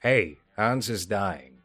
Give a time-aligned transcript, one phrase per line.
[0.00, 1.58] hey, Hans is dying.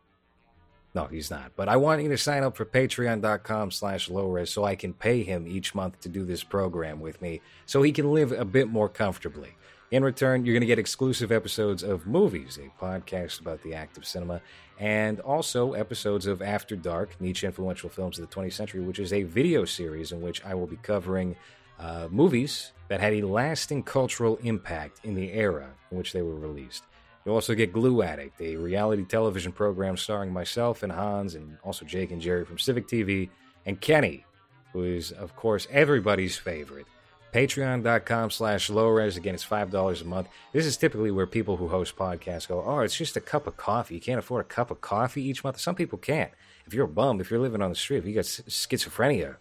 [0.96, 1.54] No, he's not.
[1.56, 5.24] But I want you to sign up for patreon.com slash lowres so I can pay
[5.24, 8.70] him each month to do this program with me so he can live a bit
[8.70, 9.56] more comfortably.
[9.90, 13.98] In return, you're going to get exclusive episodes of Movies, a podcast about the act
[13.98, 14.42] of cinema,
[14.80, 19.14] and also episodes of After Dark, Niche Influential Films of the 20th Century, which is
[19.14, 21.36] a video series in which I will be covering
[21.80, 26.36] uh, movies that had a lasting cultural impact in the era in which they were
[26.36, 26.84] released.
[27.26, 31.86] You'll also get Glue Addict, a reality television program starring myself and Hans, and also
[31.86, 33.30] Jake and Jerry from Civic TV,
[33.66, 34.26] and Kenny,
[34.74, 36.86] who is, of course, everybody's favorite
[37.34, 39.18] Patreon.com slash lowres.
[39.18, 40.28] Again, it's $5 a month.
[40.54, 43.58] This is typically where people who host podcasts go, oh, it's just a cup of
[43.58, 43.96] coffee.
[43.96, 45.60] You can't afford a cup of coffee each month.
[45.60, 46.32] Some people can't.
[46.68, 49.38] If you're a bum, if you're living on the street, if you got schizophrenia,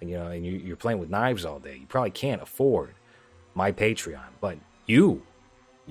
[0.00, 2.94] and you know, and you, are playing with knives all day, you probably can't afford
[3.54, 4.28] my Patreon.
[4.40, 5.22] But you,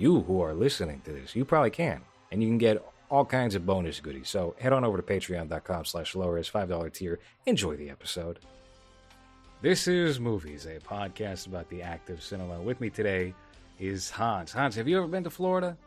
[0.01, 2.01] you who are listening to this, you probably can,
[2.31, 4.29] and you can get all kinds of bonus goodies.
[4.29, 7.20] So head on over to patreon.com slash lowres, $5 tier.
[7.45, 8.39] Enjoy the episode.
[9.61, 12.59] This is Movies, a podcast about the act of cinema.
[12.59, 13.35] With me today
[13.79, 14.51] is Hans.
[14.51, 15.77] Hans, have you ever been to Florida?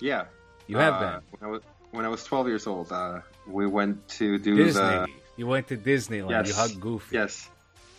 [0.00, 0.26] Yeah.
[0.66, 1.20] You have uh, been?
[1.30, 4.82] When I, was, when I was 12 years old, uh, we went to do Disney.
[4.82, 5.06] the...
[5.38, 6.30] You went to Disneyland.
[6.30, 6.48] Yes.
[6.48, 7.16] You hugged Goofy.
[7.16, 7.48] Yes.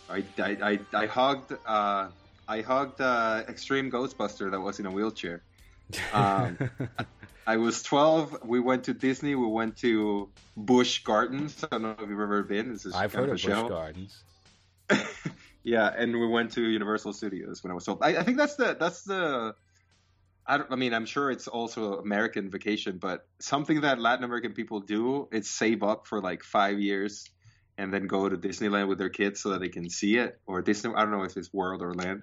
[0.08, 2.08] I, I, I, I hugged uh,
[2.46, 5.42] I hugged uh, Extreme Ghostbuster that was in a wheelchair.
[6.14, 6.56] Um,
[7.46, 8.38] I was 12.
[8.44, 9.34] We went to Disney.
[9.34, 11.62] We went to Busch Gardens.
[11.62, 12.72] I don't know if you've ever been.
[12.72, 13.68] This is I've kind heard of of a Busch show.
[13.68, 14.22] Gardens.
[15.62, 18.02] yeah, and we went to Universal Studios when I was 12.
[18.02, 19.54] I, I think that's the that's the.
[20.46, 24.52] I, don't, I mean, I'm sure it's also American vacation, but something that Latin American
[24.52, 27.28] people do is save up for like five years
[27.76, 30.38] and then go to Disneyland with their kids so that they can see it.
[30.46, 32.22] Or Disney, I don't know if it's World or Land.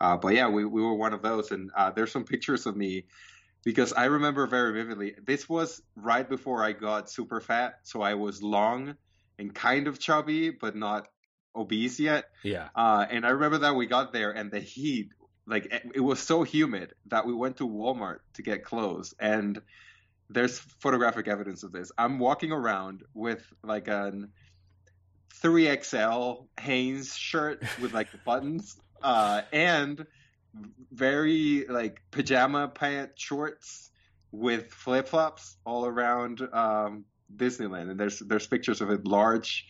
[0.00, 1.50] Uh, but yeah, we, we were one of those.
[1.50, 3.04] And uh, there's some pictures of me
[3.64, 5.14] because I remember very vividly.
[5.24, 7.80] This was right before I got super fat.
[7.82, 8.96] So I was long
[9.38, 11.08] and kind of chubby, but not
[11.54, 12.26] obese yet.
[12.42, 12.68] Yeah.
[12.74, 15.10] Uh, and I remember that we got there and the heat,
[15.46, 19.14] like it was so humid that we went to Walmart to get clothes.
[19.18, 19.60] And
[20.30, 21.90] there's photographic evidence of this.
[21.96, 24.30] I'm walking around with like an
[25.42, 30.06] 3XL Hanes shirt with like buttons uh, and
[30.92, 33.90] very like pajama pant shorts
[34.32, 37.90] with flip flops all around um, Disneyland.
[37.90, 39.66] And there's there's pictures of a large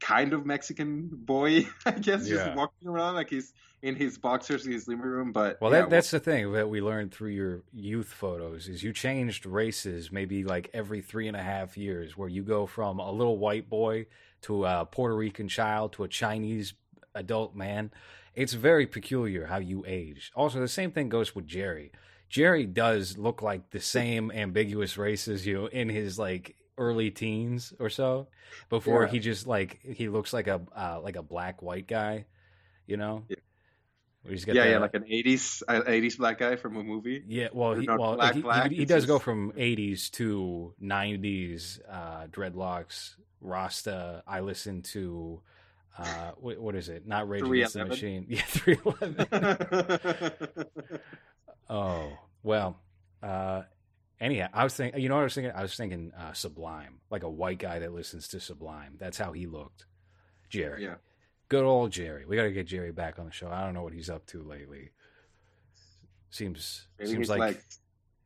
[0.00, 2.36] kind of Mexican boy, I guess, Yeah.
[2.44, 3.52] just walking around like he's
[3.82, 5.32] in his boxers in his living room.
[5.32, 8.82] But Well, yeah, that, that's the thing that we learned through your youth photos is
[8.82, 12.98] you changed races maybe like every three and a half years, where you go from
[13.00, 14.06] a little white boy
[14.42, 16.74] to a Puerto Rican child to a Chinese
[17.14, 17.90] adult man.
[18.34, 20.32] It's very peculiar how you age.
[20.34, 21.92] Also, the same thing goes with Jerry.
[22.28, 27.74] Jerry does look like the same ambiguous race as you in his like early teens
[27.78, 28.28] or so,
[28.70, 29.10] before Yeah.
[29.10, 32.24] he just like he looks like a uh, like a black white guy,
[32.86, 33.24] you know.
[33.28, 33.36] Yeah.
[34.22, 37.24] Where he's got yeah, yeah, like an '80s uh, '80s black guy from a movie.
[37.26, 41.80] yeah, well, he, well, black, he, black, he, he does go from '80s to '90s
[41.90, 44.22] uh, dreadlocks, Rasta.
[44.26, 45.42] I listen to
[45.98, 47.06] uh, what, what is it?
[47.06, 48.26] Not Rage Against the Machine.
[48.28, 50.66] Yeah, three eleven.
[51.70, 52.78] oh well.
[53.22, 53.62] Uh,
[54.20, 55.00] anyhow, I was thinking.
[55.00, 55.52] You know what I was thinking?
[55.54, 58.94] I was thinking uh, Sublime, like a white guy that listens to Sublime.
[58.98, 59.86] That's how he looked.
[60.48, 60.84] Jerry.
[60.84, 60.94] yeah,
[61.52, 62.24] Good old Jerry.
[62.24, 63.46] We got to get Jerry back on the show.
[63.48, 64.88] I don't know what he's up to lately.
[66.30, 67.62] Seems maybe seems like, like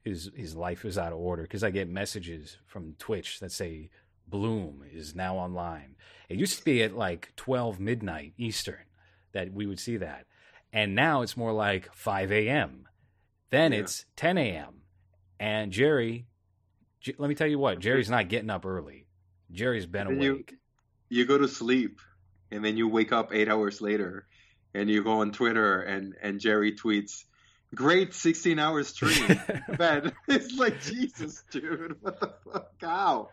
[0.04, 3.90] his his life is out of order because I get messages from Twitch that say
[4.28, 5.96] Bloom is now online.
[6.28, 8.84] It used to be at like twelve midnight Eastern
[9.32, 10.26] that we would see that,
[10.72, 12.86] and now it's more like five a.m.
[13.50, 13.80] Then Yeah.
[13.80, 14.82] it's ten a.m.
[15.40, 16.26] And Jerry,
[17.00, 19.08] J- let me tell you what, Jerry's not getting up early.
[19.50, 20.54] Jerry's been Then you- awake.
[21.08, 21.98] you go to sleep
[22.50, 24.26] and then you wake up eight hours later
[24.74, 27.24] and you go on Twitter and and Jerry tweets,
[27.74, 29.40] "Great 16 hour stream."
[29.78, 30.12] bed.
[30.28, 31.96] It's like Jesus, dude.
[32.00, 32.72] What the fuck?
[32.80, 33.30] How?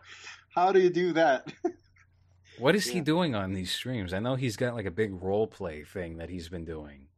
[0.54, 1.52] How do you do that?
[2.58, 4.12] What is he doing on these streams?
[4.14, 7.08] I know he's got like a big role play thing that he's been doing.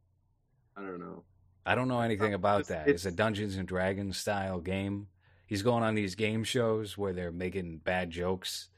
[0.75, 1.25] I don't know.
[1.63, 2.89] I don't know anything about It's- that.
[2.89, 5.09] It's a Dungeons and Dragons style game.
[5.45, 8.69] He's going on these game shows where they're making bad jokes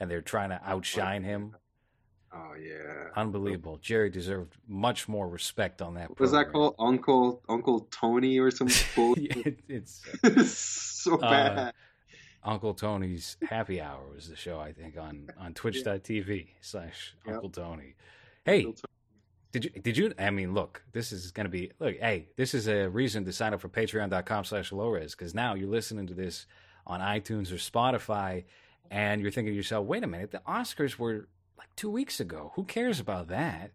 [0.00, 1.54] and they're trying to outshine him.
[2.32, 3.08] Oh yeah.
[3.16, 3.78] Unbelievable.
[3.80, 6.10] Jerry deserved much more respect on that.
[6.10, 6.74] What was that called?
[6.78, 8.68] Uncle Uncle Tony or some?
[9.16, 10.02] Yeah, it- it's
[11.02, 11.74] so Uh, bad.
[12.44, 17.14] Uncle Tony's Happy Hour was the show I think on on Twitch.tv slash.
[17.26, 17.94] Uncle Tony.
[18.44, 18.72] Hey,
[19.52, 19.70] Did you?
[19.70, 20.12] Did you?
[20.18, 21.96] I mean, look, this is going to be look.
[21.98, 26.06] Hey, this is a reason to sign up for Patreon.com/slash Lowres because now you're listening
[26.08, 26.46] to this
[26.86, 28.44] on iTunes or Spotify,
[28.90, 32.52] and you're thinking to yourself, "Wait a minute, the Oscars were like two weeks ago.
[32.54, 33.72] Who cares about that?"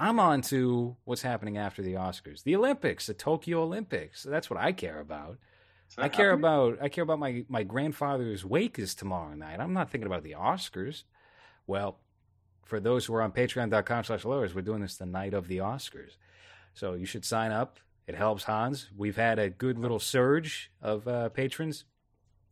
[0.00, 4.22] I'm on to what's happening after the Oscars, the Olympics, the Tokyo Olympics.
[4.22, 5.36] That's what I care about.
[5.98, 6.44] I care happening?
[6.44, 9.60] about I care about my my grandfather's wake is tomorrow night.
[9.60, 11.02] I'm not thinking about the Oscars.
[11.66, 11.98] Well,
[12.64, 15.58] for those who are on patreon.com slash lowres, we're doing this the night of the
[15.58, 16.16] Oscars.
[16.72, 17.78] So you should sign up.
[18.06, 18.88] It helps Hans.
[18.96, 21.84] We've had a good little surge of uh, patrons.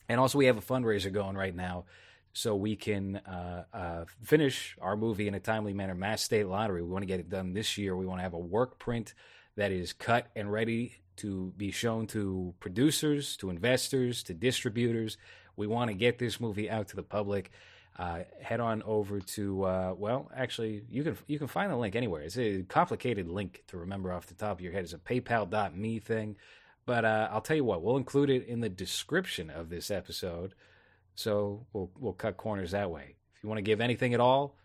[0.09, 1.85] And also, we have a fundraiser going right now
[2.33, 5.95] so we can uh, uh, finish our movie in a timely manner.
[5.95, 6.83] Mass State Lottery.
[6.83, 7.97] We want to get it done this year.
[7.97, 9.15] We want to have a work print
[9.57, 15.17] that is cut and ready to be shown to producers, to investors, to distributors.
[15.57, 17.51] We want to get this movie out to the public.
[17.99, 21.97] Uh, head on over to uh, well, actually, you can you can find the link
[21.97, 22.23] anywhere.
[22.23, 24.85] It's a complicated link to remember off the top of your head.
[24.85, 26.37] It's a PayPal.me thing,
[26.87, 30.55] but uh, I'll tell you what, we'll include it in the description of this episode,
[31.19, 33.17] so we'll we'll cut corners that way.
[33.35, 34.57] If you want to give anything at all,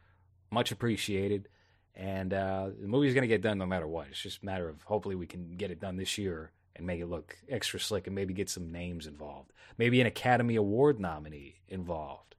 [0.51, 1.49] much appreciated.
[1.95, 4.07] And uh, the movie's going to get done no matter what.
[4.11, 6.99] It's just a matter of hopefully we can get it done this year and make
[7.01, 9.51] it look extra slick and maybe get some names involved.
[9.79, 12.35] Maybe an Academy Award nominee involved.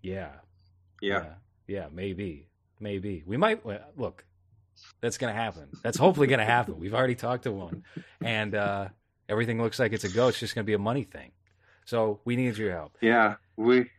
[0.00, 0.30] Yeah.
[1.02, 1.24] Yeah.
[1.24, 1.34] Yeah,
[1.66, 2.48] yeah maybe.
[2.80, 3.22] Maybe.
[3.26, 3.66] We might
[3.98, 4.24] look.
[5.02, 5.68] That's going to happen.
[5.82, 6.78] That's hopefully going to happen.
[6.78, 7.84] We've already talked to one
[8.22, 8.88] and uh,
[9.28, 10.28] everything looks like it's a go.
[10.28, 11.32] It's just going to be a money thing.
[11.86, 12.96] So we need your help.
[13.00, 13.90] Yeah, we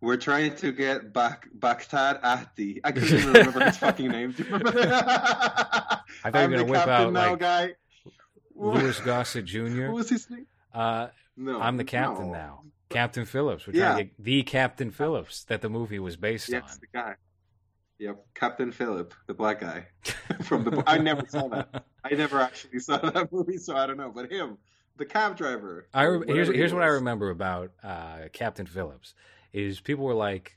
[0.00, 2.80] we're trying to get back Baghdad Ati.
[2.84, 4.32] I can't even remember his fucking name.
[4.32, 4.78] Do you remember?
[4.78, 6.00] I
[6.30, 7.74] thought you were gonna whip out now, like guy.
[8.54, 9.86] Louis Gossett Jr.
[9.86, 10.46] What was his name?
[10.72, 12.32] Uh, no, I'm the captain no.
[12.32, 12.60] now.
[12.90, 13.66] Captain Phillips.
[13.66, 13.86] We're Yeah.
[13.92, 16.60] trying to get the Captain Phillips that the movie was based on.
[16.60, 17.14] Yes, the guy.
[17.98, 19.86] Yep, Captain Philip, the black guy
[20.42, 20.82] from the.
[20.86, 21.84] I never saw that.
[22.04, 24.12] I never actually saw that movie, so I don't know.
[24.14, 24.58] But him,
[24.96, 25.86] the cab driver.
[25.92, 29.14] I re- here's he here's what I remember about uh, Captain Phillips
[29.52, 30.56] is people were like,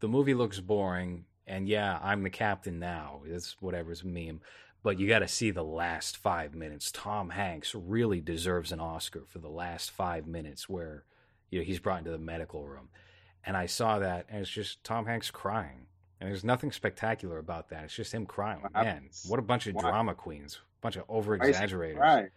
[0.00, 3.22] the movie looks boring, and yeah, I'm the captain now.
[3.26, 4.40] It's whatever's a meme,
[4.82, 6.90] but you got to see the last five minutes.
[6.92, 11.04] Tom Hanks really deserves an Oscar for the last five minutes where
[11.50, 12.88] you know he's brought into the medical room,
[13.44, 15.86] and I saw that, and it's just Tom Hanks crying,
[16.20, 17.84] and there's nothing spectacular about that.
[17.84, 18.62] It's just him crying.
[18.74, 19.82] Man, what a bunch of Why?
[19.82, 22.30] drama queens, bunch of over Why is he exaggerators.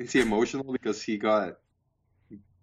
[0.00, 1.58] Is he emotional because he got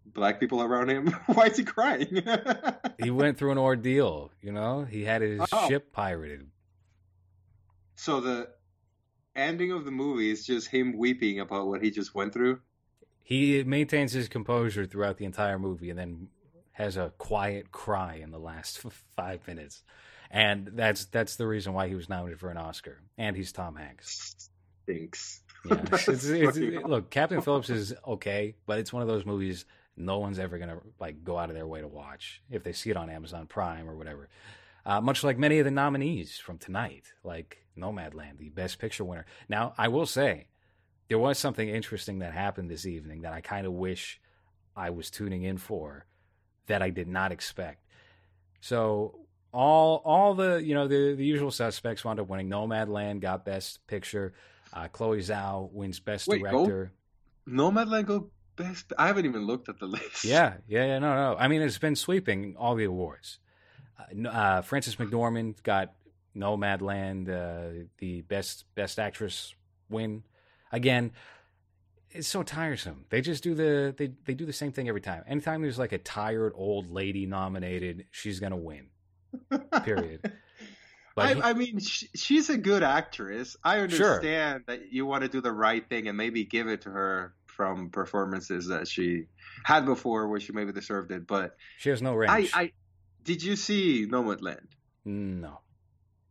[0.05, 1.07] black people around him?
[1.27, 2.23] Why is he crying?
[3.03, 4.31] he went through an ordeal.
[4.41, 5.67] You know, he had his Oh.
[5.67, 6.47] ship pirated.
[7.95, 8.49] so the
[9.35, 12.59] ending of the movie is just him weeping about what he just went through.
[13.21, 16.29] He maintains his composure throughout the entire movie, and then
[16.71, 18.79] has a quiet cry in the last
[19.15, 19.83] five minutes.
[20.31, 23.01] And that's that's the reason why he was nominated for an Oscar.
[23.17, 24.49] And he's Tom Hanks.
[24.83, 25.41] Stinks.
[25.69, 29.65] Yeah, That's it's, it's, look, Captain Phillips is okay, but it's one of those movies
[29.97, 32.91] no one's ever gonna like go out of their way to watch if they see
[32.91, 34.29] it on Amazon Prime or whatever.
[34.85, 39.25] Uh, much like many of the nominees from tonight, like Nomadland, the Best Picture winner.
[39.49, 40.47] Now, I will say,
[41.09, 44.21] there was something interesting that happened this evening that I kind of wish
[44.75, 46.05] I was tuning in for,
[46.67, 47.83] that I did not expect.
[48.61, 52.49] So all all the you know the the usual suspects wound up winning.
[52.49, 54.33] Nomadland got Best Picture.
[54.77, 56.91] Uh, Chloe Zhao wins Best Wait, go- Director.
[57.47, 58.93] Nomadland go best.
[58.97, 60.23] I haven't even looked at the list.
[60.23, 60.99] Yeah, yeah, yeah.
[60.99, 61.35] No, no.
[61.39, 63.39] I mean, it's been sweeping all the awards.
[63.99, 65.93] Uh, Uh, Frances McDormand got
[66.35, 69.55] Nomadland, uh, the best best actress
[69.89, 70.23] win.
[70.71, 71.11] Again,
[72.11, 73.05] it's so tiresome.
[73.09, 75.23] They just do the they they do the same thing every time.
[75.27, 78.89] Anytime there's like a tired old lady nominated, she's gonna win.
[79.83, 80.31] Period.
[81.17, 83.55] I, I mean, sh- she's a good actress.
[83.63, 84.15] I Sure.
[84.15, 87.33] understand that you want to do the right thing and maybe give it to her
[87.45, 89.25] from performances that she
[89.63, 91.25] had before, where she maybe deserved it.
[91.25, 92.51] But she has no I, range.
[92.53, 92.71] I
[93.23, 94.67] did you see Nomadland?
[95.05, 95.59] no.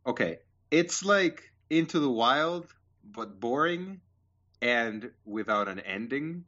[0.05, 0.37] Okay,
[0.71, 2.67] it's like Into the Wild,
[3.03, 3.99] but boring
[4.61, 6.45] and without an ending.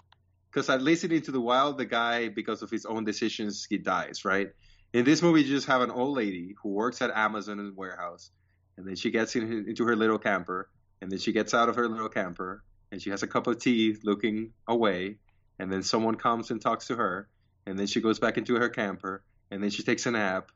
[0.50, 3.78] Because at least in Into the Wild, the guy, because of his own decisions, he
[3.78, 4.48] dies, right?
[4.92, 8.32] In this movie, you just have an old lady who works at Amazon in warehouse,
[8.76, 10.70] and then she gets in, into her little camper,
[11.02, 13.60] and then she gets out of her little camper, and she has a cup of
[13.60, 15.18] tea looking away,
[15.60, 17.28] and then someone comes and talks to her,
[17.68, 20.52] and then she goes back into her camper, and then she takes a nap,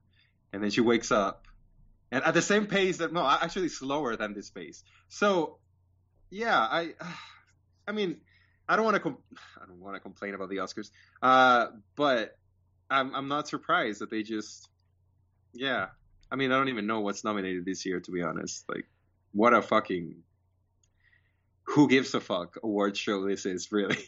[0.52, 1.48] and then she wakes up,
[2.12, 4.84] and at the same pace that no, actually slower than this pace.
[5.10, 5.58] So,
[6.32, 6.94] yeah, I,
[7.88, 8.18] I mean,
[8.68, 9.18] I don't want to, com-
[9.62, 10.90] I don't want to complain about the Oscars,
[11.22, 12.36] uh, but
[12.94, 14.70] I'm I'm not surprised that they just,
[15.54, 15.88] yeah.
[16.32, 18.66] I mean, I don't even know what's nominated this year, to be honest.
[18.70, 18.86] Like,
[19.34, 20.16] what a fucking
[21.64, 23.98] who gives a fuck award show this is really.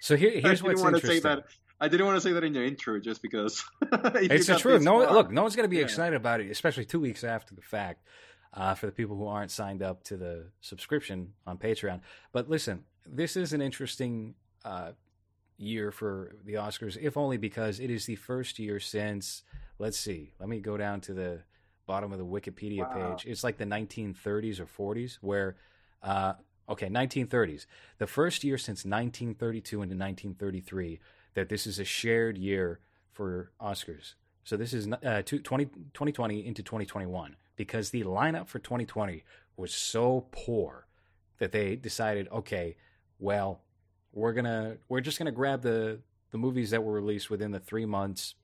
[0.00, 1.22] So here, here's what's interesting.
[1.22, 1.44] That,
[1.80, 4.82] I didn't want to say that in your intro just because it's the truth.
[4.82, 5.84] No, look, no one's going to be yeah.
[5.84, 8.06] excited about it, especially two weeks after the fact.
[8.54, 12.00] Uh, for the people who aren't signed up to the subscription on Patreon,
[12.32, 14.92] but listen, this is an interesting uh,
[15.62, 19.42] year for the Oscars, if only because it is the first year since.
[19.78, 20.32] Let's see.
[20.38, 21.40] Let me go down to the
[21.86, 23.14] bottom of the Wikipedia wow.
[23.14, 23.26] page.
[23.26, 25.56] It's like the 1930s or 40s, where
[26.02, 26.34] uh,
[26.68, 27.66] okay, 1930s,
[27.98, 31.00] the first year since 1932 into 1933
[31.34, 32.80] that this is a shared year
[33.12, 34.14] for Oscars.
[34.44, 39.24] So this is uh, 20, 2020 into 2021 because the lineup for 2020
[39.56, 40.86] was so poor
[41.38, 42.76] that they decided, okay,
[43.18, 43.60] well,
[44.12, 45.98] we're gonna we're just gonna grab the
[46.30, 48.34] the movies that were released within the three months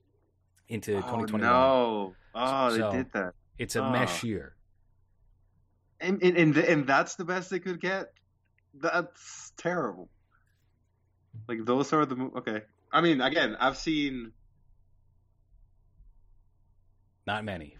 [0.67, 1.41] into oh, 2021.
[1.41, 3.33] No, oh, so they did that.
[3.57, 3.91] It's a oh.
[3.91, 4.53] mesh year,
[5.99, 8.13] and and and, and that's the best they could get.
[8.75, 10.09] That's terrible.
[11.47, 12.61] Like those are the okay.
[12.91, 14.33] I mean, again, I've seen
[17.27, 17.75] not many.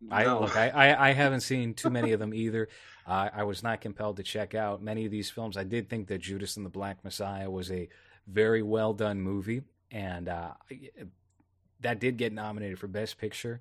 [0.00, 0.16] No.
[0.16, 2.68] I look, I, I, I, haven't seen too many of them either.
[3.06, 5.58] Uh, I was not compelled to check out many of these films.
[5.58, 7.88] I did think that Judas and the Black Messiah was a
[8.26, 10.52] very well done movie, and uh,
[11.80, 13.60] that did get nominated for Best Picture.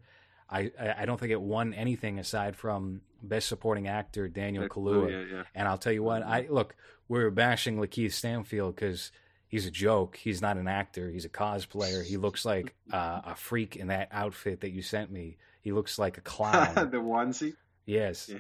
[0.49, 5.11] I, I don't think it won anything aside from Best Supporting Actor Daniel Kaluuya.
[5.11, 5.43] Yeah, yeah.
[5.53, 6.75] And I'll tell you what, I look,
[7.07, 9.11] we're bashing Lakeith Stanfield because
[9.47, 10.15] he's a joke.
[10.15, 11.09] He's not an actor.
[11.09, 12.03] He's a cosplayer.
[12.03, 15.37] He looks like uh, a freak in that outfit that you sent me.
[15.61, 16.75] He looks like a clown.
[16.75, 17.55] the onesie.
[17.85, 18.29] Yes.
[18.29, 18.39] Yeah.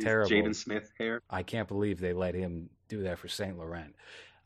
[0.00, 0.30] Terrible.
[0.30, 1.20] Jaden Smith hair.
[1.30, 3.94] I can't believe they let him do that for Saint Laurent.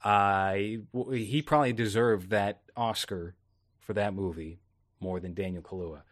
[0.05, 3.35] Uh, he, he probably deserved that Oscar
[3.81, 4.61] for that movie
[5.01, 6.03] more than Daniel Kaluuya.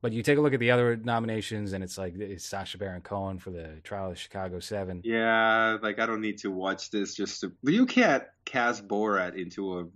[0.00, 3.02] But you take a look at the other nominations, and it's like it's Sacha Baron
[3.02, 5.00] Cohen for the Trial of Chicago Seven.
[5.04, 7.52] Yeah, like I don't need to watch this just to.
[7.62, 9.86] You can't cast Borat into a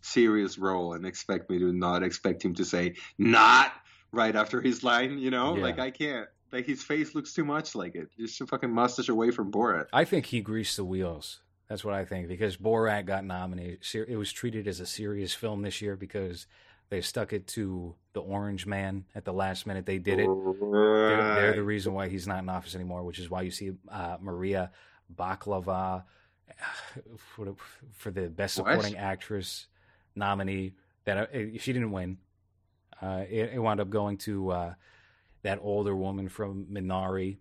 [0.00, 3.72] serious role and expect me to not expect him to say not
[4.12, 5.18] right after his line.
[5.18, 5.62] You know, yeah.
[5.62, 6.28] like I can't.
[6.52, 8.08] Like his face looks too much like it.
[8.18, 9.86] Just a fucking mustache away from Borat.
[9.92, 11.40] I think he greased the wheels.
[11.68, 13.84] That's what I think because Borat got nominated.
[14.08, 16.46] It was treated as a serious film this year because
[16.88, 19.86] they stuck it to the Orange Man at the last minute.
[19.86, 20.28] They did it.
[20.28, 23.72] They're, they're, the reason why he's not in office anymore, which is why you see
[23.88, 24.70] uh, Maria
[25.14, 26.04] Baklava
[27.16, 29.02] for, the best supporting what?
[29.02, 29.66] actress
[30.14, 30.74] nominee.
[31.04, 32.18] That uh, she didn't win.
[33.00, 34.74] Uh, it, it, wound up going to uh,
[35.42, 37.36] that older woman from Minari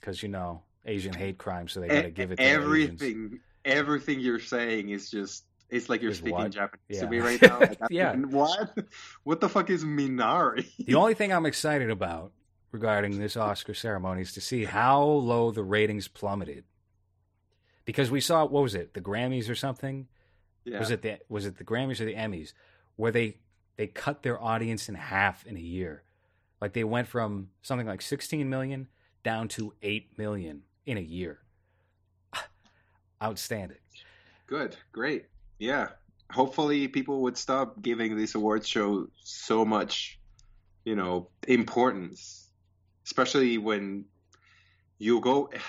[0.00, 2.36] because you know Asian hate crime, so they got to give it.
[2.36, 6.50] to Everything, everything you're saying is just it's like you're is speaking what?
[6.50, 7.00] Japanese yeah.
[7.00, 7.60] to me right now.
[7.60, 8.14] Like, yeah.
[8.16, 8.76] What?
[9.24, 10.66] What the fuck is Minari?
[10.78, 12.32] the only thing I'm excited about
[12.72, 16.64] regarding this Oscar ceremony is to see how low the ratings plummeted.
[17.84, 20.08] Because we saw what was it, the Grammys or something?
[20.64, 20.78] Yeah.
[20.78, 22.52] Was it the was it the Grammys or the Emmys
[22.96, 23.36] where they
[23.78, 26.02] they cut their audience in half in a year?
[26.60, 28.88] Like they went from something like 16 million
[29.24, 31.38] down to 8 million in a year.
[33.22, 33.78] Outstanding.
[34.46, 35.24] Good, great
[35.58, 35.88] yeah,
[36.30, 40.18] hopefully people would stop giving this awards show so much,
[40.84, 42.48] you know, importance,
[43.04, 44.04] especially when
[44.98, 45.50] you go.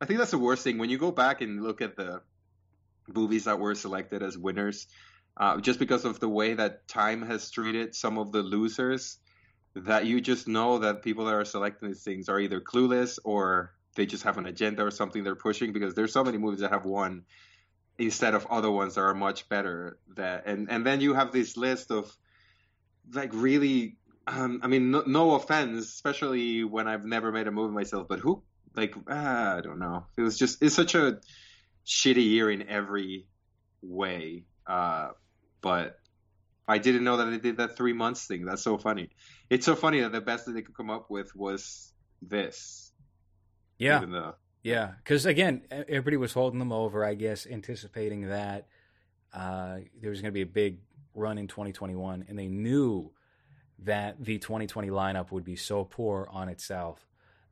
[0.00, 2.20] I think that's the worst thing when you go back and look at the
[3.08, 4.88] movies that were selected as winners,
[5.36, 9.18] uh, just because of the way that time has treated some of the losers.
[9.74, 13.74] That you just know that people that are selecting these things are either clueless or
[13.94, 16.70] they just have an agenda or something they're pushing because there's so many movies that
[16.70, 17.24] have won
[17.98, 21.56] instead of other ones that are much better that and and then you have this
[21.56, 22.14] list of
[23.12, 27.72] like really um, i mean no, no, offense especially when i've never made a movie
[27.72, 28.42] myself but who
[28.74, 31.18] like ah, i don't know it was just it's such a
[31.86, 33.26] shitty year in every
[33.82, 35.10] way uh,
[35.60, 35.98] but
[36.68, 38.44] i didn't know that they did that three months thing.
[38.44, 39.10] That's so funny.
[39.50, 42.92] It's so funny that the best that they could come up with was this.
[43.78, 44.04] Yeah.
[44.04, 48.66] Though, yeah, because again, everybody was holding them over, I guess, anticipating that
[49.32, 50.78] uh, there was going to be a big
[51.14, 53.12] run in 2021, and they knew
[53.80, 57.06] that the 2020 lineup would be so poor on itself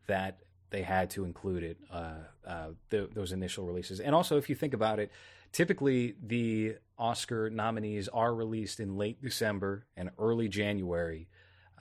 [0.08, 4.00] that they had to include it, uh, uh, the, those initial releases.
[4.00, 5.12] And also, if you think about it,
[5.52, 11.28] typically the Oscar nominees are released in late December and early January,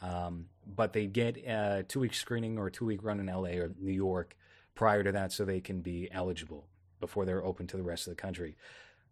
[0.02, 3.60] um, but they get a two week screening or a two week run in LA
[3.60, 4.36] or New York
[4.76, 6.68] prior to that so they can be eligible
[7.00, 8.56] before they're open to the rest of the country.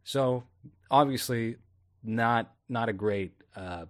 [0.03, 0.43] So
[0.89, 1.57] obviously,
[2.03, 3.85] not not a great uh,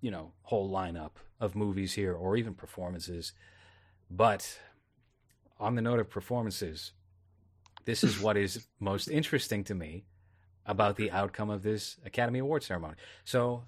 [0.00, 3.32] you know whole lineup of movies here or even performances,
[4.10, 4.58] but
[5.60, 6.92] on the note of performances,
[7.84, 10.04] this is what is most interesting to me
[10.66, 12.94] about the outcome of this Academy Award ceremony.
[13.24, 13.64] So,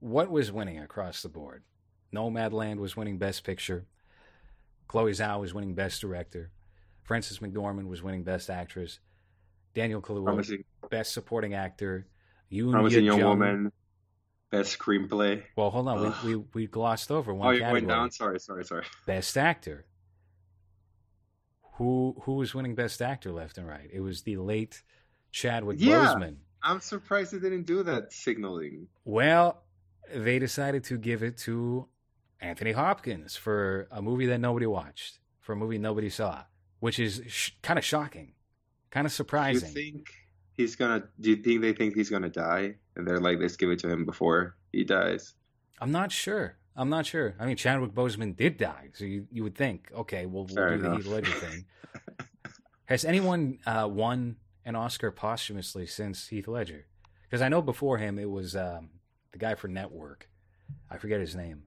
[0.00, 1.62] what was winning across the board?
[2.14, 3.86] Nomadland was winning Best Picture.
[4.88, 6.50] Chloe Zhao was winning Best Director.
[7.04, 8.98] Frances McDormand was winning Best Actress.
[9.74, 12.06] Daniel Kaluuya, Best Supporting Actor.
[12.52, 13.72] Yoon Promising Young Woman,
[14.50, 15.42] Best Screenplay.
[15.56, 17.48] Well, hold on, we, we, we glossed over one.
[17.48, 18.10] Oh, you went down.
[18.10, 18.84] Sorry, sorry, sorry.
[19.06, 19.86] Best Actor.
[21.76, 23.88] Who who was winning Best Actor left and right?
[23.90, 24.82] It was the late
[25.32, 26.36] Chadwick yeah, Boseman.
[26.62, 28.86] I'm surprised they didn't do that signaling.
[29.04, 29.62] Well,
[30.14, 31.88] they decided to give it to
[32.40, 36.44] Anthony Hopkins for a movie that nobody watched, for a movie nobody saw,
[36.80, 38.34] which is sh- kind of shocking,
[38.90, 39.72] kind of surprising.
[39.72, 40.12] Do you think
[40.52, 41.04] he's gonna?
[41.18, 43.88] Do you think they think he's gonna die, and they're like, let's give it to
[43.88, 45.34] him before he dies?
[45.80, 46.56] I'm not sure.
[46.76, 47.34] I'm not sure.
[47.38, 50.74] I mean, Chadwick Boseman did die, so you, you would think, okay, we'll, we'll do
[50.74, 50.90] enough.
[50.90, 51.64] the Heath Ledger thing.
[52.86, 56.86] Has anyone uh, won an Oscar posthumously since Heath Ledger?
[57.24, 58.90] Because I know before him it was um,
[59.32, 60.28] the guy for Network.
[60.90, 61.64] I forget his name,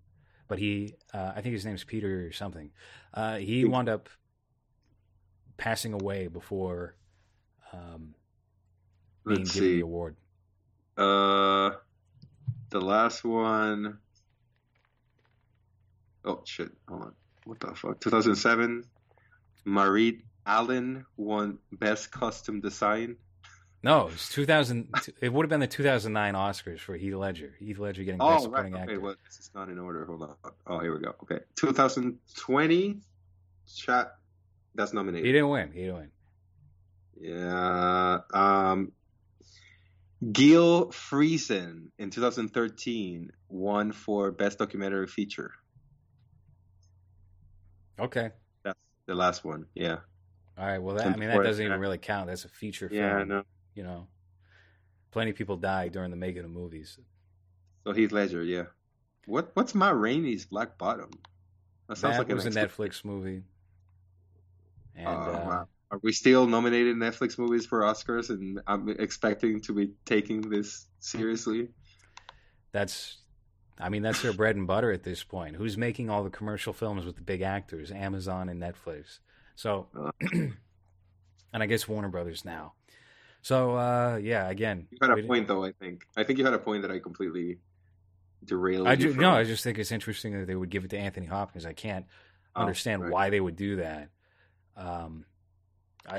[0.47, 2.71] but he, uh, I think his name's Peter or something.
[3.13, 4.09] Uh, he wound up
[5.57, 6.95] passing away before
[7.73, 8.15] um,
[9.25, 9.75] being Let's given see.
[9.75, 10.15] the award.
[10.97, 11.71] Uh,
[12.69, 13.99] the last one.
[16.23, 16.71] Oh shit!
[16.87, 17.13] Hold on.
[17.45, 17.99] What the fuck?
[18.01, 18.83] 2007.
[19.65, 23.17] Marit Allen won Best Costume Design.
[23.83, 24.89] No, it's 2000.
[25.21, 27.53] it would have been the 2009 Oscars for Heath Ledger.
[27.59, 28.83] Heath Ledger getting oh, Best Supporting right.
[28.83, 28.99] okay, Actor.
[29.01, 30.05] Well, this is not in order.
[30.05, 30.35] Hold on.
[30.65, 31.13] Oh, here we go.
[31.23, 32.97] Okay, 2020.
[33.75, 34.15] Chat.
[34.73, 35.25] That's nominated.
[35.25, 35.71] He didn't win.
[35.71, 36.11] He didn't win.
[37.19, 38.19] Yeah.
[38.33, 38.91] Um.
[40.31, 45.51] Gil Friesen in 2013 won for Best Documentary Feature.
[47.99, 48.31] Okay.
[48.63, 49.67] That's the last one.
[49.75, 49.97] Yeah.
[50.57, 50.81] All right.
[50.81, 52.27] Well, that, I mean, that doesn't even really count.
[52.27, 53.01] That's a feature film.
[53.01, 53.43] Yeah, I know
[53.75, 54.07] you know,
[55.11, 56.97] plenty of people die during the making of movies.
[57.83, 58.63] So Heath Ledger, yeah.
[59.27, 61.11] What what's Ma Rainey's Black Bottom?
[61.87, 63.43] That sounds that like was a Netflix movie.
[64.95, 68.29] And, uh, uh, Are we still nominated Netflix movies for Oscars?
[68.29, 71.67] And I'm expecting to be taking this seriously.
[72.71, 73.17] That's,
[73.77, 75.57] I mean, that's their bread and butter at this point.
[75.57, 77.91] Who's making all the commercial films with the big actors?
[77.91, 79.19] Amazon and Netflix.
[79.55, 80.11] So, uh.
[80.31, 82.73] and I guess Warner Brothers now.
[83.41, 85.63] So uh, yeah, again, you had a point though.
[85.63, 87.59] I think I think you had a point that I completely
[88.43, 88.87] derailed.
[88.87, 91.65] I no, I just think it's interesting that they would give it to Anthony Hopkins.
[91.65, 92.05] I can't
[92.55, 93.11] oh, understand right.
[93.11, 94.09] why they would do that.
[94.75, 95.25] Um,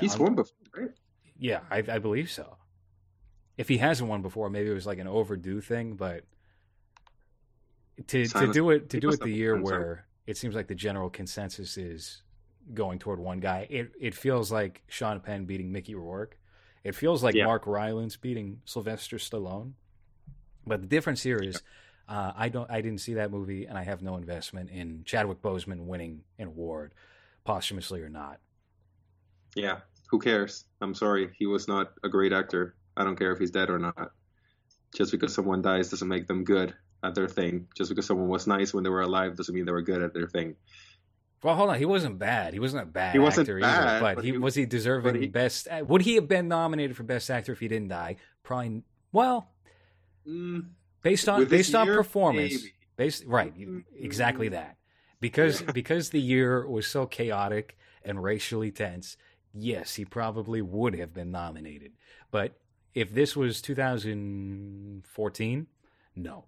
[0.00, 0.90] He's I, won before, right?
[1.38, 2.56] Yeah, I, I believe so.
[3.56, 5.96] If he hasn't won before, maybe it was like an overdue thing.
[5.96, 6.24] But
[8.06, 11.10] to to do it to do it the year where it seems like the general
[11.10, 12.22] consensus is
[12.74, 16.38] going toward one guy, it it feels like Sean Penn beating Mickey Rourke
[16.86, 17.46] it feels like yeah.
[17.46, 19.72] Mark Rylance beating Sylvester Stallone.
[20.64, 21.60] But the difference here is
[22.08, 25.42] uh, I don't I didn't see that movie and I have no investment in Chadwick
[25.42, 26.94] Boseman winning an award
[27.42, 28.38] posthumously or not.
[29.56, 29.78] Yeah,
[30.10, 30.64] who cares?
[30.80, 32.76] I'm sorry, he was not a great actor.
[32.96, 34.12] I don't care if he's dead or not.
[34.94, 37.66] Just because someone dies doesn't make them good at their thing.
[37.76, 40.14] Just because someone was nice when they were alive doesn't mean they were good at
[40.14, 40.54] their thing.
[41.42, 41.78] Well, hold on.
[41.78, 42.54] He wasn't bad.
[42.54, 44.00] He wasn't a bad he wasn't actor bad, either.
[44.00, 45.68] But, but he, he, was he deserving he, best?
[45.86, 48.16] Would he have been nominated for best actor if he didn't die?
[48.42, 48.82] Probably.
[49.12, 49.48] Well,
[50.26, 50.66] mm,
[51.02, 52.72] based on based on year, performance, maybe.
[52.96, 53.80] based right, mm-hmm.
[53.98, 54.76] exactly that.
[55.20, 55.70] Because yeah.
[55.72, 59.16] because the year was so chaotic and racially tense.
[59.58, 61.92] Yes, he probably would have been nominated.
[62.30, 62.58] But
[62.92, 65.66] if this was 2014,
[66.14, 66.44] no,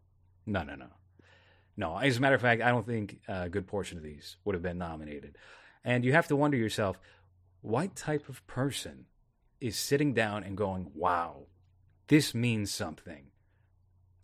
[0.46, 0.88] no, no, no.
[1.78, 4.56] No, as a matter of fact, I don't think a good portion of these would
[4.56, 5.38] have been nominated.
[5.84, 6.98] And you have to wonder yourself,
[7.60, 9.06] what type of person
[9.60, 11.46] is sitting down and going, "Wow,
[12.08, 13.30] this means something."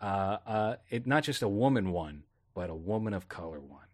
[0.01, 3.87] Uh, uh, it not just a woman won, but a woman of color won,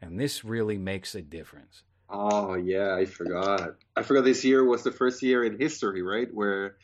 [0.00, 1.82] and this really makes a difference.
[2.08, 3.74] Oh yeah, I forgot.
[3.96, 6.32] I forgot this year was the first year in history, right?
[6.32, 6.76] Where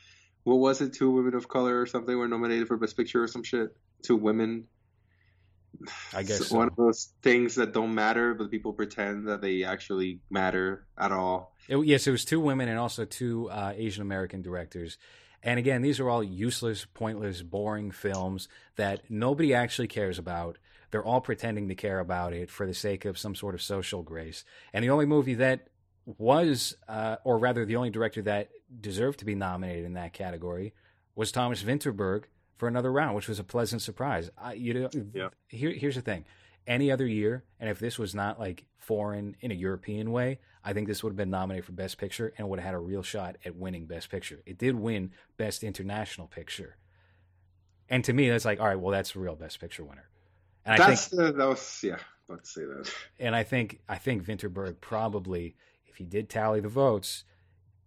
[0.43, 0.93] what was it?
[0.93, 3.77] Two women of color or something were nominated for best picture or some shit.
[4.03, 4.67] Two women
[6.13, 6.57] I guess so.
[6.57, 11.13] one of those things that don't matter, but people pretend that they actually matter at
[11.13, 11.55] all.
[11.69, 14.99] It, yes, it was two women and also two uh, Asian American directors.
[15.43, 20.59] And again, these are all useless, pointless, boring films that nobody actually cares about.
[20.91, 24.03] They're all pretending to care about it for the sake of some sort of social
[24.03, 24.45] grace.
[24.73, 25.69] And the only movie that
[26.19, 30.73] was, uh, or rather, the only director that deserved to be nominated in that category
[31.15, 32.25] was Thomas Vinterberg
[32.57, 34.31] for another round, which was a pleasant surprise.
[34.37, 35.29] I, you know, yeah.
[35.49, 36.25] here, here's the thing:
[36.67, 40.73] any other year, and if this was not like foreign in a European way, I
[40.73, 43.03] think this would have been nominated for Best Picture and would have had a real
[43.03, 44.43] shot at winning Best Picture.
[44.47, 46.77] It did win Best International Picture,
[47.89, 50.09] and to me, that's like, all right, well, that's a real Best Picture winner.
[50.65, 52.93] And that's I think, the, that was yeah, to say that.
[53.21, 57.25] And I think I think Vinterberg probably, if he did tally the votes,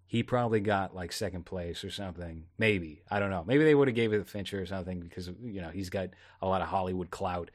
[0.09, 2.45] he probably got like second place or something.
[2.57, 3.43] Maybe I don't know.
[3.45, 6.09] Maybe they would have gave it to Fincher or something because you know he's got
[6.41, 7.51] a lot of Hollywood clout.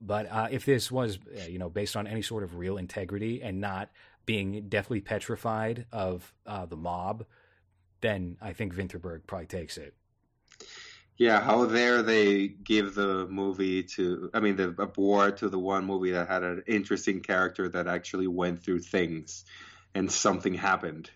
[0.00, 3.42] But uh, if this was, uh, you know, based on any sort of real integrity
[3.42, 3.90] and not
[4.24, 7.26] being deathly petrified of uh, the mob,
[8.00, 9.94] then I think Vinterberg probably takes it.
[11.18, 15.84] Yeah, how dare they give the movie to, I mean, the award to the one
[15.84, 19.44] movie that had an interesting character that actually went through things
[19.94, 21.10] and something happened.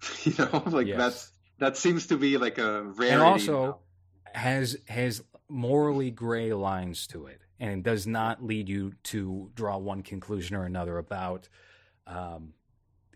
[0.24, 0.98] you know, like yes.
[0.98, 3.14] that's, that seems to be like a rarity.
[3.14, 3.78] And also
[4.32, 10.02] has, has morally gray lines to it and does not lead you to draw one
[10.02, 11.48] conclusion or another about
[12.06, 12.52] um,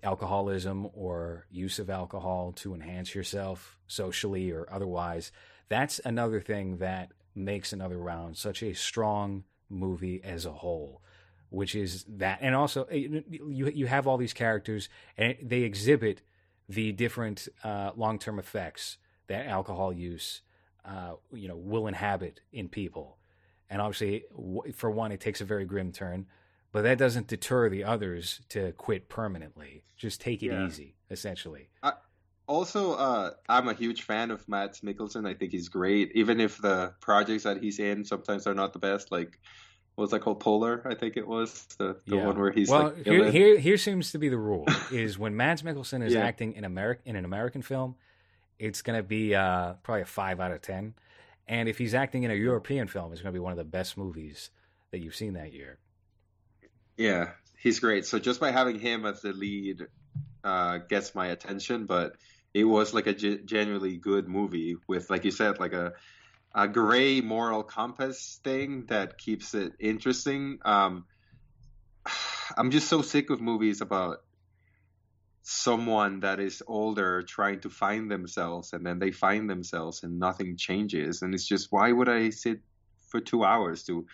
[0.03, 5.31] alcoholism or use of alcohol to enhance yourself socially or otherwise.
[5.69, 11.01] That's another thing that makes another round such a strong movie as a whole
[11.53, 16.23] which is that and also eh, you you have all these characters and they exhibit
[16.69, 18.99] the different uh, long-term effects
[19.29, 20.43] that alcohol use
[20.85, 23.19] uh, you know will inhabit in people
[23.73, 24.25] and obviously,
[24.75, 26.27] for one, it takes a very grim turn,
[26.73, 29.83] but that doesn't deter the others to quit permanently.
[29.97, 30.67] Just take it yeah.
[30.67, 31.71] easy, essentially.
[31.83, 31.95] I,
[32.47, 35.27] also, uh, I'm a huge fan of Mads Mikkelsen.
[35.27, 38.79] I think he's great, even if the projects that he's in sometimes are not the
[38.79, 39.11] best.
[39.11, 39.41] Like,
[39.95, 40.41] what was that called?
[40.41, 42.27] Polar, I think it was the, the yeah.
[42.27, 42.85] one where he's well.
[42.85, 46.21] Like, here, here, here seems to be the rule: is when Mads Mikkelsen is yeah.
[46.21, 47.97] acting in American in an American film,
[48.59, 50.95] it's going to be uh, probably a five out of ten.
[51.47, 53.65] And if he's acting in a European film, it's going to be one of the
[53.65, 54.51] best movies
[54.93, 55.79] that you've seen that year.
[56.97, 58.07] Yeah, he's great.
[58.07, 59.87] So just by having him as the lead
[60.45, 62.15] uh, gets my attention, but
[62.55, 65.93] it was like a g- genuinely good movie with, like you said, like a
[66.55, 70.59] a gray moral compass thing that keeps it interesting.
[70.65, 71.07] Um,
[72.57, 74.19] I'm just so sick of movies about
[75.43, 80.57] someone that is older trying to find themselves and then they find themselves and nothing
[80.57, 82.61] changes and it's just why would i sit
[83.09, 84.07] for two hours to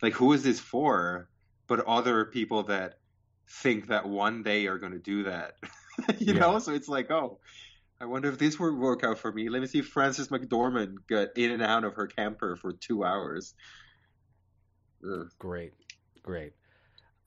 [0.00, 1.28] like who is this for
[1.66, 2.94] but other people that
[3.46, 5.56] think that one day are going to do that
[6.18, 6.40] you yeah.
[6.40, 7.38] know so it's like oh
[8.00, 10.94] i wonder if this would work out for me let me see if frances mcdormand
[11.08, 13.54] got in and out of her camper for two hours
[15.04, 15.28] Ugh.
[15.38, 15.72] great
[16.22, 16.52] great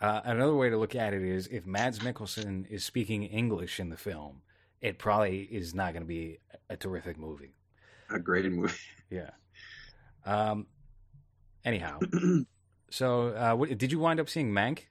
[0.03, 3.89] uh, another way to look at it is if Mads Mikkelsen is speaking English in
[3.89, 4.41] the film,
[4.81, 7.55] it probably is not going to be a terrific movie.
[8.09, 8.73] A great movie.
[9.09, 9.29] Yeah.
[10.25, 10.65] Um.
[11.63, 11.99] Anyhow,
[12.89, 14.88] so uh, what, did you wind up seeing Mank?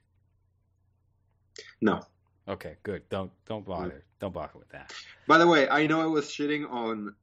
[1.81, 2.03] No.
[2.47, 3.07] Okay, good.
[3.09, 4.03] Don't don't bother.
[4.19, 4.93] Don't bother with that.
[5.27, 7.15] By the way, I know I was shitting on.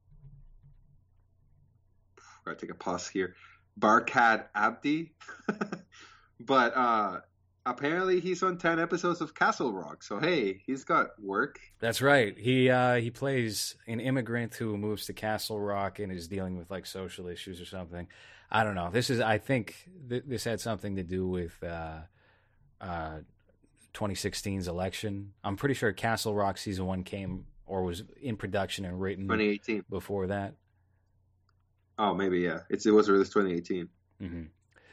[2.45, 3.35] Gotta take a pause here.
[3.79, 5.13] Barkhad Abdi,
[6.39, 7.21] but uh,
[7.65, 10.03] apparently he's on 10 episodes of Castle Rock.
[10.03, 11.59] So hey, he's got work.
[11.79, 12.37] That's right.
[12.37, 16.69] He uh he plays an immigrant who moves to Castle Rock and is dealing with
[16.71, 18.07] like social issues or something.
[18.49, 18.89] I don't know.
[18.91, 19.75] This is I think
[20.09, 21.99] th- this had something to do with uh
[22.79, 23.19] uh
[23.93, 25.33] 2016's election.
[25.43, 29.85] I'm pretty sure Castle Rock season 1 came or was in production and written 2018
[29.89, 30.53] before that.
[31.97, 32.59] Oh, maybe yeah.
[32.69, 33.89] It's it was released 2018.
[34.19, 34.43] hmm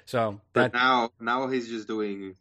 [0.04, 2.34] So that, but now now he's just doing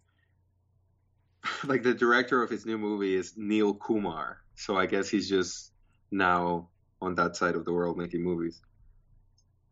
[1.63, 5.71] like the director of his new movie is Neil Kumar, so I guess he's just
[6.11, 6.69] now
[7.01, 8.61] on that side of the world making movies.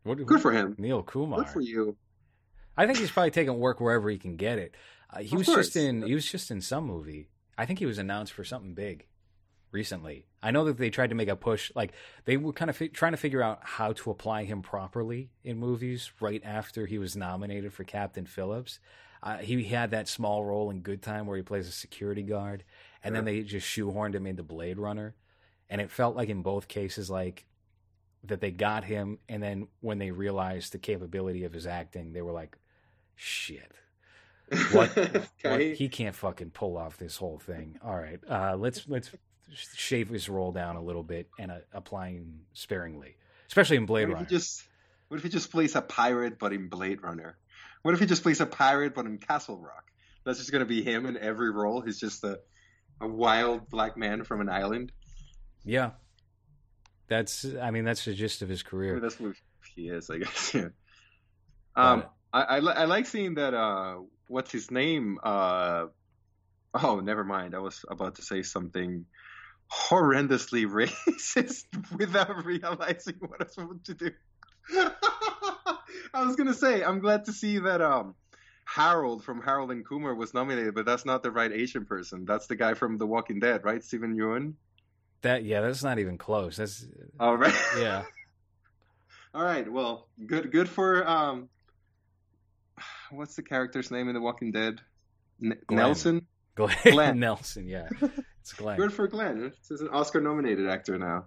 [0.04, 1.40] What, Good for him, Neil Kumar.
[1.40, 1.96] Good for you.
[2.76, 4.74] I think he's probably taking work wherever he can get it.
[5.10, 5.66] Uh, he of was course.
[5.66, 7.28] just in he was just in some movie.
[7.58, 9.06] I think he was announced for something big
[9.72, 10.26] recently.
[10.42, 11.92] I know that they tried to make a push, like
[12.24, 15.58] they were kind of fi- trying to figure out how to apply him properly in
[15.58, 18.78] movies right after he was nominated for Captain Phillips.
[19.22, 22.64] Uh, he had that small role in Good Time where he plays a security guard,
[23.02, 25.14] and then they just shoehorned him into Blade Runner,
[25.68, 27.46] and it felt like in both cases like
[28.24, 32.22] that they got him, and then when they realized the capability of his acting, they
[32.22, 32.56] were like,
[33.14, 33.72] "Shit."
[34.72, 35.24] What, okay.
[35.42, 37.78] what, he can't fucking pull off this whole thing.
[37.84, 39.10] All right, uh, let's let's
[39.52, 43.16] shave his role down a little bit and uh, apply him sparingly,
[43.48, 44.28] especially in Blade what Runner.
[44.28, 44.62] just
[45.08, 47.36] what if he just plays a pirate but in Blade Runner?
[47.82, 49.90] What if he just plays a pirate but in Castle Rock?
[50.24, 51.80] That's just gonna be him in every role.
[51.80, 52.38] He's just a
[53.00, 54.92] a wild black man from an island.
[55.64, 55.90] Yeah,
[57.08, 57.44] that's.
[57.60, 58.92] I mean, that's the gist of his career.
[58.92, 59.34] I mean, that's what
[59.74, 60.54] he is, I guess.
[60.54, 60.68] Yeah.
[61.78, 65.18] Um, I, I, I like seeing that uh, what's his name?
[65.22, 65.86] Uh,
[66.74, 67.54] oh, never mind.
[67.54, 69.06] I was about to say something
[69.72, 71.64] horrendously racist
[71.96, 74.10] without realizing what I was about to do.
[76.14, 78.14] I was gonna say I'm glad to see that um
[78.64, 82.24] Harold from Harold and Kumar was nominated, but that's not the right Asian person.
[82.24, 83.82] That's the guy from The Walking Dead, right?
[83.82, 84.54] Steven Yeun.
[85.22, 86.56] That yeah, that's not even close.
[86.56, 86.86] That's
[87.20, 87.54] all right.
[87.78, 88.04] Yeah.
[89.34, 89.70] all right.
[89.70, 91.48] Well, good good for um
[93.10, 94.80] what's the character's name in The Walking Dead?
[95.42, 96.26] N- Nelson?
[96.54, 96.76] Glenn.
[96.84, 97.18] Glenn.
[97.20, 97.88] Nelson, yeah.
[98.40, 98.76] It's Glenn.
[98.76, 99.52] Good for Glenn.
[99.68, 101.24] He's an Oscar nominated actor now.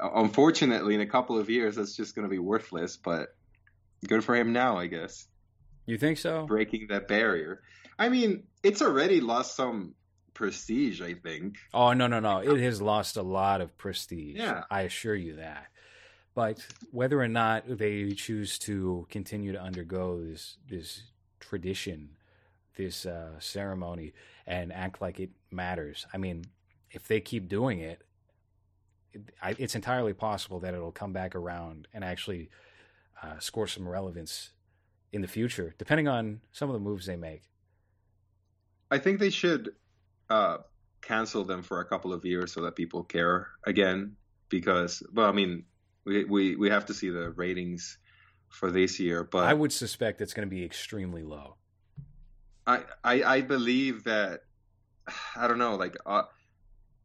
[0.00, 3.36] Unfortunately, in a couple of years, that's just going to be worthless, but
[4.08, 5.26] good for him now, I guess.
[5.84, 6.46] You think so?
[6.46, 7.60] Breaking that barrier.
[7.98, 9.94] I mean, it's already lost some
[10.32, 11.56] prestige, I think.
[11.74, 12.38] Oh, no, no, no.
[12.38, 14.38] It has lost a lot of prestige.
[14.38, 14.64] Yeah.
[14.70, 15.66] I assure you that.
[16.36, 21.02] But whether or not they choose to continue to undergo this this
[21.40, 22.10] tradition,
[22.76, 24.12] this uh, ceremony,
[24.46, 26.44] and act like it matters, I mean,
[26.90, 28.02] if they keep doing it,
[29.14, 32.50] it it's entirely possible that it'll come back around and actually
[33.22, 34.50] uh, score some relevance
[35.14, 37.44] in the future, depending on some of the moves they make.
[38.90, 39.70] I think they should
[40.28, 40.58] uh,
[41.00, 44.16] cancel them for a couple of years so that people care again.
[44.48, 45.64] Because, well, I mean,
[46.06, 47.98] we we we have to see the ratings
[48.48, 51.56] for this year, but I would suspect it's going to be extremely low.
[52.66, 54.44] I I, I believe that
[55.36, 56.22] I don't know, like uh,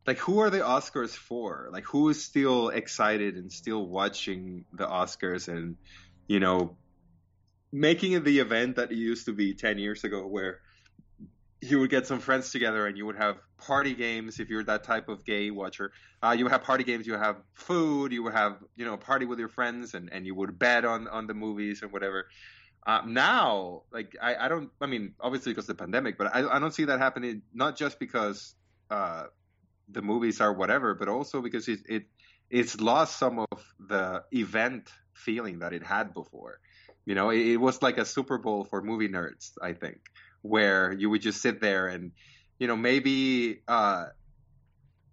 [0.06, 1.70] like who are the Oscars for?
[1.72, 5.76] Like who is still excited and still watching the Oscars and
[6.28, 6.78] you know
[7.72, 10.60] making it the event that it used to be 10 years ago where
[11.62, 14.84] you would get some friends together and you would have party games if you're that
[14.84, 15.92] type of gay watcher.
[16.24, 18.98] Uh, you would have party games, you would have food, you would have you know
[18.98, 22.28] party with your friends, and, and you would bet on on the movies and whatever.
[22.86, 26.56] Uh, now, like I, I don't, I mean, obviously because of the pandemic, but I,
[26.56, 27.44] I don't see that happening.
[27.54, 28.56] Not just because
[28.90, 29.26] uh,
[29.88, 32.04] the movies are whatever, but also because it, it
[32.50, 36.60] it's lost some of the event feeling that it had before.
[37.06, 40.00] You know, it, it was like a Super Bowl for movie nerds, I think
[40.42, 42.12] where you would just sit there and
[42.60, 44.06] you know maybe uh,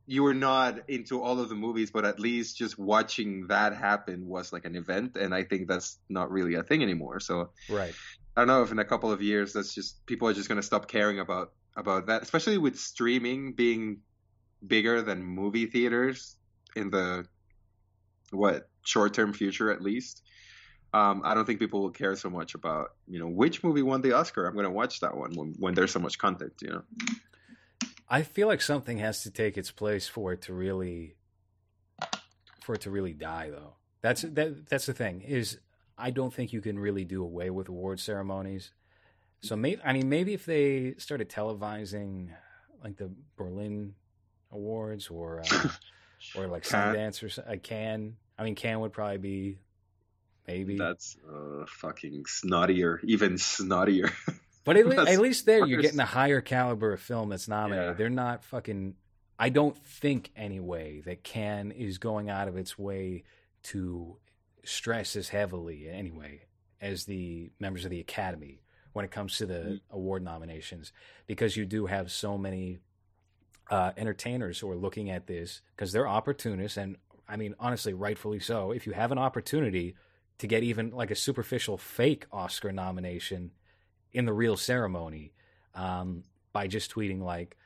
[0.06, 4.26] you were not into all of the movies, but at least just watching that happen
[4.26, 7.20] was like an event, and I think that's not really a thing anymore.
[7.20, 7.94] So right,
[8.36, 10.60] I don't know if in a couple of years that's just people are just going
[10.60, 13.98] to stop caring about about that, especially with streaming being
[14.66, 16.36] bigger than movie theaters
[16.74, 17.26] in the
[18.30, 20.22] what short term future at least
[20.94, 24.00] um, I don't think people will care so much about you know which movie won
[24.00, 24.46] the Oscar.
[24.46, 26.54] I'm going to watch that one when, when there's so much content.
[26.62, 26.82] You know,
[28.08, 31.16] I feel like something has to take its place for it to really
[32.62, 33.50] for it to really die.
[33.50, 35.58] Though that's that that's the thing is
[35.98, 38.70] I don't think you can really do away with award ceremonies.
[39.40, 42.30] So maybe I mean maybe if they started televising
[42.82, 43.94] like the Berlin
[44.52, 45.68] Awards or uh,
[46.34, 49.58] or like Sundance or I can I mean Cannes would probably be
[50.48, 50.76] maybe.
[50.76, 54.12] That's uh, fucking snottier, even snottier.
[54.64, 57.86] But at, le- at least there, you're getting a higher caliber of film that's nominated.
[57.86, 57.92] Yeah.
[57.94, 58.96] They're not fucking.
[59.38, 63.24] I don't think anyway that Cannes is going out of its way
[63.62, 64.18] to
[64.64, 66.42] stress as heavily anyway
[66.82, 68.60] as the members of the Academy
[68.92, 69.80] when it comes to the mm.
[69.90, 70.92] award nominations
[71.26, 72.78] because you do have so many
[73.70, 76.96] uh, entertainers who are looking at this because they're opportunists and
[77.28, 79.94] I mean honestly rightfully so if you have an opportunity
[80.38, 83.50] to get even like a superficial fake Oscar nomination
[84.12, 85.32] in the real ceremony
[85.74, 87.56] um, by just tweeting like,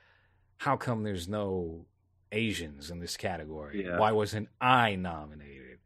[0.57, 1.87] "How come there's no
[2.31, 3.85] Asians in this category?
[3.85, 3.99] Yeah.
[3.99, 5.79] Why wasn't I nominated?"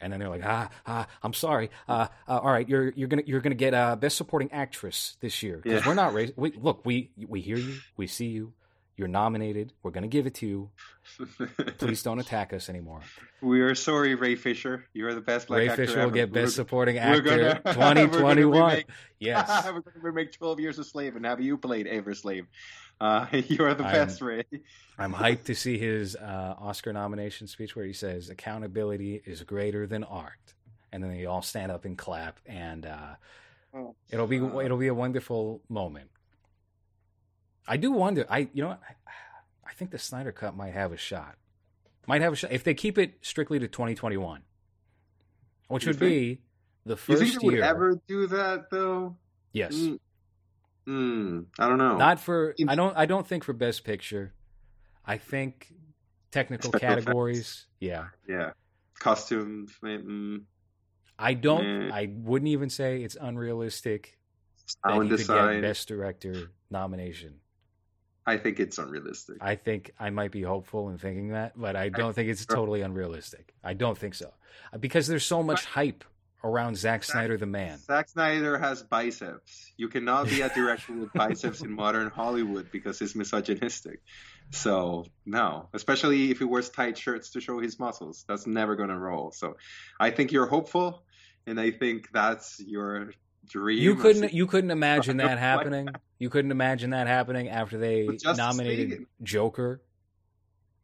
[0.00, 1.70] And then they're like, "Ah, ah I'm sorry.
[1.88, 5.42] Uh, uh, all right, you're you're gonna you're gonna get uh, best supporting actress this
[5.42, 5.88] year because yeah.
[5.88, 6.34] we're not raised.
[6.36, 8.52] We, look, we we hear you, we see you,
[8.96, 9.72] you're nominated.
[9.82, 10.70] We're going to give it to you.
[11.78, 13.00] Please don't attack us anymore.
[13.40, 14.86] We are sorry, Ray Fisher.
[14.92, 16.08] You're the best black Ray actor Fisher ever.
[16.08, 18.84] will get Best we're, Supporting Actor 2021.
[19.18, 19.64] yes.
[19.66, 22.46] we're going to remake 12 Years a Slave and have you played Ever Slave.
[23.00, 24.44] Uh, you are the I'm, best, Ray.
[24.98, 29.86] I'm hyped to see his uh, Oscar nomination speech where he says, accountability is greater
[29.86, 30.54] than art.
[30.92, 32.38] And then they all stand up and clap.
[32.44, 33.14] And uh,
[33.74, 36.10] oh, it'll be it'll be a wonderful moment
[37.66, 38.26] I do wonder.
[38.28, 38.94] I you know I,
[39.66, 41.36] I think the Snyder Cut might have a shot.
[42.06, 44.42] Might have a shot if they keep it strictly to 2021,
[45.68, 46.40] which you would think, be
[46.84, 47.52] the first you think year.
[47.52, 49.16] Would ever do that though?
[49.52, 49.74] Yes.
[49.74, 49.98] Mm,
[50.88, 51.96] mm, I don't know.
[51.96, 52.54] Not for.
[52.66, 52.96] I don't.
[52.96, 54.32] I don't think for Best Picture.
[55.06, 55.72] I think
[56.30, 57.38] technical Special categories.
[57.40, 57.66] Effects.
[57.80, 58.06] Yeah.
[58.28, 58.50] Yeah.
[58.98, 59.72] Costumes.
[59.82, 60.42] Mm,
[61.18, 61.92] I don't.
[61.92, 64.18] I wouldn't even say it's unrealistic
[64.84, 67.34] that he could get Best Director nomination.
[68.24, 69.38] I think it's unrealistic.
[69.40, 72.82] I think I might be hopeful in thinking that, but I don't think it's totally
[72.82, 73.52] unrealistic.
[73.64, 74.32] I don't think so
[74.78, 76.04] because there's so much hype
[76.44, 77.78] around Zack Snyder, the man.
[77.78, 79.72] Zack Snyder has biceps.
[79.76, 84.00] You cannot be a director with biceps in modern Hollywood because it's misogynistic.
[84.50, 88.88] So no, especially if he wears tight shirts to show his muscles, that's never going
[88.88, 89.30] to roll.
[89.30, 89.56] So
[89.98, 91.04] I think you're hopeful,
[91.46, 93.12] and I think that's your
[93.46, 93.78] dream.
[93.78, 95.88] You couldn't you couldn't imagine I that happening.
[96.22, 99.06] You couldn't imagine that happening after they nominated League?
[99.24, 99.82] Joker.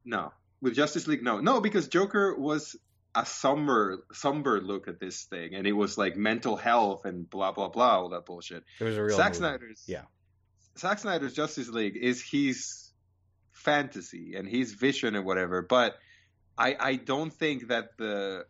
[0.04, 2.74] No, with Justice League, no, no, because Joker was
[3.14, 7.52] a somber, somber look at this thing, and it was like mental health and blah
[7.52, 8.64] blah blah, all that bullshit.
[8.80, 9.38] It was a real Zack movie.
[9.38, 10.02] Snyder's, Yeah.
[10.76, 12.90] Zack Snyder's Justice League is his
[13.52, 15.98] fantasy and his vision and whatever, but
[16.58, 18.44] I I don't think that the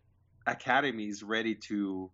[0.46, 2.11] Academy is ready to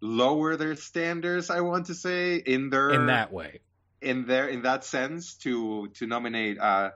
[0.00, 1.50] lower their standards.
[1.50, 3.60] I want to say in their in that way.
[4.00, 6.90] in their in that sense to to nominate uh,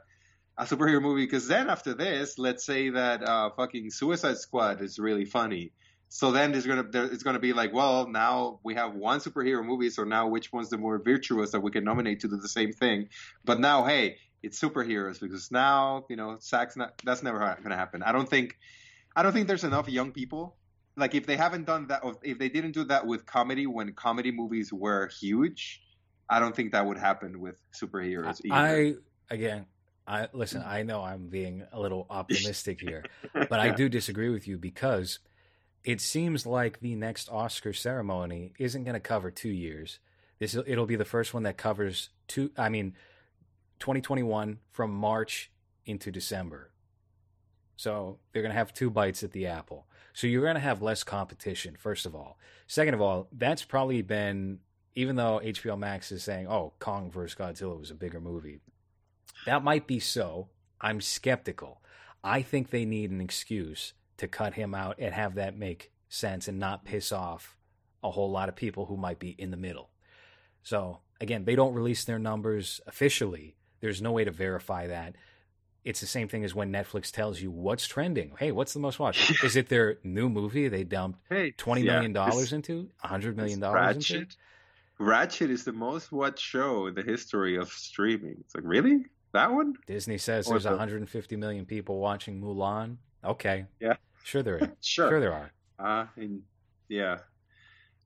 [0.57, 4.99] a superhero movie because then after this let's say that uh, fucking suicide squad is
[4.99, 5.73] really funny
[6.09, 9.65] so then there's gonna there, it's gonna be like well now we have one superhero
[9.65, 12.49] movie so now which one's the more virtuous that we can nominate to do the
[12.49, 13.09] same thing
[13.45, 18.03] but now hey it's superheroes because now you know Zack's not that's never gonna happen
[18.03, 18.59] i don't think
[19.17, 20.55] i don't think there's enough young people
[20.97, 24.31] like if they haven't done that if they didn't do that with comedy when comedy
[24.31, 25.83] movies were huge
[26.33, 28.55] I don't think that would happen with superheroes either.
[28.55, 28.95] I
[29.29, 29.67] again,
[30.07, 30.63] I listen.
[30.65, 35.19] I know I'm being a little optimistic here, but I do disagree with you because
[35.85, 39.99] it seems like the next Oscar ceremony isn't going to cover two years.
[40.39, 42.51] This it'll be the first one that covers two.
[42.57, 42.95] I mean,
[43.81, 45.51] 2021 from March
[45.85, 46.71] into December.
[47.77, 49.87] So they're going to have two bites at the apple.
[50.13, 51.77] So you're going to have less competition.
[51.79, 54.61] First of all, second of all, that's probably been
[54.95, 57.39] even though HBO Max is saying, "Oh, Kong vs.
[57.39, 58.61] Godzilla was a bigger movie,"
[59.47, 60.49] that might be so.
[60.81, 61.81] I'm skeptical.
[62.25, 66.47] I think they need an excuse to cut him out and have that make sense
[66.47, 67.57] and not piss off
[68.03, 69.91] a whole lot of people who might be in the middle.
[70.63, 73.57] So again, they don't release their numbers officially.
[73.81, 75.17] There's no way to verify that.
[75.85, 78.33] It's the same thing as when Netflix tells you what's trending.
[78.39, 79.43] Hey, what's the most watched?
[79.45, 82.89] Is it their new movie they dumped hey, twenty yeah, million dollars into?
[83.03, 84.27] A hundred million dollars into?
[84.27, 84.37] Ratched.
[85.01, 88.37] Ratched is the most watched show in the history of streaming.
[88.41, 89.75] It's like really that one?
[89.87, 92.99] Disney says Or there's the- 150 million people watching Mulan.
[93.25, 93.67] Okay.
[93.81, 93.95] Yeah.
[94.23, 94.69] Sure there is.
[94.81, 95.09] Sure.
[95.09, 95.51] sure there are.
[95.79, 96.43] Uh, and
[96.89, 97.19] yeah,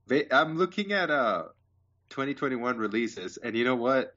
[0.07, 1.45] they, I'm looking at uh
[2.09, 4.15] 2021 releases, and you know what?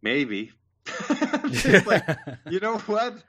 [0.00, 0.52] Maybe.
[1.86, 2.16] Like,
[2.50, 3.22] you know what?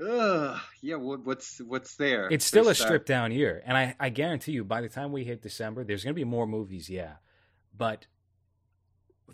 [0.00, 0.96] Ugh, yeah.
[0.96, 2.28] What, what's what's there?
[2.30, 3.62] it's still a There's that- stripped down year.
[3.66, 6.24] And I, I guarantee you, by the time we hit December, there's going to be
[6.24, 7.14] more movies, yeah.
[7.76, 8.06] But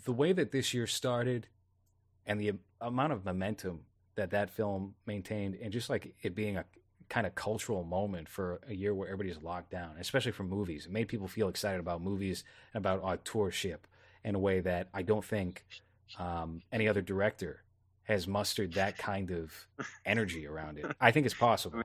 [0.04, 1.48] the way that this year started
[2.26, 3.80] and the amount of momentum
[4.16, 6.64] that that film maintained, and just like it being a
[7.08, 10.92] kind of cultural moment for a year where everybody's locked down, especially for movies, it
[10.92, 12.42] made people feel excited about movies
[12.74, 13.78] and about auteurship
[14.24, 15.64] in a way that I don't think
[16.18, 17.62] um, any other director
[18.06, 19.52] has mustered that kind of
[20.04, 20.86] energy around it.
[21.00, 21.82] I think it's possible.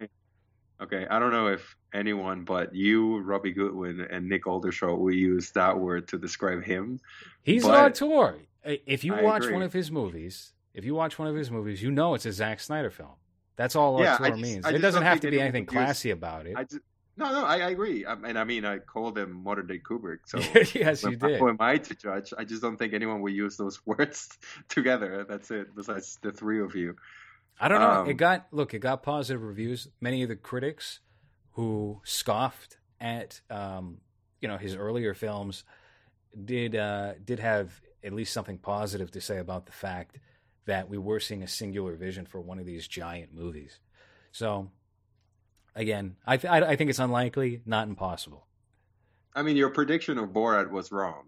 [0.81, 5.51] Okay, I don't know if anyone but you, Robbie Goodwin, and Nick Aldershaw will use
[5.51, 6.99] that word to describe him.
[7.43, 8.37] He's But- on tour.
[8.63, 9.53] If you I watch agree.
[9.55, 12.31] one of his movies, if you watch one of his movies, you know it's a
[12.31, 13.13] Zack Snyder film.
[13.55, 14.65] That's all Yeah, I just- means.
[14.65, 16.55] I it doesn't have to be anything classy about it.
[16.55, 16.79] I just,
[17.17, 18.05] no, no, I, I agree.
[18.05, 20.19] I, and I mean, I called him modern day Kubrick.
[20.25, 20.39] So
[20.79, 21.39] yes, you did.
[21.39, 22.33] who am I to judge?
[22.37, 24.29] I just don't think anyone will use those words
[24.69, 25.25] together.
[25.27, 25.75] That's it.
[25.75, 26.95] Besides the three of you.
[27.59, 27.91] I don't know.
[27.91, 28.73] um, it got look.
[28.73, 29.87] It got positive reviews.
[29.99, 30.99] Many of the critics
[31.51, 33.97] who scoffed at um,
[34.39, 35.63] you know his earlier films
[36.45, 40.17] did uh, did have at least something positive to say about the fact
[40.65, 43.79] that we were seeing a singular vision for one of these giant movies.
[44.31, 44.71] So
[45.75, 48.47] again, I th- I, I think it's unlikely, not impossible.
[49.33, 51.23] I mean, your prediction of Borat was wrong.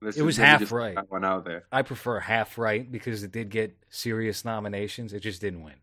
[0.00, 0.94] Let's It was just- let me half right.
[0.96, 1.64] That one out there.
[1.72, 5.12] I prefer half right because it did get serious nominations.
[5.12, 5.76] It just didn't win.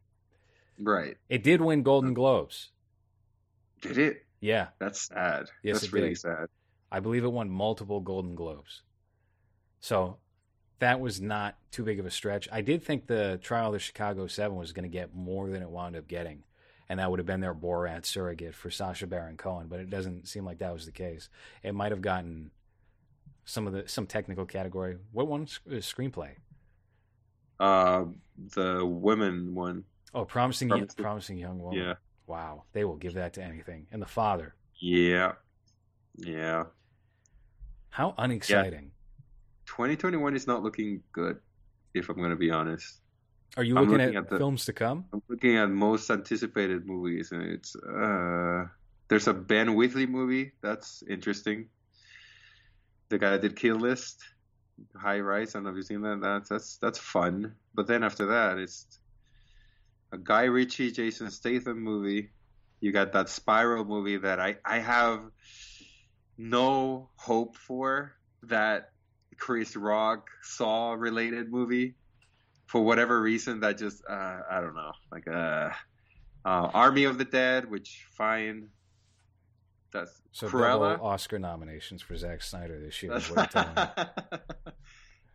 [0.79, 1.17] Right.
[1.29, 2.69] It did win Golden Globes.
[3.81, 4.25] Did it?
[4.39, 5.45] Yeah, That's sad.
[5.63, 6.19] Yes, That's really did.
[6.19, 6.47] sad.
[6.91, 8.81] I believe it won multiple Golden Globes.
[9.79, 10.17] So
[10.79, 12.49] that was not too big of a stretch.
[12.51, 15.61] I did think the Trial of the Chicago Seven was going to get more than
[15.61, 16.43] it wound up getting,
[16.91, 19.67] and that would have been their Borat surrogate for Sacha Baron Cohen.
[19.69, 21.29] But it doesn't seem like that was the case.
[21.63, 22.51] It might have gotten
[23.45, 24.97] some of the some technical category.
[25.13, 26.31] What one uh, screenplay?
[27.61, 28.05] Uh,
[28.55, 29.85] the women one.
[30.13, 31.79] Oh, promising Promising- promising young woman.
[31.79, 31.93] Yeah.
[32.27, 33.87] Wow, they will give that to anything.
[33.93, 34.53] And the father.
[34.77, 35.33] Yeah.
[36.17, 36.65] Yeah.
[37.89, 38.91] How unexciting
[39.65, 41.39] 2021 is not looking good,
[41.93, 43.00] if I'm going to be honest.
[43.57, 45.05] Are you looking, looking at, at the, films to come?
[45.11, 48.65] I'm looking at most anticipated movies, and it's uh,
[49.09, 51.67] there's a Ben Wheatley movie that's interesting.
[53.09, 54.23] The guy that did Kill List,
[54.95, 55.53] High Rise.
[55.53, 56.21] I don't know if you've seen that.
[56.21, 57.55] That's that's that's fun.
[57.73, 58.85] But then after that, it's
[60.13, 62.29] a Guy Ritchie, Jason Statham movie.
[62.79, 65.19] You got that Spiral movie that I I have
[66.37, 68.91] no hope for that
[69.37, 71.95] Chris Rock Saw related movie
[72.71, 75.71] for whatever reason that just uh, I don't know like uh,
[76.45, 78.69] uh, Army of the Dead, which fine.
[79.91, 80.93] That's so Cruella.
[80.93, 83.19] double Oscar nominations for Zack Snyder this year.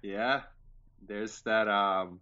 [0.02, 0.40] yeah,
[1.06, 2.20] there's that um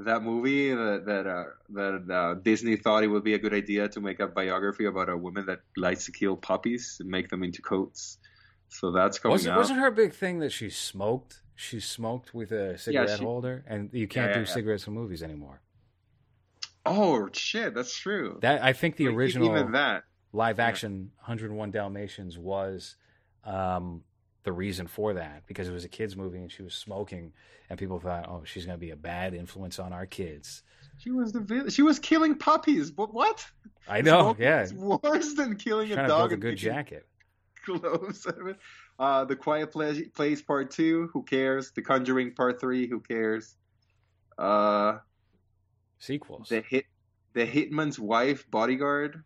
[0.00, 3.88] that movie that that uh, that uh, Disney thought it would be a good idea
[3.90, 7.44] to make a biography about a woman that likes to kill puppies and make them
[7.44, 8.18] into coats.
[8.68, 9.58] So that's coming wasn't, out.
[9.58, 11.40] Wasn't her big thing that she smoked?
[11.60, 14.86] She smoked with a cigarette yeah, she, holder, and you can't yeah, do yeah, cigarettes
[14.86, 15.60] in movies anymore.
[16.86, 18.38] Oh shit, that's true.
[18.40, 22.96] That I think the like, original even that live action 101 Dalmatians was
[23.44, 24.02] um,
[24.44, 27.34] the reason for that because it was a kids movie and she was smoking,
[27.68, 30.62] and people thought, oh, she's going to be a bad influence on our kids.
[30.96, 32.90] She was the she was killing puppies.
[32.90, 33.44] But what?
[33.86, 34.22] I know.
[34.22, 36.30] Smoking yeah, it's worse than killing a dog.
[36.30, 37.06] To a good jacket.
[37.66, 38.26] Clothes.
[39.00, 41.72] Uh, the Quiet Place Part Two, who cares?
[41.72, 43.56] The Conjuring Part Three, who cares?
[44.36, 44.98] Uh,
[45.98, 46.50] Sequels.
[46.50, 46.84] The hit,
[47.32, 49.24] the Hitman's Wife, Bodyguard.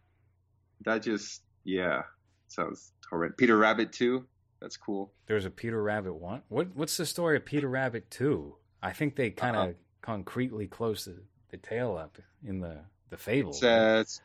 [0.84, 2.02] That just yeah
[2.46, 3.34] sounds horrendous.
[3.36, 4.26] Peter Rabbit Two,
[4.60, 5.12] that's cool.
[5.26, 6.42] There's a Peter Rabbit one.
[6.48, 8.54] What what's the story of Peter Rabbit Two?
[8.80, 9.72] I think they kind of uh-huh.
[10.02, 11.16] concretely close the,
[11.50, 12.78] the tail up in the
[13.10, 13.50] the fable.
[13.50, 14.20] It says,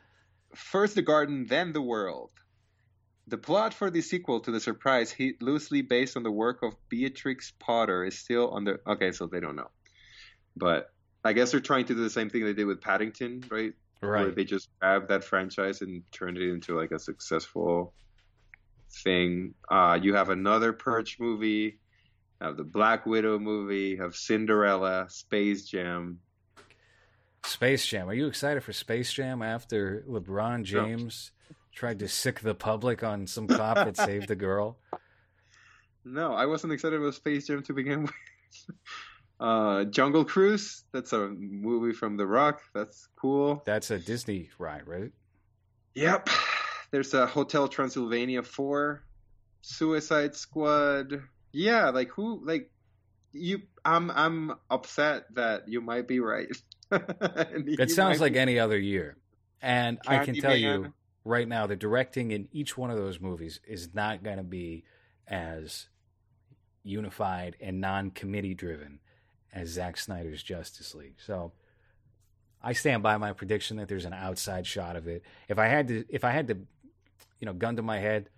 [0.54, 2.30] first the garden, then the world.
[3.30, 7.52] The plot for the sequel to The Surprise, loosely based on the work of Beatrix
[7.60, 8.80] Potter, is still under.
[8.84, 9.70] Okay, so they don't know,
[10.56, 10.92] but
[11.24, 13.72] I guess they're trying to do the same thing they did with Paddington, right?
[14.02, 14.22] Right.
[14.24, 17.92] Where they just grabbed that franchise and turned it into like a successful
[19.04, 19.54] thing.
[19.70, 21.78] Uh, you have another Purge movie,
[22.40, 26.18] have the Black Widow movie, have Cinderella, Space Jam.
[27.44, 28.08] Space Jam.
[28.08, 31.30] Are you excited for Space Jam after LeBron James
[31.72, 34.78] tried to sick the public on some cop that saved the girl.
[36.04, 38.12] No, I wasn't excited about Space Jam to begin with.
[39.38, 42.60] Uh, Jungle Cruise, that's a movie from The Rock.
[42.74, 43.62] That's cool.
[43.64, 45.12] That's a Disney ride, right?
[45.94, 46.28] Yep.
[46.90, 49.02] There's a Hotel Transylvania 4,
[49.62, 51.22] Suicide Squad.
[51.52, 52.70] Yeah, like who like
[53.32, 56.48] you I'm I'm upset that you might be right.
[56.92, 58.38] it sounds like be...
[58.38, 59.16] any other year.
[59.62, 60.60] And Candy I can tell Man.
[60.60, 60.92] you
[61.24, 64.84] right now, the directing in each one of those movies is not going to be
[65.26, 65.88] as
[66.82, 69.00] unified and non-committee driven
[69.52, 71.16] as Zack Snyder's Justice League.
[71.24, 71.52] So
[72.62, 75.22] I stand by my prediction that there's an outside shot of it.
[75.48, 76.58] If I had to, if I had to,
[77.38, 78.28] you know, gun to my head,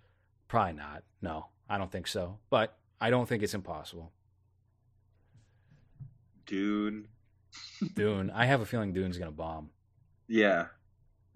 [0.47, 1.03] probably not.
[1.21, 2.37] No, I don't think so.
[2.49, 4.11] But I don't think it's impossible.
[6.45, 7.07] Dune.
[7.95, 8.31] Dune.
[8.31, 9.69] I have a feeling Dune's going to bomb.
[10.27, 10.67] Yeah,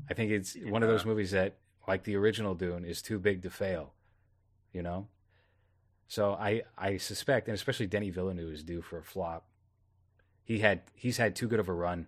[0.09, 0.71] I think it's yeah.
[0.71, 3.93] one of those movies that, like the original Dune, is too big to fail.
[4.73, 5.07] You know,
[6.07, 9.45] so I I suspect, and especially Denis Villeneuve is due for a flop.
[10.43, 12.07] He had he's had too good of a run.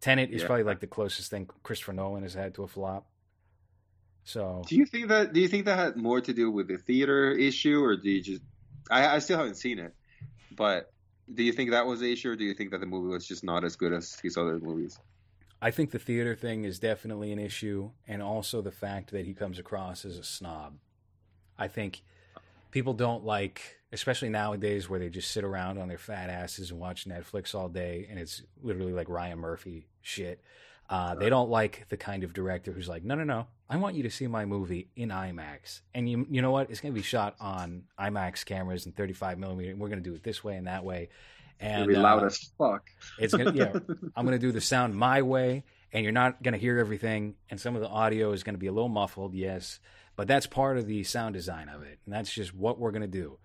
[0.00, 0.46] Tenet is yeah.
[0.46, 3.06] probably like the closest thing Christopher Nolan has had to a flop.
[4.24, 6.78] So, do you think that do you think that had more to do with the
[6.78, 8.42] theater issue, or do you just?
[8.90, 9.94] I, I still haven't seen it,
[10.54, 10.92] but
[11.32, 13.26] do you think that was the issue, or do you think that the movie was
[13.26, 14.98] just not as good as his other movies?
[15.64, 19.32] I think the theater thing is definitely an issue, and also the fact that he
[19.32, 20.74] comes across as a snob.
[21.58, 22.02] I think
[22.70, 26.78] people don't like, especially nowadays where they just sit around on their fat asses and
[26.78, 30.42] watch Netflix all day, and it's literally like Ryan Murphy shit.
[30.90, 33.96] Uh, they don't like the kind of director who's like, no, no, no, I want
[33.96, 36.68] you to see my movie in IMAX, and you, you know what?
[36.68, 40.10] It's going to be shot on IMAX cameras and 35 millimeter, and we're going to
[40.10, 41.08] do it this way and that way.
[41.60, 42.90] And be loud uh, as fuck.
[43.18, 43.72] It's gonna, yeah.
[44.16, 47.34] I'm gonna do the sound my way, and you're not gonna hear everything.
[47.50, 49.80] And some of the audio is gonna be a little muffled, yes,
[50.16, 53.06] but that's part of the sound design of it, and that's just what we're gonna
[53.06, 53.38] do.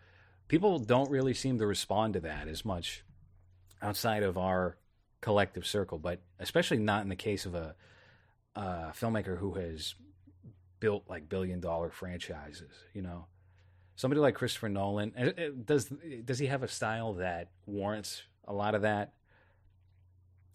[0.47, 3.03] People don't really seem to respond to that as much
[3.82, 4.78] outside of our
[5.22, 7.76] collective circle, but especially not in the case of a,
[8.55, 9.95] a filmmaker who has
[10.80, 12.72] built like billion dollar franchises.
[12.93, 13.28] You know,
[13.99, 15.11] somebody like Christopher Nolan
[15.65, 15.91] does
[16.23, 19.11] does he have a style that warrants a lot of that?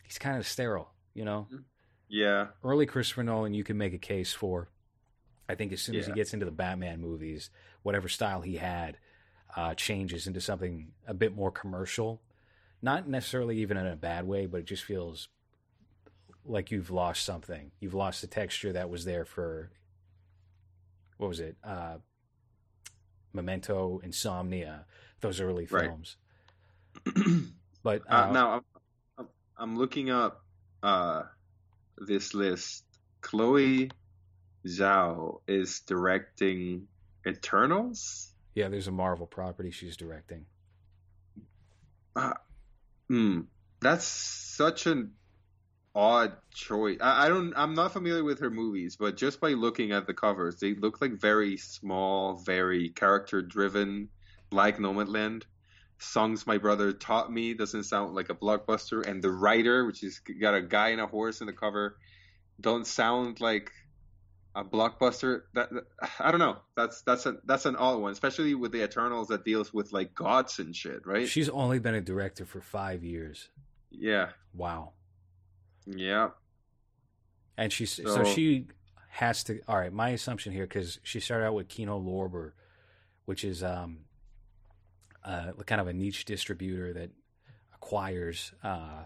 [0.03, 1.47] He's kind of sterile, you know.
[2.09, 2.49] Yeah.
[2.63, 4.71] Early Christopher Nolan, you can make a case for.
[5.47, 6.01] I think as soon yeah.
[6.01, 7.51] as he gets into the Batman movies,
[7.83, 8.97] whatever style he had,
[9.55, 12.23] uh, changes into something a bit more commercial.
[12.81, 15.29] Not necessarily even in a bad way, but it just feels
[16.47, 17.73] like you've lost something.
[17.79, 19.71] You've lost the texture that was there for
[21.19, 21.57] what was it?
[21.63, 21.97] Uh,
[23.35, 24.87] Memento, Insomnia,
[25.21, 26.17] those early films.
[27.05, 27.27] Right.
[27.83, 28.63] but uh, uh, now
[29.19, 29.29] I'm,
[29.59, 30.45] I'm looking up
[30.83, 31.25] uh,
[31.99, 32.85] this list.
[33.21, 33.91] Chloe
[34.67, 36.87] Zhao is directing
[37.27, 38.33] Eternals.
[38.55, 40.47] Yeah, there's a Marvel property she's directing.
[42.15, 42.35] Uh,
[43.09, 43.41] hmm,
[43.81, 45.13] that's such an
[45.95, 46.99] odd choice.
[47.01, 47.53] I, I, don't.
[47.57, 51.01] I'm not familiar with her movies, but just by looking at the covers, they look
[51.01, 54.09] like very small, very character driven,
[54.51, 55.45] like Nomadland.
[55.99, 60.19] Songs My Brother Taught Me doesn't sound like a blockbuster, and The Rider, which is
[60.19, 61.97] got a guy and a horse in the cover,
[62.61, 63.71] don't sound like
[64.55, 65.43] a blockbuster.
[65.55, 65.85] That, that
[66.19, 66.57] I don't know.
[66.77, 70.15] That's that's a that's an odd one, especially with the Eternals that deals with like
[70.15, 71.29] gods and shit, right?
[71.29, 73.49] She's only been a director for five years.
[73.91, 74.31] Yeah.
[74.53, 74.93] Wow.
[75.87, 76.31] Yeah.
[77.57, 78.67] And she's so, so she
[79.11, 79.61] has to.
[79.69, 82.53] All right, my assumption here because she started out with Kino Lorber,
[83.27, 84.01] which is um,
[85.25, 87.11] uh, kind of a niche distributor that
[87.75, 89.05] acquires uh,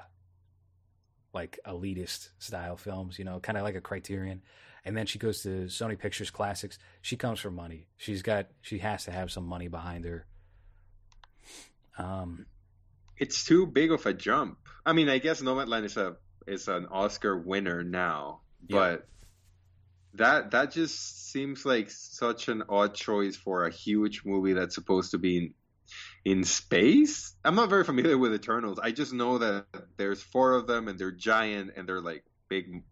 [1.35, 4.43] like elitist style films, you know, kind of like a Criterion.
[4.85, 6.79] And then she goes to Sony Pictures Classics.
[7.03, 7.89] She comes for money.
[7.97, 8.47] She's got.
[8.62, 10.26] She has to have some money behind her.
[11.99, 12.47] Um,
[13.18, 14.59] it's too big of a jump.
[14.87, 16.16] I mean, I guess Nomadland is a
[16.49, 19.07] is an Oscar winner now, but
[20.15, 25.13] that that just seems like such an odd choice for a huge movie that's supposed
[25.13, 25.55] to be in,
[26.25, 27.35] in space.
[27.45, 28.79] I'm not very familiar with Eternals.
[28.83, 32.83] I just know that there's four of them and they're giant and they're like big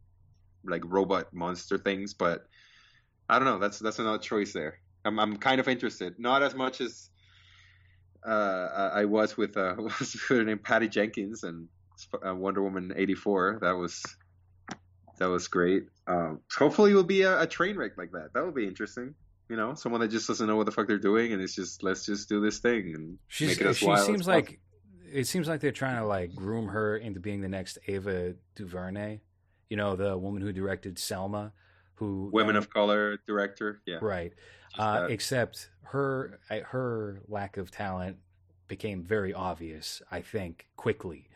[0.65, 2.47] like robot monster things, but
[3.29, 3.59] I don't know.
[3.59, 4.79] That's that's an odd choice there.
[5.05, 7.11] I'm I'm kind of interested, not as much as
[8.27, 11.69] uh, I was with uh, was her name Patty Jenkins and
[12.22, 13.59] Wonder Woman '84.
[13.62, 14.03] That was
[15.18, 15.84] that was great.
[16.07, 18.30] Um, hopefully, it will be a, a, train wreck like that.
[18.34, 19.14] That would be interesting.
[19.49, 21.82] You know, someone that just doesn't know what the fuck they're doing, and it's just
[21.82, 24.01] let's just do this thing and She's, make it as she wild.
[24.01, 24.61] She seems like
[25.11, 29.20] it seems like they're trying to like groom her into being the next Ava DuVernay.
[29.70, 31.53] You know, the woman who directed Selma,
[31.94, 33.80] who women um, of color director.
[33.86, 34.32] Yeah, right.
[34.78, 38.18] Uh, except her her lack of talent
[38.68, 40.03] became very obvious.
[40.11, 41.28] I think quickly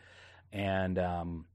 [0.51, 1.45] and um,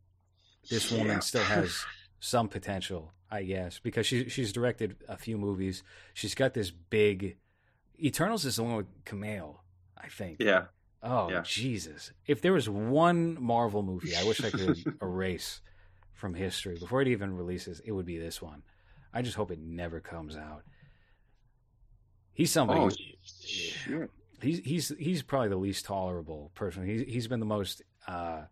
[0.69, 0.99] this yeah.
[0.99, 1.85] woman still has
[2.21, 5.83] some potential, I guess, because she she's directed a few movies.
[6.15, 7.37] She's got this big.
[8.03, 9.57] Eternals is the one with Kumail,
[9.97, 10.39] I think.
[10.41, 10.65] Yeah.
[11.03, 11.43] Oh yeah.
[11.43, 12.13] Jesus!
[12.27, 15.61] If there was one Marvel movie, I wish I could erase
[16.13, 18.63] from history before it even releases, it would be this one.
[19.13, 20.63] I just hope it never comes out.
[22.33, 22.81] He's somebody.
[22.81, 24.07] Oh.
[24.43, 26.87] He's he's he's probably the least tolerable person.
[26.87, 28.43] He's he's been the most uh,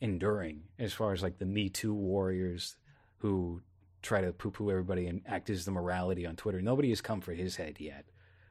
[0.00, 2.76] enduring as far as like the Me Too warriors
[3.18, 3.62] who
[4.02, 6.62] try to poo poo everybody and act as the morality on Twitter.
[6.62, 8.06] Nobody has come for his head yet,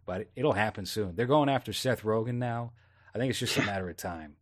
[0.05, 1.15] but it'll happen soon.
[1.15, 2.73] They're going after Seth Rogen now.
[3.15, 4.35] I think it's just a matter of time.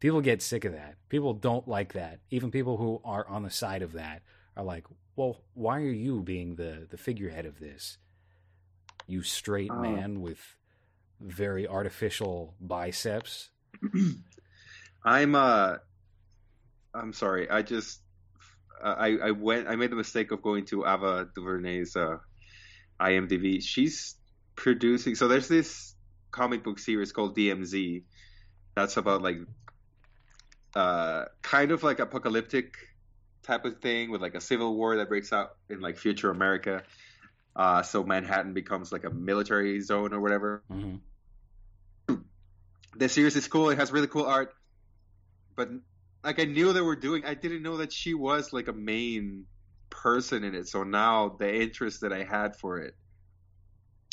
[0.00, 0.96] People get sick of that.
[1.08, 2.20] People don't like that.
[2.30, 4.22] Even people who are on the side of that
[4.56, 7.98] are like, well, why are you being the, the figurehead of this?
[9.06, 9.80] You straight oh.
[9.80, 10.38] man with
[11.20, 13.50] very artificial biceps.
[15.04, 15.76] I'm uh
[16.94, 17.48] I'm sorry.
[17.50, 18.00] I just
[18.82, 22.18] I I went I made the mistake of going to Ava DuVernay's uh,
[23.00, 23.62] IMDb.
[23.62, 24.16] She's
[24.56, 25.14] producing.
[25.14, 25.94] So there's this
[26.30, 28.02] comic book series called DMZ.
[28.74, 29.38] That's about like
[30.74, 32.76] uh kind of like apocalyptic
[33.42, 36.82] type of thing with like a civil war that breaks out in like future America.
[37.56, 40.62] Uh, so Manhattan becomes like a military zone or whatever.
[40.70, 42.14] Mm-hmm.
[42.96, 43.70] The series is cool.
[43.70, 44.54] It has really cool art,
[45.56, 45.68] but
[46.22, 47.24] like I knew they were doing.
[47.24, 49.46] I didn't know that she was like a main
[49.88, 50.68] person in it.
[50.68, 52.94] So now the interest that I had for it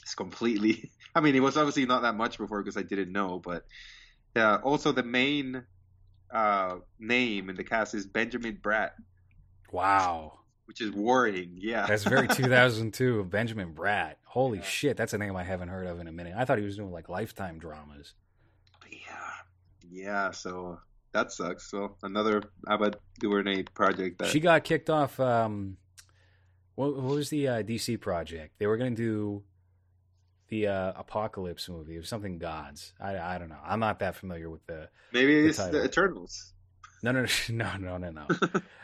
[0.06, 0.92] is completely.
[1.16, 3.66] I mean, it was obviously not that much before because I didn't know, but
[4.36, 5.64] uh, also the main
[6.32, 8.92] uh, name in the cast is Benjamin Bratt.
[9.72, 10.40] Wow.
[10.66, 11.86] Which is worrying, yeah.
[11.88, 14.16] That's very 2002 of Benjamin Bratt.
[14.26, 14.66] Holy yeah.
[14.66, 16.34] shit, that's a name I haven't heard of in a minute.
[16.38, 18.14] I thought he was doing like lifetime dramas.
[18.90, 19.00] Yeah,
[19.90, 20.32] yeah.
[20.32, 20.80] So
[21.18, 21.70] that sucks.
[21.70, 25.20] So another Ava DuVernay project that she got kicked off.
[25.20, 25.78] Um,
[26.76, 28.60] what, what was the uh, DC project?
[28.60, 29.44] They were going to do
[30.50, 31.96] the uh, apocalypse movie.
[31.96, 32.94] It was something gods.
[33.00, 33.60] I, I don't know.
[33.66, 35.80] I'm not that familiar with the maybe the it's title.
[35.80, 36.54] the Eternals.
[37.04, 38.28] No, no, no, no, no, no.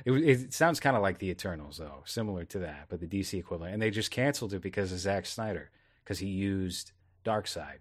[0.06, 3.38] it, it sounds kind of like the Eternals, though, similar to that, but the DC
[3.38, 3.74] equivalent.
[3.74, 5.70] And they just canceled it because of Zack Snyder,
[6.04, 6.92] because he used
[7.24, 7.80] Darkseid.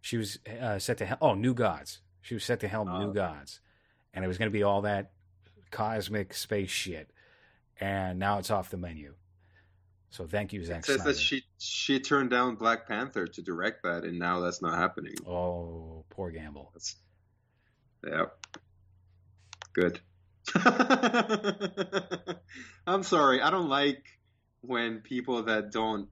[0.00, 2.00] She was uh, set to oh New Gods.
[2.22, 3.12] She was set to helm New Oh.
[3.12, 3.60] Gods,
[4.14, 5.12] and it was going to be all that
[5.70, 7.10] cosmic space shit.
[7.80, 9.14] And now it's off the menu.
[10.10, 11.12] So thank you, Zack It says Snyder.
[11.12, 15.14] that she she turned down Black Panther to direct that, and now that's not happening.
[15.26, 16.70] Oh, poor gamble.
[16.74, 16.96] That's,
[18.06, 18.26] yeah.
[19.72, 20.00] Good.
[22.86, 23.40] I'm sorry.
[23.40, 24.04] I don't like
[24.60, 26.08] when people that don't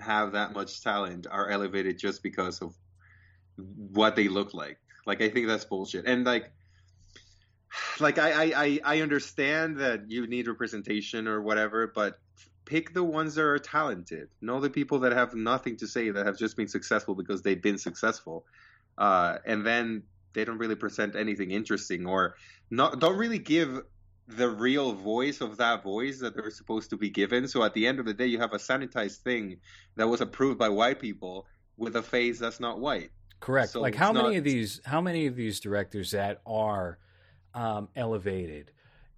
[0.00, 2.74] have that much talent are elevated just because of
[3.56, 4.78] what they look like.
[5.08, 6.06] Like I think that's bullshit.
[6.06, 6.52] And like
[7.98, 12.20] like I, I, I, understand that you need representation or whatever, but
[12.66, 14.28] pick the ones that are talented.
[14.42, 17.60] Know the people that have nothing to say that have just been successful because they've
[17.60, 18.44] been successful.
[18.98, 20.02] Uh, and then
[20.34, 22.36] they don't really present anything interesting or
[22.70, 23.80] not don't really give
[24.26, 27.48] the real voice of that voice that they're supposed to be given.
[27.48, 29.56] So at the end of the day you have a sanitized thing
[29.96, 31.46] that was approved by white people
[31.78, 33.10] with a face that's not white.
[33.40, 33.72] Correct.
[33.72, 36.98] So like how many not- of these how many of these directors that are
[37.54, 38.70] um, elevated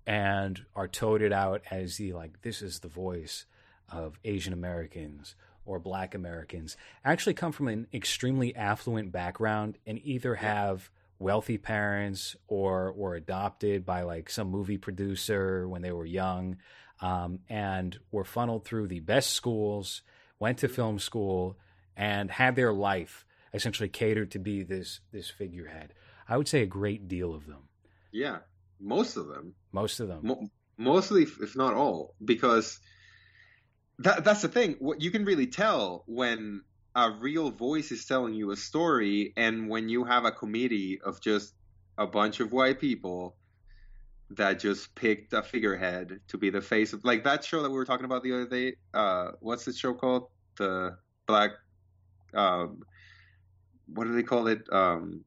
[0.06, 3.46] and are toted out as the like this is the voice
[3.88, 10.34] of Asian Americans or Black Americans actually come from an extremely affluent background and either
[10.36, 16.56] have wealthy parents or were adopted by like some movie producer when they were young
[17.00, 20.02] um, and were funneled through the best schools,
[20.38, 21.56] went to film school,
[21.96, 25.92] and had their life essentially catered to be this this figurehead.
[26.28, 27.68] I would say a great deal of them,
[28.12, 28.38] Yeah.
[28.82, 29.54] Most of them.
[29.72, 30.20] most of them.
[30.22, 30.48] Mo-
[30.78, 32.80] mostly, if not all, because
[33.98, 34.76] that that's the thing.
[34.78, 36.62] What you can really tell when
[36.94, 41.20] a real voice is telling you a story, and when you have a committee of
[41.20, 41.52] just
[41.98, 43.36] a bunch of white people
[44.30, 47.76] that just picked a figurehead to be the face of, like that show that we
[47.76, 48.76] were talking about the other day.
[48.94, 50.28] Uh, what's the show called?
[50.56, 50.96] The
[51.26, 51.50] Black.
[52.32, 52.82] Um,
[53.94, 54.62] what do they call it?
[54.72, 55.24] Um,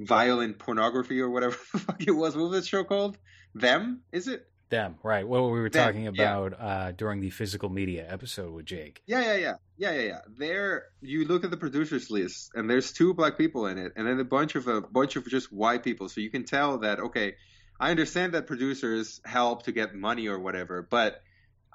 [0.00, 2.36] violent pornography or whatever the fuck it was.
[2.36, 3.18] What was that show called?
[3.54, 4.02] Them?
[4.12, 4.46] Is it?
[4.70, 5.26] Them, right?
[5.26, 6.10] What we were Them, talking yeah.
[6.10, 9.02] about uh, during the physical media episode with Jake.
[9.06, 10.18] Yeah, yeah, yeah, yeah, yeah, yeah.
[10.36, 14.06] There, you look at the producers list, and there's two black people in it, and
[14.06, 16.10] then a bunch of a bunch of just white people.
[16.10, 17.36] So you can tell that okay,
[17.80, 21.22] I understand that producers help to get money or whatever, but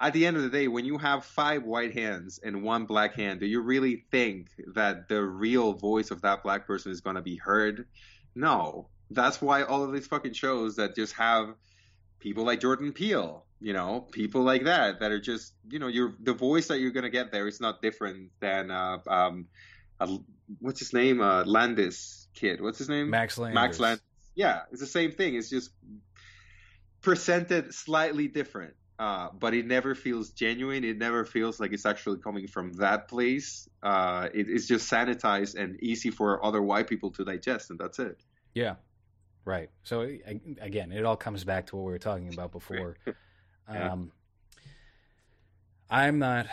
[0.00, 3.14] at the end of the day, when you have five white hands and one black
[3.14, 7.16] hand, do you really think that the real voice of that black person is going
[7.16, 7.86] to be heard?
[8.34, 8.88] No.
[9.10, 11.54] That's why all of these fucking shows that just have
[12.18, 16.14] people like Jordan Peele, you know, people like that that are just, you know, you're
[16.20, 19.46] the voice that you're gonna get there is not different than uh, um,
[20.00, 20.16] uh,
[20.58, 22.60] what's his name, uh, Landis kid.
[22.60, 23.10] What's his name?
[23.10, 23.54] Max Landis.
[23.54, 24.04] Max Landis.
[24.34, 25.34] Yeah, it's the same thing.
[25.36, 25.70] It's just
[27.02, 28.74] presented slightly different.
[28.98, 30.84] Uh, but it never feels genuine.
[30.84, 33.68] It never feels like it's actually coming from that place.
[33.82, 37.98] Uh, it, it's just sanitized and easy for other white people to digest, and that's
[37.98, 38.20] it.
[38.54, 38.76] Yeah,
[39.44, 39.68] right.
[39.82, 40.08] So
[40.60, 42.96] again, it all comes back to what we were talking about before.
[43.72, 43.92] Yeah.
[43.92, 44.12] Um,
[45.88, 46.46] I'm not.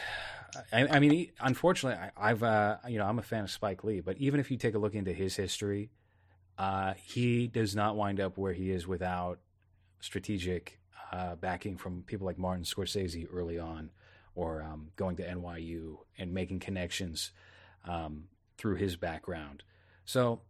[0.72, 4.02] I, I mean, unfortunately, I, I've uh, you know I'm a fan of Spike Lee,
[4.02, 5.89] but even if you take a look into his history,
[6.58, 9.39] uh, he does not wind up where he is without
[10.00, 10.80] strategic
[11.12, 13.91] uh, backing from people like Martin Scorsese early on,
[14.36, 17.32] or um, going to NYU and making connections
[17.86, 18.26] um,
[18.57, 19.64] through his background.
[20.05, 20.41] So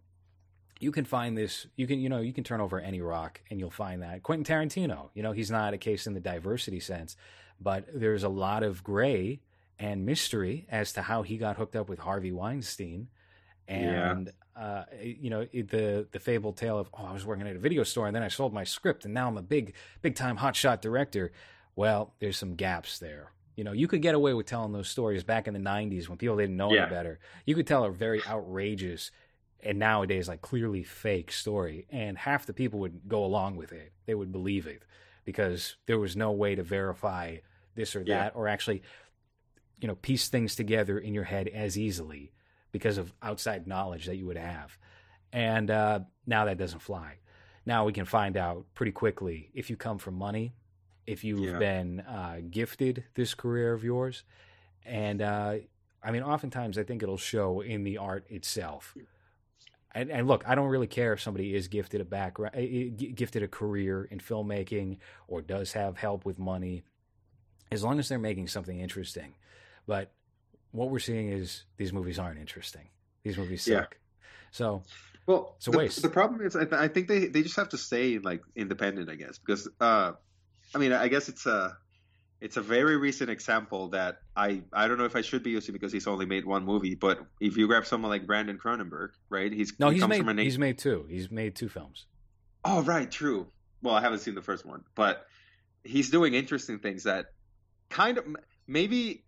[0.79, 1.67] you can find this.
[1.75, 4.45] You can you know you can turn over any rock and you'll find that Quentin
[4.45, 5.09] Tarantino.
[5.13, 7.15] You know he's not a case in the diversity sense,
[7.59, 9.41] but there's a lot of gray
[9.79, 13.07] and mystery as to how he got hooked up with Harvey Weinstein,
[13.67, 14.31] and
[14.61, 17.83] uh, you know the the fabled tale of oh I was working at a video
[17.83, 20.81] store and then I sold my script and now I'm a big big time hotshot
[20.81, 21.31] director.
[21.75, 23.31] Well, there's some gaps there.
[23.55, 26.17] You know, you could get away with telling those stories back in the '90s when
[26.17, 26.81] people didn't know Yeah.
[26.83, 27.19] any better.
[27.45, 29.11] You could tell a very outrageous
[29.63, 33.91] and nowadays like clearly fake story and half the people would go along with it
[34.07, 34.81] they would believe it
[35.23, 37.37] because there was no way to verify
[37.75, 38.39] this or that Yeah.
[38.39, 38.81] or actually
[39.79, 42.31] you know piece things together in your head as easily
[42.71, 44.77] because of outside knowledge that you would have
[45.33, 47.15] and uh, now that doesn't fly
[47.65, 50.53] now we can find out pretty quickly if you come from money
[51.07, 51.59] if you've Yeah.
[51.59, 54.23] been uh, gifted this career of yours
[54.85, 55.55] and uh,
[56.03, 58.95] i mean oftentimes i think it'll show in the art itself
[59.93, 62.55] and, and look, I don't really care if somebody is gifted a background,
[63.13, 66.83] gifted a career in filmmaking, or does have help with money,
[67.73, 69.35] as long as they're making something interesting.
[69.85, 70.13] But
[70.71, 72.87] what we're seeing is these movies aren't interesting.
[73.23, 73.81] These movies Yeah.
[73.81, 73.97] suck.
[74.51, 74.83] So
[75.27, 76.01] Well, It's a the, waste.
[76.01, 79.09] the problem is, I, th- I think they, they just have to stay like independent,
[79.09, 80.13] I guess, because uh,
[80.73, 81.71] I mean, I guess it's uh,
[82.41, 85.73] it's a very recent example that I I don't know if I should be using
[85.73, 89.51] because he's only made one movie, but if you grab someone like Brandon Cronenberg, right?
[89.53, 91.05] He's no, he he's made from a he's made two.
[91.09, 92.07] He's made two films.
[92.65, 93.47] Oh, right, true.
[93.83, 95.25] Well, I haven't seen the first one, but
[95.83, 97.27] he's doing interesting things that
[97.89, 98.25] kind of
[98.67, 99.23] maybe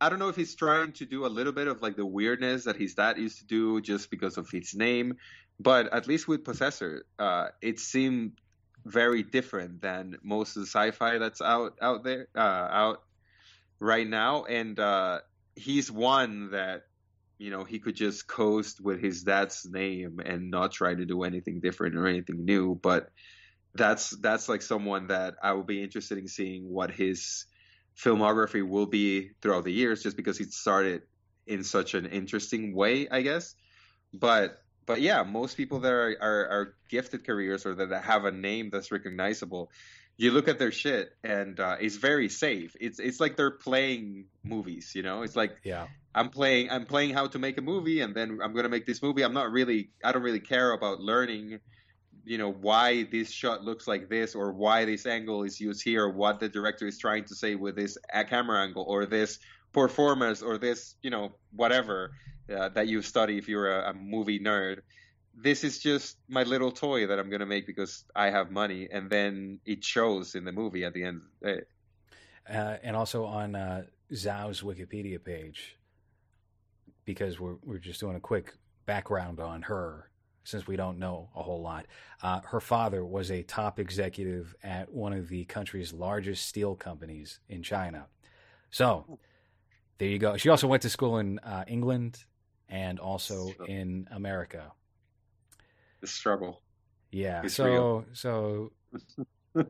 [0.00, 2.64] I don't know if he's trying to do a little bit of like the weirdness
[2.64, 5.16] that his dad used to do just because of his name,
[5.58, 8.32] but at least with Possessor, uh, it seemed
[8.84, 13.02] very different than most of the sci-fi that's out out there uh, out
[13.80, 15.20] right now, and uh,
[15.56, 16.82] he's one that
[17.38, 21.22] you know he could just coast with his dad's name and not try to do
[21.22, 23.10] anything different or anything new, but
[23.74, 27.46] that's that's like someone that I would be interested in seeing what his
[27.96, 31.02] filmography will be throughout the years, just because he started
[31.46, 33.54] in such an interesting way, I guess.
[34.12, 38.30] But but yeah, most people that are, are, are gifted careers or that have a
[38.30, 39.70] name that's recognizable,
[40.16, 42.76] you look at their shit and uh, it's very safe.
[42.80, 45.22] It's it's like they're playing movies, you know.
[45.22, 45.86] It's like Yeah.
[46.14, 49.02] I'm playing I'm playing how to make a movie, and then I'm gonna make this
[49.02, 49.22] movie.
[49.22, 51.60] I'm not really I don't really care about learning,
[52.24, 56.04] you know, why this shot looks like this, or why this angle is used here,
[56.04, 59.38] or what the director is trying to say with this uh, camera angle, or this
[59.72, 62.12] performance, or this you know whatever
[62.54, 64.80] uh, that you study if you're a, a movie nerd.
[65.36, 69.10] This is just my little toy that I'm gonna make because I have money, and
[69.10, 71.22] then it shows in the movie at the end.
[71.40, 71.64] the.
[72.48, 75.76] Uh, and also on uh, Zhao's Wikipedia page,
[77.04, 78.54] because we're we're just doing a quick
[78.86, 80.10] background on her
[80.44, 81.86] since we don't know a whole lot.
[82.22, 87.40] Uh, her father was a top executive at one of the country's largest steel companies
[87.48, 88.06] in China.
[88.70, 89.18] So
[89.98, 90.36] there you go.
[90.36, 92.24] She also went to school in uh, England
[92.68, 94.72] and also in America.
[96.00, 96.60] The struggle.
[97.10, 97.42] Yeah.
[97.44, 98.04] It's so real.
[98.12, 98.72] so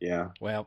[0.00, 0.28] yeah.
[0.40, 0.66] well,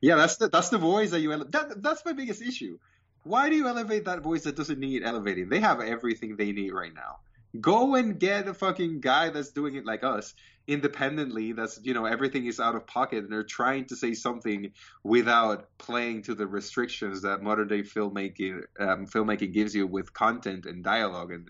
[0.00, 2.78] Yeah, that's the that's the voice that you ele- that that's my biggest issue.
[3.24, 5.48] Why do you elevate that voice that doesn't need elevating?
[5.48, 7.20] They have everything they need right now.
[7.60, 10.34] Go and get a fucking guy that's doing it like us,
[10.66, 11.52] independently.
[11.52, 14.72] That's you know everything is out of pocket, and they're trying to say something
[15.02, 20.66] without playing to the restrictions that modern day filmmaking um, filmmaking gives you with content
[20.66, 21.48] and dialogue and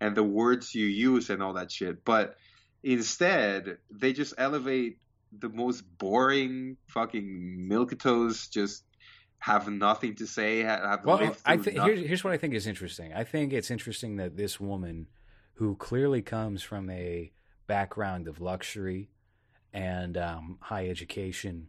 [0.00, 2.04] and the words you use and all that shit.
[2.04, 2.36] But
[2.82, 4.98] instead, they just elevate
[5.38, 8.84] the most boring fucking milquetoast just
[9.38, 11.80] have nothing to say have Well, I nothing.
[11.80, 13.12] here's, here's what I think is interesting.
[13.12, 15.06] I think it's interesting that this woman,
[15.62, 17.30] who clearly comes from a
[17.68, 19.08] background of luxury
[19.72, 21.68] and um, high education,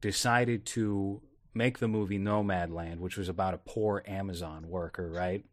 [0.00, 1.20] decided to
[1.52, 5.44] make the movie Nomadland, which was about a poor Amazon worker, right,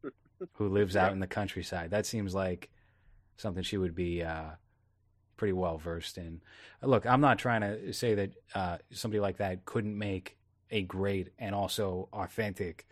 [0.53, 1.91] who lives out in the countryside.
[1.91, 2.69] That seems like
[3.35, 4.51] something she would be uh,
[5.35, 6.39] pretty well versed in.
[6.81, 10.37] Look, I'm not trying to say that uh, somebody like that couldn't make
[10.71, 12.87] a great and also authentic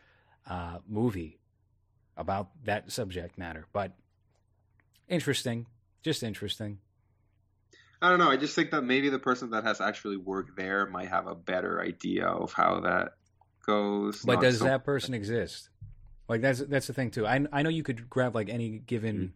[0.50, 1.40] uh, movie
[2.18, 3.94] about that subject matter, but
[5.08, 5.66] interesting,
[6.04, 6.80] just interesting.
[8.02, 8.30] I don't know.
[8.30, 11.36] I just think that maybe the person that has actually worked there might have a
[11.36, 13.14] better idea of how that
[13.66, 14.22] goes.
[14.24, 15.70] But Not does so- that person exist?
[16.28, 17.26] Like that's that's the thing too.
[17.28, 19.32] I I know you could grab like any given Mm.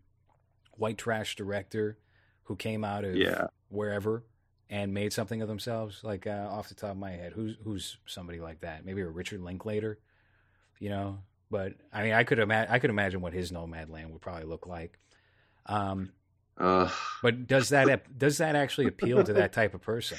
[0.78, 2.00] white trash director
[2.46, 3.48] who came out of Yeah.
[3.70, 4.24] wherever
[4.72, 6.04] and made something of themselves.
[6.04, 8.86] Like uh, off the top of my head, who's who's somebody like that?
[8.86, 10.00] Maybe a Richard Linklater,
[10.80, 11.20] you know.
[11.52, 14.46] But I mean, I could imagine I could imagine what his Nomad Land would probably
[14.46, 14.98] look like.
[15.66, 16.12] Um,
[16.58, 16.92] Ugh.
[17.22, 20.18] but does that does that actually appeal to that type of person?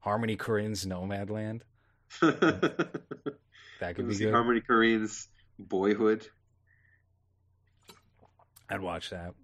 [0.00, 1.60] Harmony Korine's Nomadland
[2.20, 4.32] that could be good.
[4.32, 6.26] Harmony Korine's Boyhood.
[8.68, 9.34] I'd watch that.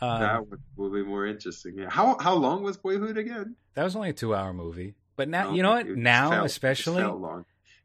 [0.00, 1.74] Um, that would, would be more interesting.
[1.76, 1.90] Yeah.
[1.90, 3.56] How how long was Boyhood again?
[3.74, 5.88] that was only a two hour movie, but now Oh, you know what?
[5.88, 7.02] Now felt- especially,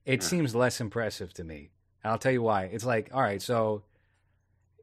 [0.06, 0.28] it Yeah.
[0.28, 1.72] seems less impressive to me.
[2.04, 2.66] And I'll tell you why.
[2.66, 3.84] It's like, all right, so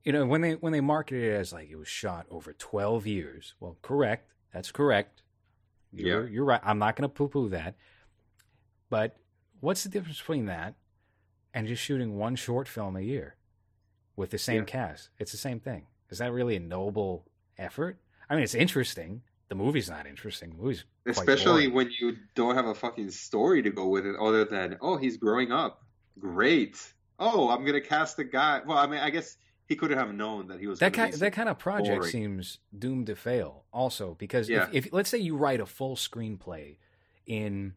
[0.05, 3.07] you know when they when they marketed it as like it was shot over twelve
[3.07, 3.55] years.
[3.61, 4.32] Well, correct.
[4.53, 5.22] That's correct.
[5.92, 6.30] You're, Yeah.
[6.30, 6.61] you're right.
[6.64, 7.76] I'm not going to poo poo that.
[8.88, 9.16] But
[9.61, 10.74] what's the difference between that
[11.55, 13.36] and just shooting one short film a year
[14.16, 14.64] with the same Yeah.
[14.64, 15.11] cast?
[15.18, 15.86] It's the same thing.
[16.11, 17.26] Is that really a noble
[17.59, 17.98] effort?
[18.28, 19.22] I mean, it's interesting.
[19.48, 20.51] The movie's not interesting.
[20.51, 21.74] The movie's Especially boring.
[21.74, 25.16] when you don't have a fucking story to go with it other than, oh, he's
[25.16, 25.82] growing up.
[26.18, 26.76] Great.
[27.18, 28.61] Oh, I'm going to cast a guy.
[28.64, 29.36] Well, I mean, I guess
[29.70, 32.10] he couldn't have known that he was that kind that kind of project boring.
[32.10, 33.64] seems doomed to fail.
[33.72, 34.68] Also, because Yeah.
[34.72, 36.76] if, if let's say you write a full screenplay
[37.24, 37.74] in,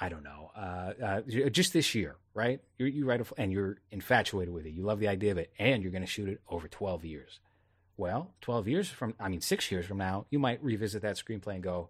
[0.00, 2.60] I don't know, uh, uh, just this year, right?
[2.78, 4.70] You, you write a and you're infatuated with it.
[4.70, 7.40] You love the idea of it, and you're going to shoot it over twelve years.
[7.96, 11.54] Well, twelve years from, I mean, six years from now, you might revisit that screenplay
[11.54, 11.88] and go,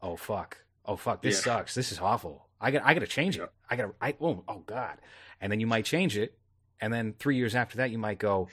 [0.00, 1.56] "Oh fuck, Oh fuck, this Yeah.
[1.56, 1.74] sucks.
[1.74, 2.48] This is awful.
[2.60, 3.50] I got I got to change it.
[3.68, 4.96] I got to I oh oh god.
[5.40, 6.38] And then you might change it
[6.80, 8.48] and then 3 years after that you might go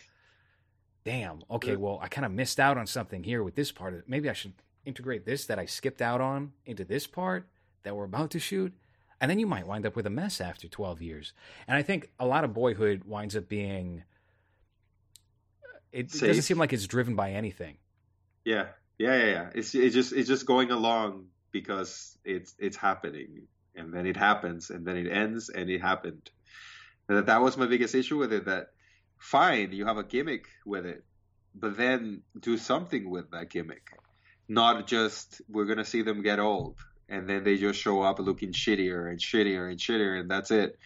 [1.04, 4.00] damn, okay, well, I kind of missed out on something here with this part of
[4.00, 4.06] it.
[4.08, 4.54] Maybe I should
[4.86, 7.48] integrate this that I skipped out on into this part
[7.84, 8.74] that we're about to shoot.
[9.20, 11.34] And then you might wind up with a mess after 12 years.
[11.68, 14.04] And I think a lot of boyhood winds up being
[15.92, 17.78] it, it doesn't seem like it's driven by anything.
[18.46, 18.68] Yeah,
[18.98, 19.50] yeah, yeah, yeah.
[19.54, 24.70] It's it's just it's just going along because it's it's happening, and then it happens,
[24.70, 26.32] and then it ends, and it happened.
[27.12, 28.46] That that was my biggest issue with it.
[28.46, 28.68] That
[29.18, 31.04] fine, you have a gimmick with it,
[31.54, 33.92] but then do something with that gimmick,
[34.48, 36.78] not just we're gonna see them get old,
[37.10, 40.80] and then they just show up looking shittier and shittier and shittier, and that's it.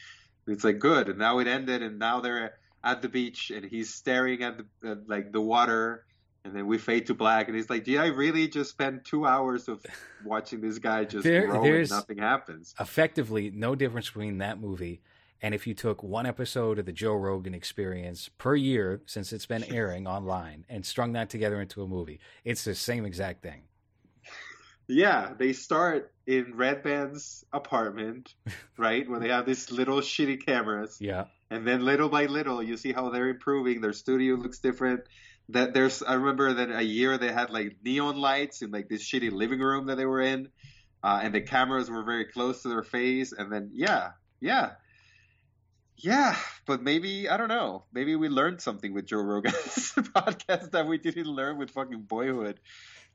[0.47, 3.93] It's like good, and now it ended, and now they're at the beach, and he's
[3.93, 6.05] staring at the at, like the water
[6.45, 9.25] and then we fade to black, and he's like, "Did I really just spend two
[9.25, 9.83] hours of
[10.23, 15.01] watching this guy just There- grow and nothing happens?" effectively no difference between that movie
[15.41, 19.45] and if you took one episode of the Joe Rogan experience per year since it's
[19.45, 22.19] been airing online and strung that together into a movie.
[22.43, 23.63] It's the same exact thing.
[24.87, 28.33] Yeah, they start in Redban's apartment,
[28.77, 31.25] right, where they have these little shitty cameras, Yeah.
[31.49, 33.81] and then little by little, you see how they're improving.
[33.81, 35.01] Their studio looks different.
[35.49, 39.03] That there's, I remember that a year they had like neon lights in like this
[39.03, 40.49] shitty living room that they were in,
[41.03, 43.31] uh, and the cameras were very close to their face.
[43.31, 44.71] And then, yeah, yeah,
[45.97, 46.35] yeah.
[46.65, 47.83] But maybe I don't know.
[47.93, 49.55] Maybe we learned something with Joe Rogan's
[49.95, 52.59] podcast that we didn't learn with fucking Boyhood.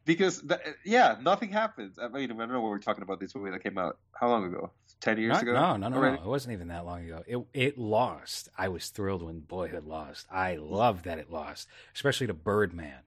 [0.07, 0.43] Because
[0.85, 1.99] yeah, nothing happens.
[1.99, 3.21] I mean, I don't know what we're talking about.
[3.21, 4.71] This movie that came out how long ago?
[5.01, 5.53] Ten years Not- ago?
[5.53, 6.17] no, no, no, already?
[6.17, 6.23] no.
[6.25, 7.23] It wasn't even that long ago.
[7.27, 8.49] It it lost.
[8.57, 10.27] I was thrilled when Boyhood lost.
[10.31, 13.01] I loved that it lost, especially to Birdman,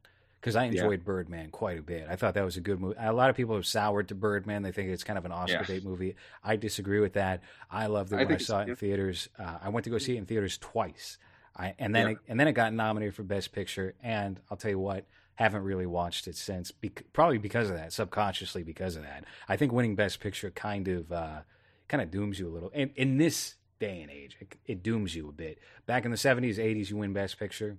[0.44, 0.72] because I Yeah.
[0.72, 2.06] enjoyed Birdman quite a bit.
[2.10, 2.98] I thought that was a good movie.
[3.00, 4.62] A lot of people have soured to Birdman.
[4.62, 5.64] They think it's kind of an Oscar Yeah.
[5.66, 6.18] bait movie.
[6.44, 7.42] I disagree with that.
[7.72, 9.30] I loved it I when I saw it in theaters.
[9.40, 11.18] Uh, I went to go see it in theaters twice.
[11.56, 12.12] I, and then Yeah.
[12.14, 13.96] it, and then it got nominated for Best Picture.
[14.04, 16.72] And I'll tell you what, haven't really watched it since.
[16.72, 19.24] Bec- probably because of that, subconsciously because of that.
[19.48, 21.44] I think winning Best Picture kind of uh,
[21.88, 22.70] kind of dooms you a little.
[22.74, 25.58] And in this day and age, it, it dooms you a bit.
[25.86, 27.78] Back in the seventies, eighties, you win Best Picture.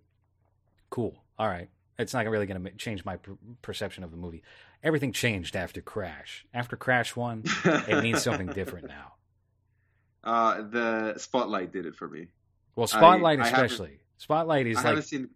[0.89, 1.23] Cool.
[1.39, 1.69] All right.
[1.99, 4.43] It's not really going to change my per- perception of the movie.
[4.83, 6.45] Everything changed after Crash.
[6.53, 9.13] After Crash One, it means something different now.
[10.25, 12.29] Uh, the Spotlight did it for me.
[12.77, 14.01] Well, Spotlight I especially.
[14.17, 15.29] Spotlight is I like haven't seen.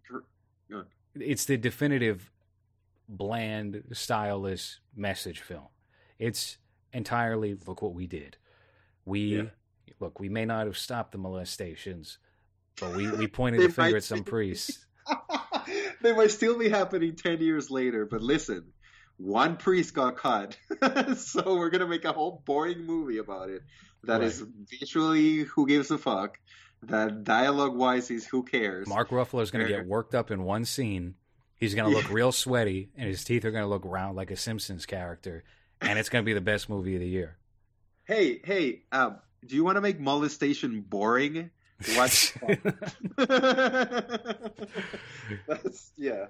[1.13, 2.31] it's the definitive
[3.07, 5.67] bland, styleless message film.
[6.17, 6.57] It's
[6.91, 8.37] entirely look what we did.
[9.05, 9.43] We Yeah.
[9.99, 12.17] look, we may not have stopped the molestations,
[12.81, 14.87] but we, we pointed the finger at some priests.
[16.01, 18.71] they might still be happening 10 years later, but listen,
[19.17, 20.57] one priest got caught.
[21.17, 23.61] so we're going to make a whole boring movie about it
[24.03, 26.39] That is visually who gives a fuck.
[26.83, 28.87] That dialogue wise is who cares.
[28.87, 31.15] Mark Ruffalo is going to get worked up in one scene.
[31.57, 34.31] He's going to look real sweaty, and his teeth are going to look round like
[34.31, 35.43] a Simpsons character,
[35.81, 37.37] and it's going to be the best movie of the year.
[38.05, 41.51] Hey, hey, um, do you want to make molestation boring?
[41.95, 42.33] Watch.
[45.47, 46.25] that's yeah.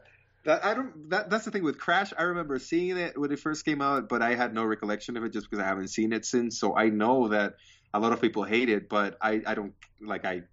[0.45, 1.10] That I don't.
[1.10, 2.14] That that's the thing with Crash.
[2.18, 5.24] I remember seeing it when it first came out, but I had no recollection of
[5.24, 6.60] it just because I haven't seen it since.
[6.60, 7.56] So I know that
[7.93, 10.43] a lot of people hate it, but I I don't like I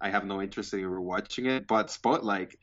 [0.00, 1.66] I have no interest in rewatching it.
[1.66, 2.56] But Spotlight,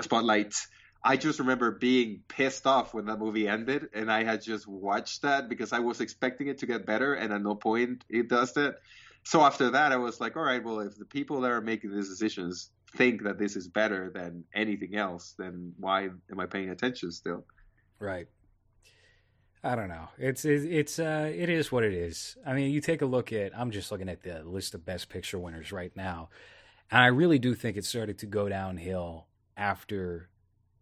[0.00, 0.54] Spotlight.
[1.02, 5.22] I just remember being pissed off when that movie ended, and I had just watched
[5.22, 8.54] that because I was expecting it to get better, and at no point it does
[8.54, 8.78] that.
[9.24, 11.94] So after that, I was like, all right, well, if the people that are making
[11.94, 16.70] these decisions think that this is better than anything else, then why am I paying
[16.70, 17.44] attention still?
[17.98, 18.26] Right.
[19.62, 20.08] I don't know.
[20.18, 22.36] It's it, it's uh it is what it is.
[22.46, 25.08] I mean, you take a look at I'm just looking at the list of best
[25.08, 26.30] picture winners right now.
[26.90, 30.30] And I really do think it started to go downhill after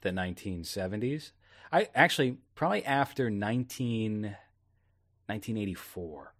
[0.02, 1.32] the 1970s.
[1.72, 4.36] I actually probably after 19
[5.26, 6.34] 1984.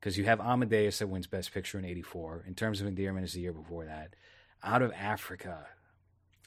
[0.00, 2.44] Cuz you have Amadeus that wins best picture in 84.
[2.46, 4.14] In terms of endearment is the year before that.
[4.62, 5.66] Out of Africa.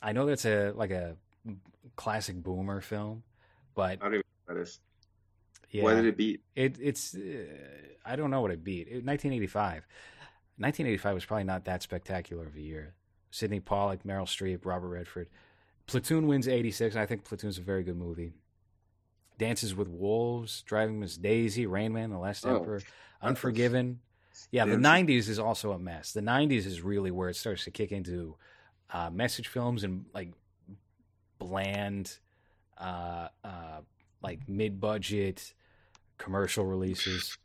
[0.02, 1.16] I know that's a like a
[1.96, 3.24] classic boomer film,
[3.76, 4.80] but I don't even know what that is.
[5.70, 6.42] yeah, What did it beat?
[6.56, 7.46] it, it's uh,
[8.06, 8.88] I don't know what it beat.
[8.88, 9.86] It, 1985.
[10.58, 12.94] 1985 was probably not that spectacular of a year.
[13.32, 15.30] Sydney Pollack, Meryl Streep, Robert Redford.
[15.88, 16.96] Platoon wins 86.
[16.96, 18.34] I think Platoon's a very good movie.
[19.44, 22.82] Dances with Wolves, Driving Miss Daisy, Rain Man, The Last Oh, Emperor,
[23.22, 24.00] Unforgiven.
[24.52, 26.14] Yeah, the 90s is also a mess.
[26.14, 28.36] The 90s is really where it starts to kick into
[28.92, 30.32] uh, message films and like
[31.40, 32.18] bland,
[32.78, 33.82] uh, uh,
[34.22, 35.54] like mid budget,
[36.18, 37.38] commercial releases,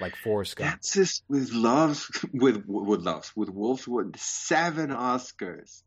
[0.00, 0.70] like Forrest Gump.
[0.72, 5.82] Dances with loves with with loves with wolves with seven Oscars.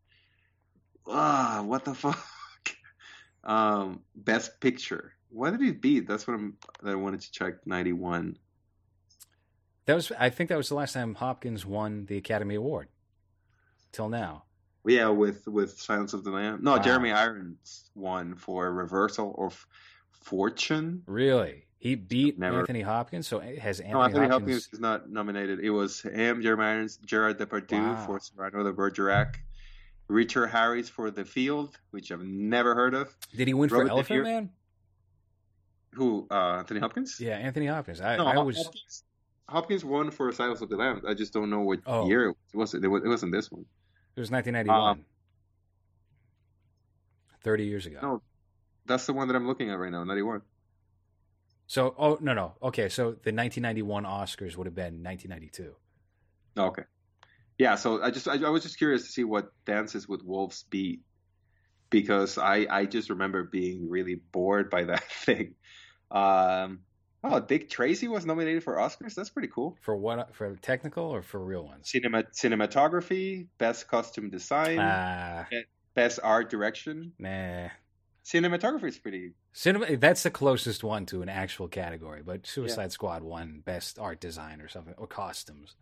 [1.06, 2.18] Ah, what the fuck?
[3.44, 5.14] Um, best picture.
[5.30, 6.08] What did he beat?
[6.08, 6.58] That's what I'm.
[6.84, 7.66] That I wanted to check.
[7.66, 8.38] Ninety one.
[9.86, 12.90] That was, I think, that was the last time Hopkins won the Academy Award.
[13.94, 14.44] Till now.
[14.86, 16.60] Yeah, with with Silence of the Lamb.
[16.62, 16.80] No, Wow.
[16.80, 19.66] Jeremy Irons won for Reversal of
[20.12, 21.04] Fortune.
[21.08, 23.28] Really, he beat Never- Anthony Hopkins.
[23.28, 24.52] So eh, has Anthony, no, Anthony Hopkins?
[24.66, 25.60] Hopkins is not nominated.
[25.62, 28.06] It was him, Jeremy Irons, Gerard Depardieu Wow.
[28.06, 29.40] for Cyrano de Bergerac,
[30.10, 33.16] Richard Harris for The Field, which I've never heard of.
[33.36, 34.24] Did he win Robert for Elephant Niro?
[34.24, 34.50] Man?
[35.98, 36.28] Who?
[36.30, 37.20] Uh, Anthony Hopkins?
[37.20, 38.02] Yeah, Anthony Hopkins.
[38.02, 38.58] I, No, I was.
[38.58, 39.04] Hopkins,
[39.50, 41.04] Hopkins won for Silence of the Lambs.
[41.08, 42.08] I just don't know what Oh.
[42.08, 42.74] year it was.
[42.76, 43.66] It, was it wasn't this one.
[44.16, 44.90] It was 1991.
[45.00, 45.06] Um,
[47.44, 48.00] Thirty years ago.
[48.02, 48.22] No,
[48.86, 50.04] that's the one that I'm looking at right now.
[50.04, 50.42] Ninety one.
[51.66, 52.54] So, oh no, no.
[52.62, 55.76] Okay, so the 1991 Oscars would have been 1992.
[56.58, 56.84] Oh, okay.
[57.58, 60.64] Yeah, so I just I, I was just curious to see what Dances with Wolves
[60.70, 61.02] beat
[61.90, 65.56] because I I just remember being really bored by that thing.
[66.12, 66.80] Um,
[67.24, 69.14] oh, Dick Tracy was nominated for Oscars.
[69.16, 69.78] That's pretty cool.
[69.82, 70.36] For what?
[70.36, 71.90] For technical or for real ones?
[71.90, 75.46] Cinema cinematography, best costume design, Ah,
[75.94, 77.14] best art direction.
[77.20, 77.68] nah.
[78.26, 79.32] Cinematography is pretty.
[79.54, 79.96] Cinema.
[79.96, 82.22] That's the closest one to an actual category.
[82.24, 85.76] But Suicide Squad won best art design or something or costumes.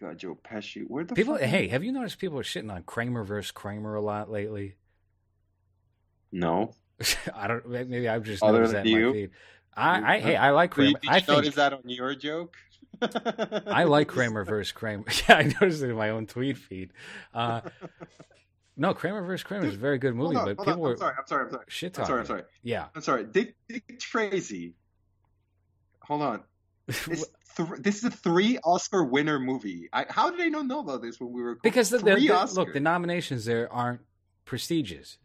[0.00, 0.84] God, Joe Pesci.
[0.86, 3.96] Where the People, fuck- hey, have you noticed people are shitting on Kramer versus Kramer
[3.96, 4.76] a lot lately?
[6.32, 6.74] No.
[7.34, 7.68] I don't.
[7.68, 9.06] Maybe I've just Other noticed that in you?
[9.06, 9.30] my feed.
[9.76, 10.98] I, I, hey, I like Kramer.
[10.98, 12.56] Did you I think notice that on your joke?
[13.02, 15.04] I like Kramer versus Kramer.
[15.28, 16.92] Yeah, I noticed it in my own tweet feed.
[17.32, 17.60] Uh,
[18.76, 21.14] no, Kramer versus Kramer is a very good movie, on, but people I'm were sorry.
[21.18, 21.44] I'm sorry.
[21.44, 21.64] I'm sorry.
[21.68, 22.20] shit I'm sorry.
[22.20, 22.42] I'm sorry.
[22.62, 22.86] Yeah.
[22.94, 23.24] I'm sorry.
[23.24, 24.74] Dick, Dick Tracy.
[26.02, 26.42] Hold on.
[26.88, 27.06] It's
[27.56, 29.88] th- this is a three Oscar winner movie.
[29.92, 32.50] I, how did I not know about this when we were because the, the, the-
[32.54, 34.00] look, the nominations there aren't
[34.44, 35.18] prestigious.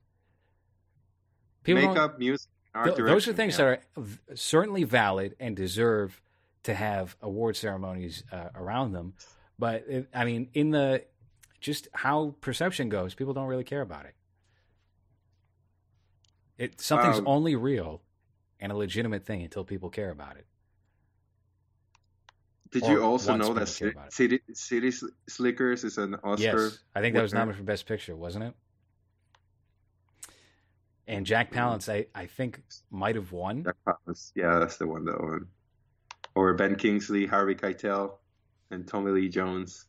[1.66, 3.16] People makeup, music, art Th- direction.
[3.16, 3.66] those are things yeah.
[3.66, 6.22] that are certainly valid and deserve
[6.64, 9.14] to have award ceremonies uh, around them.
[9.60, 11.04] But it, I mean, in the
[11.60, 14.16] just how perception goes, people don't really care about it.
[16.58, 18.02] It something's Um, only real
[18.60, 20.46] and a legitimate thing until people care about it.
[22.72, 23.68] Did or you also know that.
[24.10, 24.92] City, City
[25.28, 26.44] Slickers is an Oscar?
[26.44, 28.54] yes, I think that was nominated for Best Picture, wasn't it?
[31.08, 31.60] And Jack Mm-hmm.
[31.60, 33.64] Palance, I, I think, might have won.
[33.64, 34.32] Jack Palance.
[34.36, 35.48] Yeah, that's the one that won.
[36.34, 38.14] Or Ben Kingsley, Harvey Keitel,
[38.72, 39.86] and Tommy Lee Jones.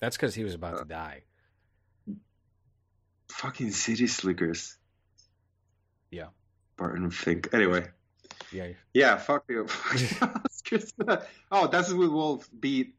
[0.00, 1.22] That's because he was about Uh, to die.
[3.30, 4.76] Fucking City Slickers.
[6.10, 6.28] Yeah.
[6.76, 7.48] Barton Fink.
[7.52, 7.86] Anyway.
[8.52, 9.66] Yeah, Yeah, fuck you.
[11.50, 12.94] Oh, that's what Wolf beat.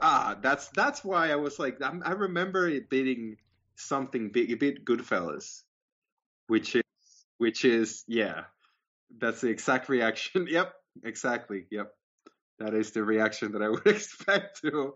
[0.00, 3.36] Ah, that's that's why I was like, I'm, I remember it beating
[3.76, 4.50] something big.
[4.50, 5.62] It beat Goodfellas,
[6.48, 6.82] which is
[7.38, 8.44] which is yeah,
[9.16, 10.46] that's the exact reaction.
[10.50, 10.72] Yep,
[11.04, 11.66] exactly.
[11.70, 11.92] Yep,
[12.58, 14.94] that is the reaction that I would expect to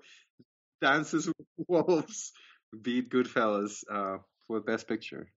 [0.80, 2.32] Dances with Wolves
[2.82, 5.30] beat Goodfellas uh, for Best Picture.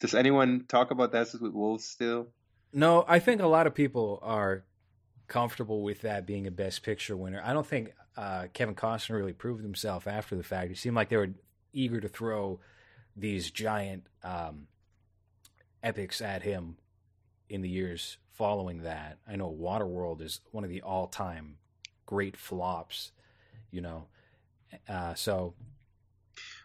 [0.00, 2.28] Does anyone talk about Dances with Wolves still?
[2.72, 4.64] No, I think a lot of people are
[5.26, 7.40] comfortable with that being a Best Picture winner.
[7.44, 10.70] I don't think uh, Kevin Costner really proved himself after the fact.
[10.70, 11.30] It seemed like they were
[11.72, 12.60] eager to throw
[13.16, 14.66] these giant um,
[15.82, 16.76] epics at him
[17.48, 19.18] in the years following that.
[19.26, 21.56] I know Waterworld is one of the all-time
[22.06, 23.12] great flops.
[23.70, 24.06] You know,
[24.88, 25.54] uh, so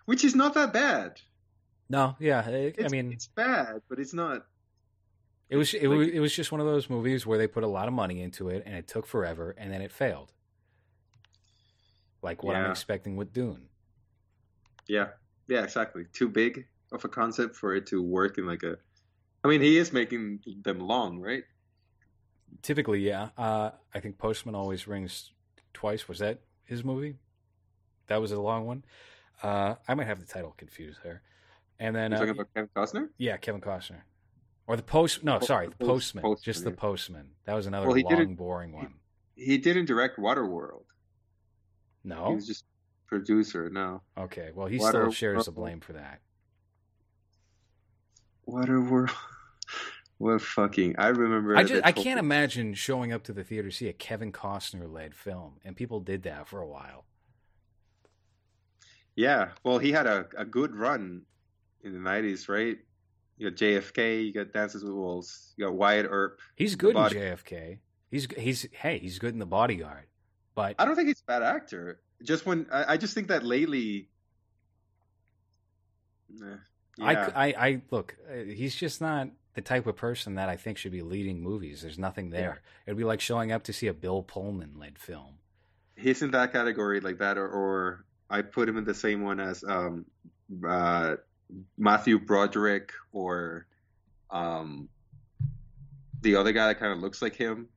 [0.05, 1.19] Which is not that bad.
[1.89, 2.43] no, yeah.
[2.45, 4.45] I, I mean, it's bad, but it's not.
[5.49, 7.63] It was it Like- was it was just one of those movies where they put
[7.63, 10.31] a lot of money into it and it took forever and then it failed.
[12.21, 13.67] Like what I'm expecting with Dune.
[14.87, 15.09] Yeah,
[15.47, 16.05] yeah, exactly.
[16.13, 18.77] Too big of a concept for it to work in like a.
[19.43, 21.43] I mean, he is making them long, right?
[22.61, 23.29] Typically, yeah.
[23.37, 25.31] Uh, I think Postman always rings
[25.73, 26.07] twice.
[26.07, 27.15] Was that his movie?
[28.07, 28.85] That was a long one.
[29.41, 31.21] Uh, I might have the title confused there.
[31.79, 33.09] And then You're uh, talking about Kevin Costner.
[33.17, 34.01] yeah, Kevin Costner.
[34.67, 36.21] Or the post no, Po- sorry, the postman.
[36.21, 37.31] Postman, just the postman.
[37.45, 38.93] That was another Well, long, boring one.
[39.35, 40.85] He didn't direct Waterworld.
[42.03, 42.31] He No?
[42.31, 42.63] was just
[43.07, 43.69] producer.
[43.69, 44.51] No, Okay.
[44.55, 46.21] Well he Water- still shares the blame for that.
[48.47, 49.11] Waterworld.
[50.23, 50.95] What fucking?
[50.97, 51.57] I remember.
[51.57, 54.89] I just I can't imagine showing up to the theater to see a Kevin Costner
[54.89, 57.03] led film, and people did that for a while.
[59.17, 61.23] Yeah, well, he had a, a good run
[61.83, 62.77] in the '90s, right?
[63.37, 64.25] You got JFK.
[64.25, 65.53] You got Dances with Wolves.
[65.57, 66.39] You got Wyatt Earp.
[66.55, 67.79] He's good in JFK.
[68.09, 70.05] He's he's hey, he's good in The Bodyguard.
[70.55, 71.99] But I don't think he's a bad actor.
[72.23, 74.07] Just when I, I just think that lately.
[76.41, 76.55] Eh,
[77.01, 77.15] I.
[77.15, 80.91] I, I look, uh, he's just not the type of person that I think should
[80.91, 81.81] be leading movies.
[81.81, 82.61] There's nothing there.
[82.85, 85.37] It'd be like showing up to see a Bill Pullman led film.
[85.95, 89.39] he's in that category like that, or, or I put him in the same one
[89.39, 90.05] as um,
[90.67, 91.15] uh,
[91.77, 93.67] Matthew Broderick or
[94.31, 94.89] um,
[96.21, 97.67] the other guy that kind of looks like him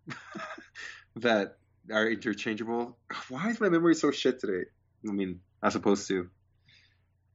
[1.17, 1.59] that
[1.93, 2.97] are interchangeable.
[3.29, 4.65] Why is my memory so shit today?
[5.07, 6.29] I mean, as opposed to,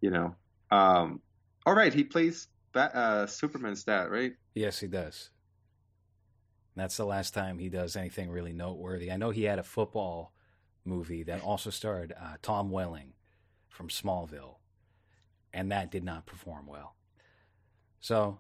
[0.02, 0.36] you know,
[0.72, 1.22] um,
[1.66, 4.34] all right, he plays ba- uh, Superman's dad, right?
[4.54, 5.30] Yes, he does.
[6.76, 9.12] That's the last time he does anything really noteworthy.
[9.12, 10.34] I know he had a football
[10.86, 13.14] movie that also starred uh, Tom Welling
[13.68, 14.56] from Smallville,
[15.54, 16.96] and that did not perform well.
[18.00, 18.40] So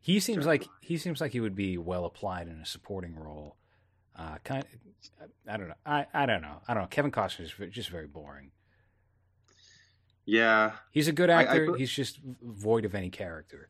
[0.00, 3.56] he seems like he seems like he would be well applied in a supporting role.
[4.16, 4.64] Uh, kind,
[5.48, 5.74] I don't know.
[5.84, 6.60] I, I don't know.
[6.68, 6.88] I don't know.
[6.88, 8.50] Kevin Costner is just very boring.
[10.26, 11.74] Yeah, He's a good I- I actor.
[11.76, 13.68] He's just void of any character.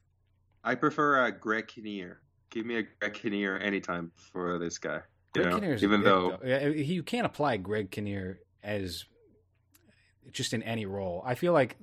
[0.62, 2.20] I prefer uh, Greg Kinnear.
[2.50, 5.00] Give me a Greg Kinnear anytime for this guy.
[5.34, 5.54] You Greg know?
[5.56, 9.04] Kinnear is even good, though you can't apply Greg Kinnear as
[10.32, 11.22] just in any role.
[11.26, 11.76] I feel like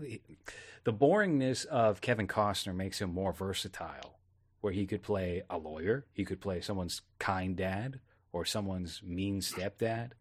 [0.84, 4.19] the boringness of Kevin Costner makes him more versatile,
[4.61, 7.99] where he could play a lawyer, he could play someone's kind dad
[8.32, 10.11] or someone's mean stepdad.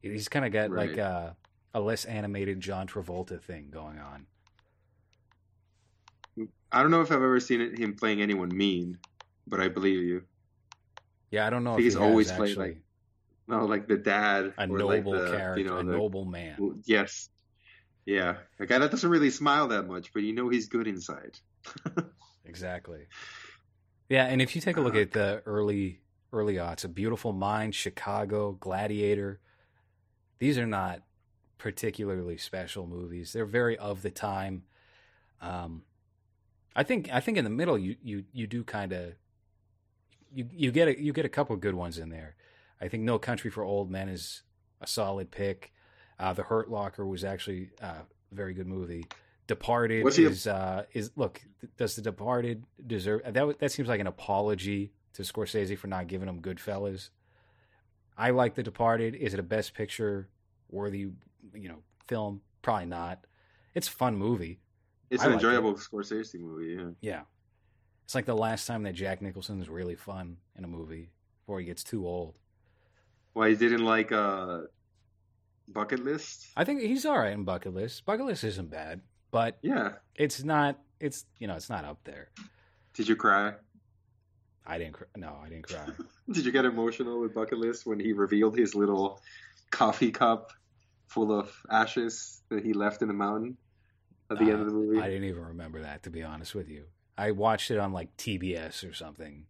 [0.00, 0.98] He's kind of got like Right.
[0.98, 1.36] a,
[1.74, 4.26] a less animated John Travolta thing going on.
[6.70, 8.98] I don't know if I've ever seen it, him playing anyone mean,
[9.46, 10.22] but I believe you.
[11.30, 12.78] Yeah, I don't know if He's he always played, like,
[13.46, 16.24] No, like the dad, a or noble like the, character, you know, a the, noble
[16.24, 16.82] man.
[16.84, 17.28] Yes,
[18.06, 21.38] yeah, a guy that doesn't really smile that much, but you know he's good inside.
[22.44, 23.00] Exactly.
[24.08, 26.00] Yeah, and if you take a look Uh, at the early
[26.32, 29.38] early aughts, A Beautiful Mind, Chicago, Gladiator,
[30.38, 31.02] these are not
[31.58, 33.32] particularly special movies.
[33.32, 34.62] They're very of the time.
[35.40, 35.82] Um,
[36.74, 39.14] I think I think in the middle you you you do kind of
[40.32, 42.36] you you get a, you get a couple good ones in there.
[42.80, 44.42] I think No Country for Old Men is
[44.80, 45.72] a solid pick.
[46.18, 48.02] Uh, the Hurt Locker was actually uh,
[48.32, 49.06] a very good movie.
[49.48, 51.40] Departed Was he a- is uh, is look.
[51.76, 53.58] Does the Departed deserve that?
[53.58, 57.10] That seems like an apology to Scorsese for not giving him Goodfellas.
[58.16, 59.14] I like The Departed.
[59.14, 60.28] Is it a Best Picture
[60.70, 61.08] worthy,
[61.54, 62.40] you know, film?
[62.62, 63.24] Probably not.
[63.74, 64.60] It's a fun movie.
[65.10, 65.46] It's I an like it.
[65.46, 66.74] enjoyable Scorsese movie.
[66.74, 67.20] Yeah, Yeah,
[68.04, 71.60] it's like the last time that Jack Nicholson was really fun in a movie before
[71.60, 72.38] he gets too old.
[73.32, 74.62] why he didn't like uh,
[75.68, 76.48] Bucket List?
[76.56, 78.04] I think he's all right in Bucket List.
[78.04, 79.92] Bucket List isn't bad, but Yeah.
[80.14, 80.78] it's not.
[81.00, 82.30] It's you know, it's not up there.
[82.94, 83.54] Did you cry?
[84.66, 84.94] I didn't.
[84.94, 85.06] Cry.
[85.16, 85.86] No, I didn't cry.
[86.32, 89.20] Did you get emotional with Bucket List when he revealed his little
[89.70, 90.52] coffee cup
[91.08, 93.56] full of ashes that he left in the mountain
[94.30, 94.98] at the end of the movie?
[94.98, 96.84] Uh, I didn't even remember that to be honest with you.
[97.16, 99.46] I watched it on like TBS or something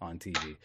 [0.00, 0.56] on TV.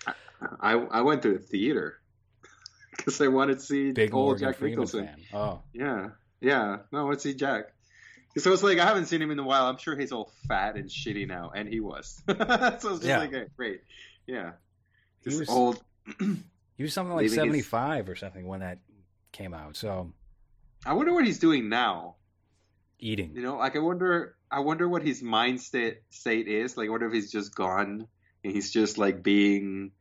[0.59, 2.01] I I went to the theater
[2.97, 5.05] because I wanted to see Big old Morgan Jack Freeman Nicholson.
[5.05, 5.19] fan.
[5.33, 6.09] Oh, Yeah,
[6.41, 6.77] yeah.
[6.91, 7.65] No, I want to see Jack.
[8.37, 9.65] So it's like I haven't seen him in a while.
[9.65, 12.21] I'm sure he's all fat and shitty now, and he was.
[12.29, 13.17] so it's just Yeah.
[13.19, 13.81] like, hey, great,
[14.25, 14.51] yeah.
[15.23, 15.83] He was- old.
[16.77, 18.79] he was something like seventy five or something when that
[19.33, 19.75] came out.
[19.75, 20.11] So
[20.85, 22.15] I wonder what he's doing now.
[22.99, 23.31] eating.
[23.35, 26.77] You know, like I wonder, I wonder what his mind state state is.
[26.77, 28.07] Like, what if he's just gone
[28.43, 29.91] and he's just like being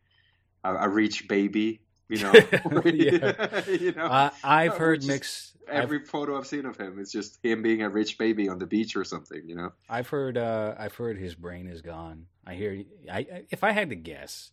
[0.65, 1.81] a, a rich baby?
[2.09, 2.33] You know,
[2.85, 3.63] Yeah.
[3.69, 4.07] you know.
[4.07, 5.57] Uh, I've heard mixed.
[5.69, 8.59] I've, Every photo I've seen of him is just him being a rich baby on
[8.59, 9.43] the beach or something.
[9.47, 9.73] You know.
[9.89, 10.37] I've heard.
[10.37, 12.27] Uh, I've heard his brain is gone.
[12.47, 12.83] I hear.
[13.11, 14.51] I, I if I had to guess,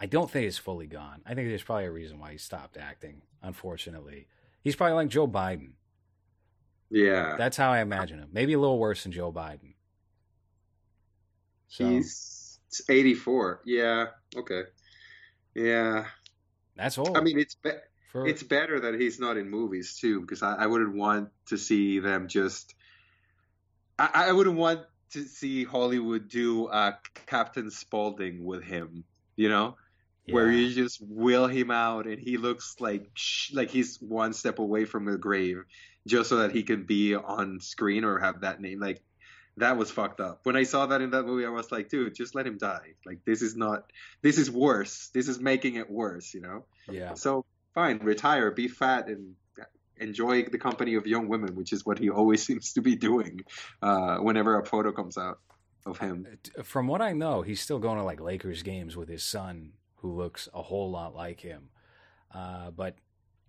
[0.00, 1.20] I don't think it's fully gone.
[1.26, 3.22] I think there's probably a reason why he stopped acting.
[3.42, 4.26] Unfortunately,
[4.62, 5.72] he's probably like Joe Biden.
[6.90, 7.36] Yeah.
[7.38, 8.28] That's how I imagine him.
[8.32, 9.74] Maybe a little worse than Joe Biden.
[11.68, 12.58] So He's
[12.88, 13.62] 84.
[13.64, 14.06] Yeah.
[14.36, 14.62] Okay.
[15.54, 16.06] Yeah.
[16.76, 17.16] that's old.
[17.16, 17.70] I mean, it's be-
[18.10, 21.56] for, it's better that he's not in movies too, because I, I wouldn't want to
[21.56, 22.74] see them just.
[23.98, 24.80] I, I wouldn't want
[25.12, 26.92] to see Hollywood do uh,
[27.26, 29.04] Captain Spaulding with him.
[29.36, 29.76] You know,
[30.30, 34.58] where you just wheel him out and he looks like sh- like he's one step
[34.58, 35.64] away from the grave,
[36.06, 38.80] just so that he can be on screen or have that name.
[38.80, 39.02] Like
[39.56, 40.40] that was fucked up.
[40.44, 42.94] When I saw that in that movie, I was like, dude, just let him die.
[43.04, 43.90] Like this is not.
[44.22, 45.10] This is worse.
[45.12, 46.32] This is making it worse.
[46.34, 46.64] You know.
[46.90, 47.14] yeah.
[47.14, 47.44] So
[47.74, 49.34] fine, retire, be fat, and
[49.98, 53.40] enjoy the company of young women, which is what he always seems to be doing
[53.82, 55.38] uh, whenever a photo comes out.
[55.86, 56.26] of him.
[56.62, 59.72] From what I know, he's still going to like Lakers games with his son,
[60.02, 61.70] who looks a whole lot like him.
[62.34, 62.96] Uh, but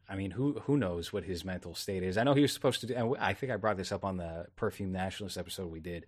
[0.07, 2.17] I mean, who who knows what his mental state is?
[2.17, 2.93] I know he was supposed to do.
[2.95, 6.05] And I think I brought this up on the Perfume Nationalist episode we did,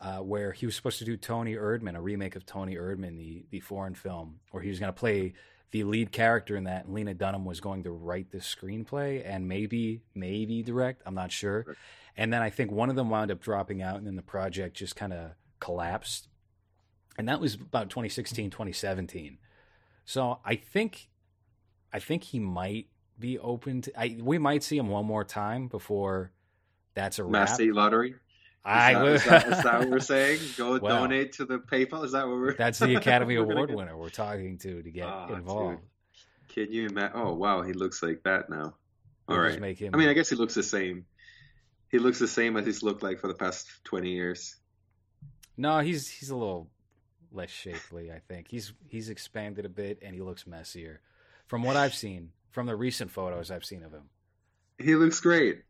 [0.00, 3.46] uh, where he was supposed to do Toni Erdmann, a remake of Toni Erdmann, the
[3.50, 5.34] the foreign film, where he was going to play
[5.70, 6.84] the lead character in that.
[6.84, 11.02] And Lena Dunham was going to write the screenplay and maybe maybe direct.
[11.06, 11.76] I'm not sure.
[12.16, 14.76] And then I think one of them wound up dropping out, and then the project
[14.76, 16.28] just kind of collapsed.
[17.16, 19.38] And that was about 2016, 2017.
[20.04, 21.08] So I think,
[21.92, 24.00] I think he might be open to.
[24.00, 26.32] I, we might see him one more time before
[26.94, 27.58] that's a wrap.
[27.58, 28.14] Lottery.
[28.66, 30.40] I that, is, that, is that what we're saying?
[30.56, 32.04] Go well, donate to the PayPal.
[32.04, 32.54] Is that what we're?
[32.54, 35.80] That's the Academy Award winner we're talking to to get oh, involved.
[36.54, 36.68] Dude.
[36.68, 37.12] Can you imagine?
[37.14, 38.74] Oh wow, he looks like that now.
[39.28, 39.60] All we'll right.
[39.60, 39.94] Make him...
[39.94, 41.04] I mean, I guess he looks the same.
[41.90, 44.56] He looks the same as he's looked like for the past twenty years.
[45.56, 46.70] No, he's he's a little
[47.34, 48.10] less shapely.
[48.12, 51.00] I think he's he's expanded a bit and he looks messier,
[51.46, 54.08] from what I've seen from the recent photos I've seen of him.
[54.78, 55.62] He looks great.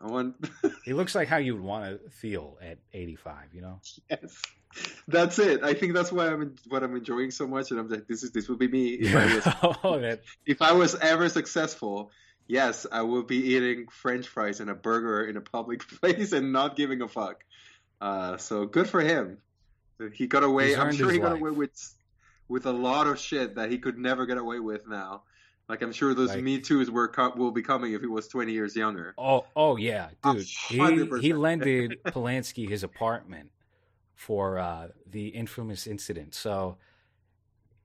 [0.00, 0.36] I want.
[0.84, 3.54] he looks like how you'd want to feel at 85.
[3.54, 3.80] You know.
[4.10, 4.40] Yes,
[5.08, 5.62] that's it.
[5.62, 8.32] I think that's why I'm what I'm enjoying so much, and I'm like, this is
[8.32, 10.22] this would be me if I was oh, that...
[10.46, 12.10] if I was ever successful.
[12.46, 16.52] Yes, I would be eating French fries and a burger in a public place and
[16.52, 17.44] not giving a fuck.
[18.00, 19.38] Uh, so good for him.
[20.12, 20.68] He got away.
[20.68, 21.40] He's I'm sure he got life.
[21.40, 21.94] away with
[22.48, 25.22] with a lot of shit that he could never get away with now.
[25.68, 28.52] Like I'm sure those like, Me Too's were will be coming if he was 20
[28.52, 29.14] years younger.
[29.16, 30.38] Oh, oh yeah, dude.
[30.38, 31.20] 100%.
[31.20, 33.50] He he lended Polanski his apartment
[34.16, 36.34] for uh, the infamous incident.
[36.34, 36.76] So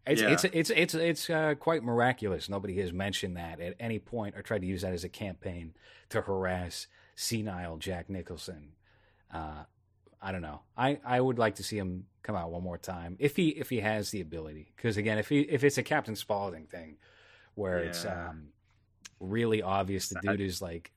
[0.08, 0.30] it's yeah.
[0.30, 2.50] it's it's it's it's uh, quite miraculous.
[2.50, 5.76] Nobody has mentioned that at any point or tried to use that as a campaign
[6.10, 8.70] to harass senile Jack Nicholson.
[9.32, 9.66] Uh,
[10.22, 10.62] I don't know.
[10.78, 13.70] I, I would like to see him come out one more time if he if
[13.70, 14.72] he has the ability.
[14.76, 16.98] Because again, if he if it's a Captain Spaulding thing,
[17.56, 17.90] where yeah.
[17.90, 18.50] it's um,
[19.20, 20.92] really obvious the dude is like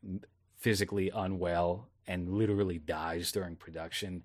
[0.57, 4.25] physically unwell and literally dies during production,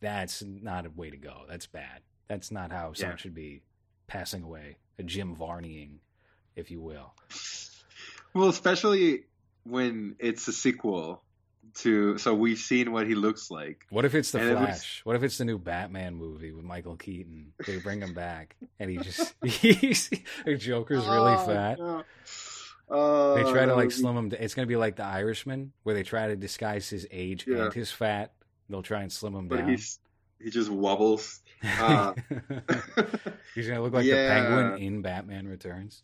[0.00, 1.42] that's not a way to go.
[1.48, 2.00] That's bad.
[2.28, 3.22] That's not how someone yeah.
[3.22, 3.62] should be
[4.06, 4.78] passing away.
[4.98, 5.98] A Jim Varneying,
[6.56, 7.14] if you will.
[8.32, 9.24] Well, especially
[9.64, 11.22] when it's a sequel
[11.74, 13.86] to so we've seen what he looks like.
[13.90, 15.00] What if it's the and Flash?
[15.00, 17.52] It what if it's the new Batman movie with Michael Keaton?
[17.66, 20.10] They bring him back and he just he's
[20.58, 21.78] Joker's really oh, fat.
[21.78, 22.04] No.
[22.90, 24.32] Uh, they try to like slim him.
[24.38, 27.64] It's gonna be like the Irishman, where they try to disguise his age yeah.
[27.64, 28.32] and his fat.
[28.68, 29.70] They'll try and slim him but down.
[29.70, 29.98] He's,
[30.40, 31.40] he just wobbles.
[31.80, 32.12] Uh,
[33.54, 34.22] he's gonna look like yeah.
[34.22, 36.02] the Penguin in Batman Returns.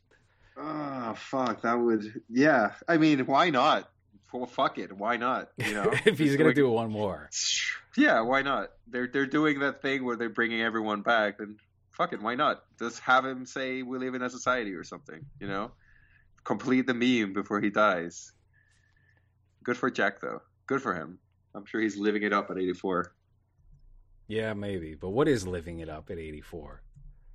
[0.56, 1.60] Oh fuck!
[1.60, 2.70] That would yeah.
[2.88, 3.90] I mean, why not?
[4.32, 5.50] Well, fuck it, why not?
[5.56, 7.30] You know, if he's gonna do one more,
[7.96, 8.70] yeah, why not?
[8.86, 11.58] They're they're doing that thing where they're bringing everyone back, and
[11.90, 12.62] fuck it, why not?
[12.78, 15.24] Just have him say we live in a society or something.
[15.40, 15.72] You know,
[16.44, 18.32] complete the meme before he dies.
[19.62, 20.42] Good for Jack though.
[20.66, 21.18] Good for him.
[21.54, 23.12] I'm sure he's living it up at 84.
[24.28, 24.94] Yeah, maybe.
[24.94, 26.82] But what is living it up at 84?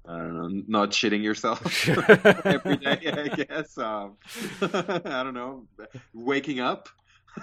[0.08, 1.90] I don't know, not shitting yourself
[2.46, 3.78] every day, I guess.
[3.78, 4.18] Um,
[4.62, 5.68] I don't know,
[6.14, 6.90] waking up.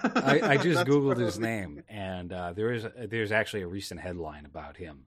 [0.02, 1.24] I, I, just googled probably...
[1.24, 5.06] his name, and uh, there is there's actually a recent headline about him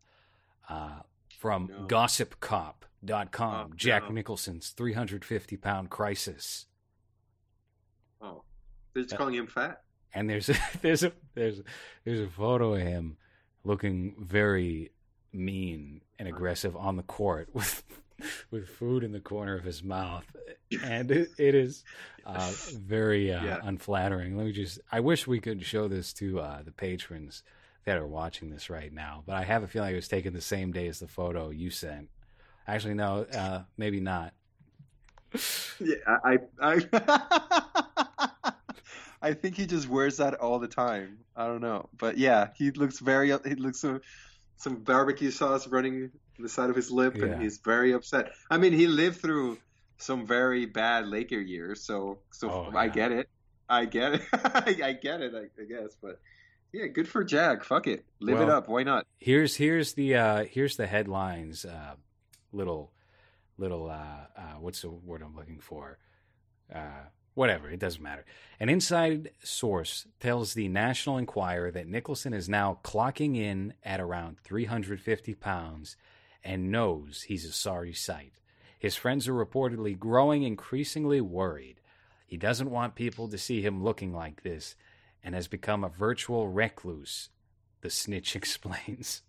[0.69, 0.99] uh,
[1.39, 1.87] from no.
[1.87, 3.69] GossipCop.com.
[3.71, 4.09] Oh, Jack no.
[4.09, 6.67] Nicholson's 350 pound crisis.
[8.21, 8.43] Oh,
[8.93, 9.81] they're just uh, calling him fat.
[10.13, 11.61] And there's a, there's a there's
[12.03, 13.17] there's a photo of him
[13.63, 14.91] looking very
[15.35, 17.83] mean and aggressive on the court with
[18.51, 20.25] with food in the corner of his mouth,
[20.83, 21.83] and it, it is
[22.25, 23.59] uh, very uh, yeah.
[23.63, 24.37] unflattering.
[24.37, 24.79] Let me just.
[24.91, 27.43] I wish we could show this to uh, the patrons
[27.85, 30.41] that are watching this right now, but I have a feeling it was taken the
[30.41, 32.09] same day as the photo you sent.
[32.67, 34.33] Actually, no, uh, maybe not.
[35.79, 38.51] Yeah, I, I,
[39.21, 41.19] I think he just wears that all the time.
[41.35, 43.27] I don't know, but yeah, he looks very.
[43.27, 43.99] He looks so
[44.57, 47.25] some barbecue sauce running the side of his lip, yeah.
[47.25, 48.31] and he's very upset.
[48.49, 49.57] I mean, he lived through
[49.97, 53.29] some very bad Laker years, so so oh, I get it.
[53.67, 54.21] I get it.
[54.33, 55.33] I, get it.
[55.33, 56.19] I, I, guess, but
[56.71, 57.63] yeah, good for Jack.
[57.63, 58.67] Fuck it, live well, it up.
[58.67, 59.05] Why not?
[59.19, 61.65] Here's here's the uh, here's the headlines.
[61.65, 61.95] Uh,
[62.51, 62.91] little
[63.57, 65.97] little uh, uh, what's the word I'm looking for?
[66.73, 68.25] Uh, Whatever, it doesn't matter.
[68.59, 74.39] An inside source tells the National Enquirer that Nicholson is now clocking in at around
[74.39, 75.97] 350 pounds
[76.43, 78.39] and knows he's a sorry sight.
[78.79, 81.81] His friends are reportedly growing increasingly worried.
[82.25, 84.75] He doesn't want people to see him looking like this
[85.21, 87.29] and has become a virtual recluse,
[87.81, 89.23] the snitch explains.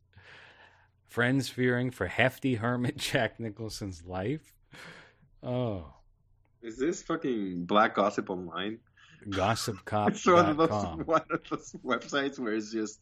[1.04, 4.52] Friends fearing for hefty hermit Jack Nicholson's life.
[5.42, 5.95] Oh.
[6.62, 8.78] Is this fucking Black Gossip Online?
[9.28, 10.08] Gossipcop.com.
[10.12, 10.70] It's one of, those,
[11.06, 13.00] one of those websites where it's just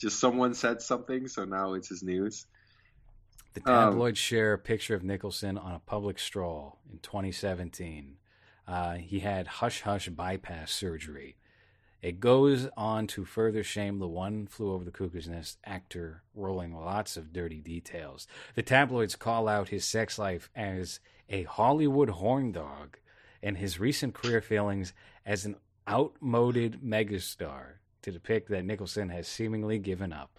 [0.00, 2.46] just someone said something, so now it's his news.
[3.54, 8.16] The tabloids um, share a picture of Nicholson on a public stroll in 2017.
[8.66, 11.36] Uh, he had hush hush bypass surgery.
[12.02, 16.74] It goes on to further shame the one flew over the cuckoo's nest actor, rolling
[16.74, 18.26] lots of dirty details.
[18.56, 22.98] The tabloids call out his sex life as a Hollywood horn dog
[23.42, 24.92] and his recent career failings
[25.24, 25.56] as an
[25.88, 30.38] outmoded megastar to depict that Nicholson has seemingly given up.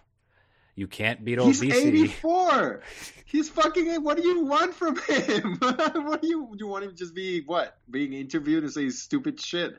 [0.74, 1.90] You can't beat He's obesity.
[1.90, 2.82] He's 84.
[3.24, 4.02] He's fucking.
[4.02, 5.56] What do you want from him?
[5.60, 7.78] what do you you want him to just be what?
[7.90, 9.78] Being interviewed and say stupid shit?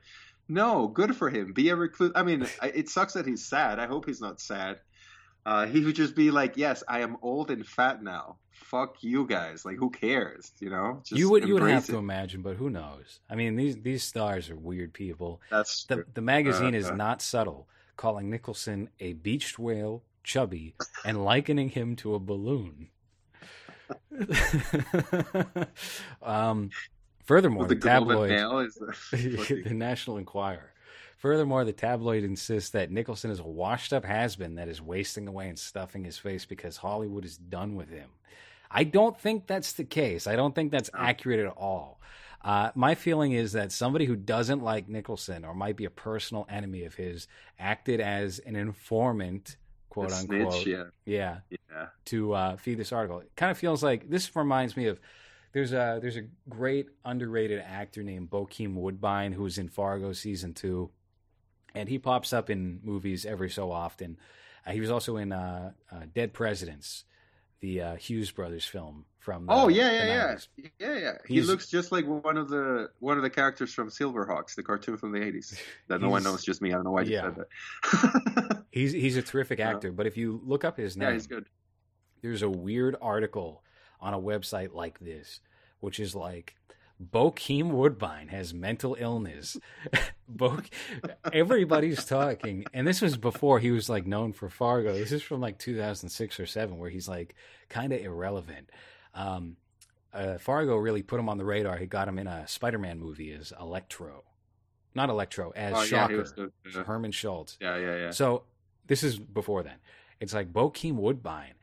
[0.49, 1.53] No, good for him.
[1.53, 2.13] Be a recluse.
[2.15, 3.79] I mean, it sucks that he's sad.
[3.79, 4.79] I hope he's not sad.
[5.48, 8.36] Uh, he would just be like, "Yes, I am old and fat now.
[8.52, 9.64] Fuck you guys.
[9.64, 10.52] Like, who cares?
[10.60, 11.91] You know." Just you would you would have it.
[11.94, 13.22] to imagine, but who knows?
[13.30, 15.40] I mean, these these stars are weird people.
[15.49, 20.76] That's the the magazine uh, is uh, not subtle, calling Nicholson a beached whale, chubby,
[21.06, 22.90] and likening him to a balloon.
[26.22, 26.72] um,
[27.24, 28.30] Furthermore, the, the tabloid,
[29.11, 30.74] the, the National Enquirer.
[31.18, 35.27] Furthermore, the tabloid insists that Nicholson is a washed up has been that is wasting
[35.27, 38.10] away and stuffing his face because Hollywood is done with him.
[38.69, 40.27] I don't think that's the case.
[40.27, 41.99] I don't think that's accurate at all.
[42.44, 46.45] Uh, my feeling is that somebody who doesn't like Nicholson or might be a personal
[46.49, 47.27] enemy of his
[47.57, 49.57] acted as an informant,
[49.89, 50.53] quote a unquote.
[50.53, 50.84] Snitch, yeah.
[51.06, 51.38] yeah.
[51.49, 51.88] Yeah.
[52.06, 53.19] To uh, feed this article.
[53.19, 54.99] It kind of feels like this reminds me of
[55.53, 60.53] there's a there's a great underrated actor named Bokeem Woodbine who was in Fargo season
[60.53, 60.91] two,
[61.78, 64.18] and he pops up in movies every so often.
[64.66, 67.06] Uh, he was also in uh, uh, Dead Presidents,
[67.60, 69.45] the uh, Hughes brothers film from.
[69.45, 71.12] The, oh yeah, yeah, yeah, yeah, yeah.
[71.28, 74.98] He looks just like one of the one of the characters from Silverhawks, the cartoon
[74.98, 75.60] from the '80s.
[75.88, 76.72] That no one knows, just me.
[76.72, 77.22] I don't know why you yeah.
[77.22, 78.64] said that.
[78.72, 81.45] he's he's a terrific actor, but if you look up his name, yeah, he's good.
[82.22, 83.64] There's a weird article
[84.02, 85.40] on a website like this,
[85.80, 86.56] which is like
[87.03, 89.57] Bokeem Woodbine has mental illness.
[90.28, 90.61] Bo-
[91.32, 94.94] everybody's talking, and this was before he was like known for Fargo.
[94.94, 97.36] This is from like 2006 or seven, where he's like
[97.69, 98.72] kind of irrelevant.
[99.14, 99.57] Um,
[100.14, 101.78] uh, Fargo really put him on the radar.
[101.78, 104.24] He got him in a Spider-Man movie as Electro,
[104.95, 107.57] not Electro, as oh, Shocker, yeah, the, Herman Schultz.
[107.61, 108.11] Yeah, yeah, yeah.
[108.11, 108.44] So
[108.88, 109.76] this is before then.
[110.19, 111.53] It's like Bokeem Woodbine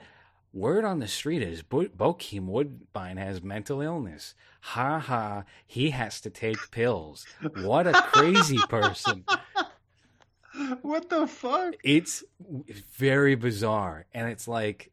[0.55, 4.36] Word on the street is Bo- Bokeem Woodbine has mental illness.
[4.60, 7.26] Ha ha, he has to take pills.
[7.56, 9.24] What a crazy person.
[10.82, 11.74] What the fuck?
[11.82, 12.22] It's
[12.97, 14.06] very bizarre.
[14.14, 14.93] And it's like,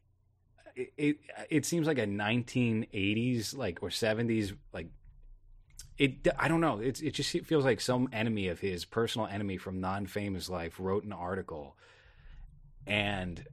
[0.76, 1.18] it, it,
[1.52, 4.88] it seems like a 1980s, like, or 70s, like,
[6.00, 6.80] it, I don't know.
[6.80, 10.80] It's, it just feels like some enemy of his, personal enemy from non famous life,
[10.80, 11.76] wrote an article
[12.88, 13.46] and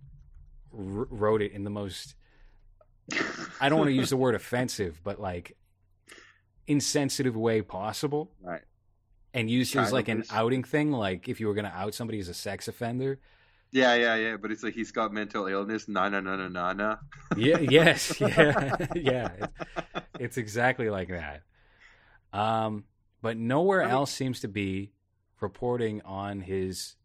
[0.72, 2.14] wrote it in the most
[3.60, 5.56] I don't want to use the word offensive, but like
[6.66, 8.30] insensitive way possible.
[8.42, 8.62] Right.
[9.34, 11.94] And used it as like an outing thing, like if you were going to out
[11.94, 13.18] somebody as a sex offender.
[13.70, 14.36] Yeah, yeah, yeah.
[14.36, 15.88] But it's like he's got mental illness.
[15.88, 16.96] Na na na na na na.
[17.36, 17.58] Yeah.
[17.58, 18.14] Yes.
[18.20, 18.86] Yeah.
[18.94, 19.30] yeah.
[19.34, 19.56] It's,
[20.18, 21.42] it's, exactly like that.
[22.32, 22.84] Um,
[23.20, 24.92] but nowhere else seems to be
[25.40, 26.96] reporting on his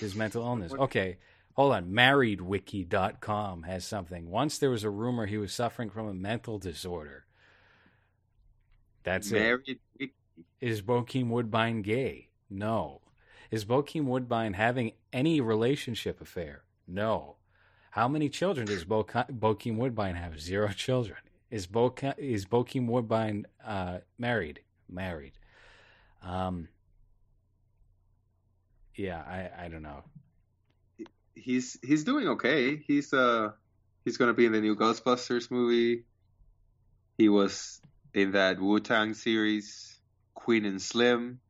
[0.00, 0.72] his mental illness.
[0.72, 1.18] Okay,
[1.60, 4.30] hold on, marriedwiki.com has something.
[4.30, 7.26] Once there was a rumor he was suffering from a mental disorder.
[9.02, 9.78] That's Married it.
[9.98, 10.14] Wiki.
[10.62, 12.30] Is Bokeem Woodbine gay?
[12.48, 13.02] No.
[13.50, 16.62] Is Bokeem Woodbine having any relationship affair?
[16.88, 17.36] No.
[17.90, 20.40] How many children does Bo- Bokeem Woodbine have?
[20.40, 21.18] Zero children.
[21.50, 24.60] Is Bo- is Bokeem Woodbine uh, married?
[24.88, 25.32] Married.
[26.22, 26.68] Um.
[28.94, 30.04] Yeah, I I don't know
[31.34, 32.76] he's he's doing okay.
[32.76, 33.50] He's uh
[34.04, 36.04] he's gonna be in the new Ghostbusters movie.
[37.18, 37.80] He was
[38.14, 39.98] in that Wu Tang series,
[40.34, 41.40] Queen and Slim,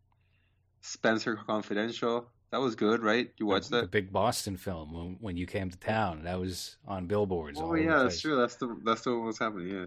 [0.81, 2.29] Spencer Confidential.
[2.51, 3.31] That was good, right?
[3.39, 3.83] You watched the, that?
[3.83, 6.25] The big Boston film when, when you came to town.
[6.25, 7.61] That was on billboards.
[7.63, 8.37] Oh yeah, that's true.
[8.37, 9.69] That's the that's the what was happening.
[9.69, 9.85] Yeah,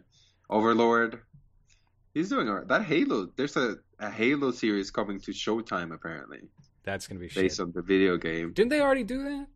[0.50, 1.20] Overlord.
[2.14, 2.68] He's doing alright.
[2.68, 3.30] That Halo.
[3.36, 6.42] There's a, a Halo series coming to Showtime apparently.
[6.84, 7.60] That's gonna be based shit.
[7.60, 8.54] on the video game.
[8.54, 9.48] Didn't they already do that?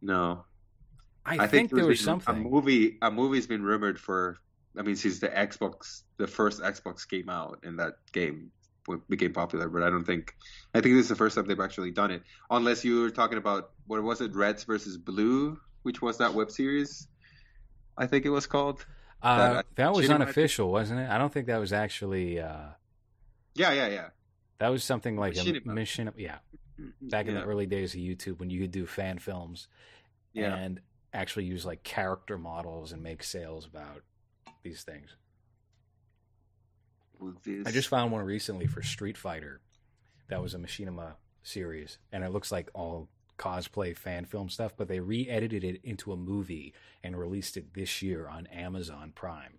[0.00, 0.44] No.
[1.24, 2.34] I, I think, think there was something.
[2.34, 4.36] A movie, a movie's been rumored for.
[4.78, 8.50] I mean, since the Xbox, the first Xbox came out, and that game
[9.08, 9.68] became popular.
[9.68, 10.34] But I don't think.
[10.74, 12.22] I think this is the first time they've actually done it.
[12.50, 16.50] Unless you were talking about what was it, Reds versus Blue, which was that web
[16.50, 17.08] series
[17.98, 18.86] I think it was called.
[19.20, 21.10] Uh, That- that was unofficial, wasn't it?
[21.10, 22.38] I don't think that was actually.
[22.40, 22.68] Uh,
[23.54, 24.08] Yeah, yeah, yeah.
[24.58, 25.66] that was something like Machinima.
[25.66, 26.10] a mission.
[26.16, 26.38] Yeah,
[26.80, 27.08] Mm-hmm.
[27.08, 27.40] back in yeah.
[27.40, 29.66] the early days of YouTube when you could do fan films
[30.32, 30.54] yeah.
[30.54, 30.80] and
[31.12, 34.02] actually use like character models and make sales about
[34.62, 35.16] these things.
[37.66, 39.60] I just found one recently for Street Fighter.
[40.28, 44.86] That was a Machinima series, and it looks like all cosplay fan film stuff, but
[44.86, 49.58] they re-edited it into a movie and released it this year on Amazon Prime.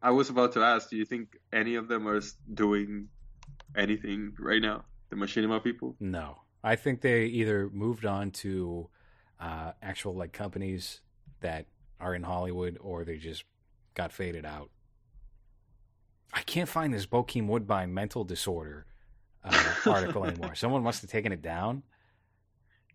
[0.00, 2.20] I was about to ask, do you think any of them are
[2.52, 3.08] doing
[3.76, 4.84] anything right now?
[5.12, 5.94] The Machinima people?
[6.00, 8.88] No, I think they either moved on to
[9.38, 11.02] uh, actual like companies
[11.40, 11.66] that
[12.00, 13.44] are in Hollywood, or they just
[13.92, 14.70] got faded out.
[16.32, 18.86] I can't find this Bokeem Woodbine mental disorder
[19.44, 20.54] uh, article anymore.
[20.54, 21.82] Someone must have taken it down.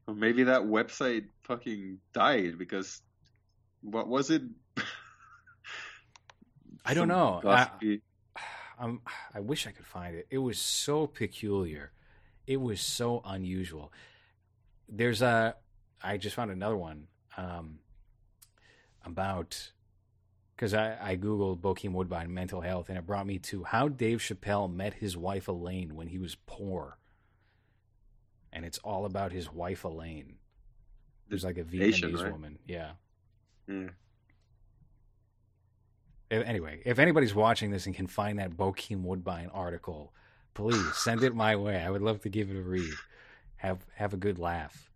[0.07, 3.03] Or maybe that website fucking died because
[3.81, 4.41] what was it?
[6.83, 7.41] I don't know.
[7.45, 7.99] I-
[8.79, 9.01] I'm,
[9.35, 10.25] I wish I could find it.
[10.31, 11.91] It was so peculiar.
[12.47, 13.91] It was so unusual.
[14.89, 15.55] There's a.
[16.01, 17.79] I just found another one um,
[19.05, 19.71] about
[20.55, 24.19] because I, I googled Bokeem Woodbine mental health and it brought me to how Dave
[24.19, 26.97] Chappelle met his wife Elaine when he was poor,
[28.53, 30.35] and it's all about his wife Elaine.
[31.27, 32.31] There's like a Asian, Vietnamese right?
[32.31, 32.91] woman, yeah.
[33.67, 33.91] If-
[36.29, 40.13] Anyway, if anybody's watching this and can find that Bokeem Woodbine article,
[40.57, 41.77] please send it my way.
[41.77, 42.93] I would love to give it a read.
[43.57, 44.89] Have have a good laugh.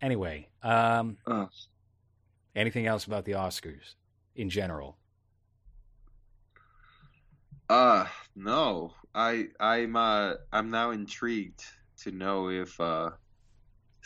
[0.00, 1.46] Anyway, um, Uh,
[2.56, 3.94] anything else about the Oscars
[4.34, 4.96] in general?
[7.70, 8.06] uh
[8.36, 8.92] no.
[9.14, 11.62] I I'm uh I'm now intrigued
[12.02, 13.10] to know if uh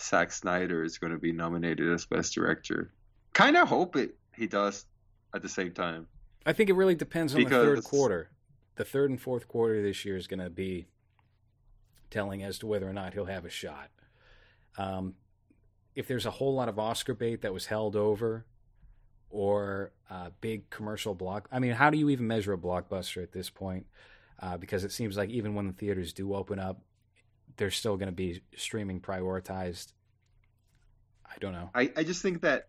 [0.01, 2.93] Zack Snyder is going to be nominated as best director.
[3.33, 4.87] Kind of hope it he does
[5.35, 6.07] at the same time.
[6.47, 8.31] I think it really depends on the third quarter.
[8.79, 10.87] The third and fourth quarter this year is going to be
[12.13, 13.91] telling as to whether or not he'll have a shot.
[14.79, 15.15] Um,
[15.97, 18.47] if there's a whole lot of Oscar bait that was held over,
[19.31, 23.33] or uh, big commercial block, I mean, how do you even measure a blockbuster at
[23.33, 23.85] this point?
[24.41, 26.81] Uh, because it seems like even when the theaters do open up,
[27.57, 29.93] they're still going to be streaming prioritized.
[31.27, 31.71] I don't know.
[31.75, 32.69] I, I just think that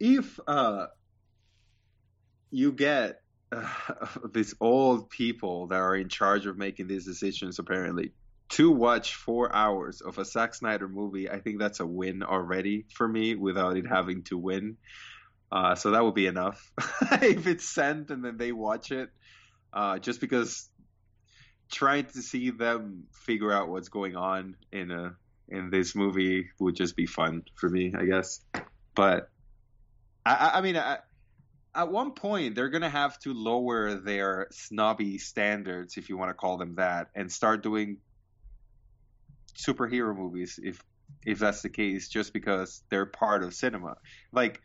[0.00, 0.88] if uh,
[2.50, 3.20] you get
[3.52, 3.68] uh,
[4.32, 8.12] these old people that are in charge of making these decisions, apparently,
[8.50, 12.86] to watch four hours of a Zack Snyder movie, I think that's a win already
[12.94, 14.76] for me without it having to win.
[15.50, 16.72] Uh, so that would be enough
[17.22, 19.10] if it's sent and then they watch it.
[19.72, 20.68] Uh, just because
[21.70, 25.14] trying to see them figure out what's going on in a
[25.48, 28.40] in this movie would just be fun for me, I guess.
[28.94, 29.28] But
[30.24, 30.98] I, I- I mean, I,
[31.76, 36.34] at one point they're gonna have to lower their snobby standards, if you want to
[36.34, 37.98] call them that, and start doing
[39.56, 40.82] superhero movies, if
[41.24, 43.96] if that's the case, just because they're part of cinema.
[44.32, 44.60] Like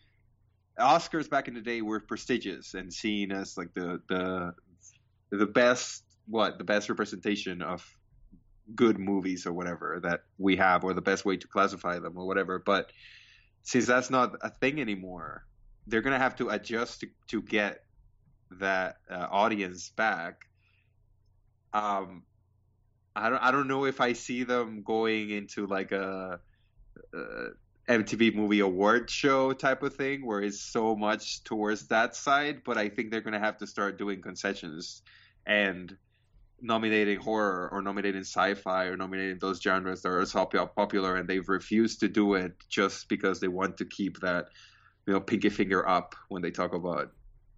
[0.79, 4.53] Oscars back in the day were prestigious and seen as like the the
[5.31, 7.85] the best what the best representation of
[8.73, 12.25] good movies or whatever that we have or the best way to classify them or
[12.25, 12.91] whatever but
[13.63, 15.45] since that's not a thing anymore
[15.87, 17.79] they're going to have to adjust to, to get
[18.59, 20.45] that uh, audience back.
[21.73, 22.23] Um
[23.15, 26.39] I don't I don't know if I see them going into like a,
[27.13, 27.47] uh
[27.89, 32.77] MTV Movie Award show type of thing where it's so much towards that side, but
[32.77, 35.01] I think they're going to have to start doing concessions
[35.45, 35.97] and
[36.61, 41.49] nominating horror or nominating sci-fi or nominating those genres that are so popular and they've
[41.49, 44.45] refused to do it just because they want to keep that
[45.05, 47.11] you know pinky finger up when they talk about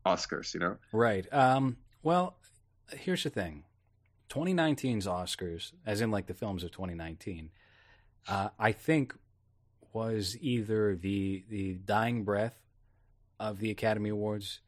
[0.05, 0.77] Oscars, you know.
[0.91, 1.31] Right.
[1.33, 2.37] Um, well,
[2.91, 3.63] here's the thing
[4.29, 7.49] 2019's Oscars, as in like the films of 2019,
[8.27, 9.13] uh, I think
[9.93, 12.59] was either the the dying breath
[13.39, 14.59] of the Academy Awards,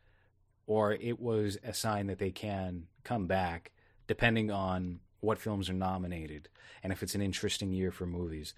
[0.67, 3.71] or it was a sign that they can come back,
[4.07, 6.49] depending on what films are nominated
[6.83, 8.53] and if it's an interesting year for movies.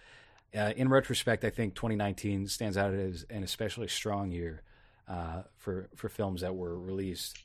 [0.58, 4.64] Uh, in retrospect, I think 2019 stands out as an especially strong year
[5.08, 7.44] uh, for for films that were released.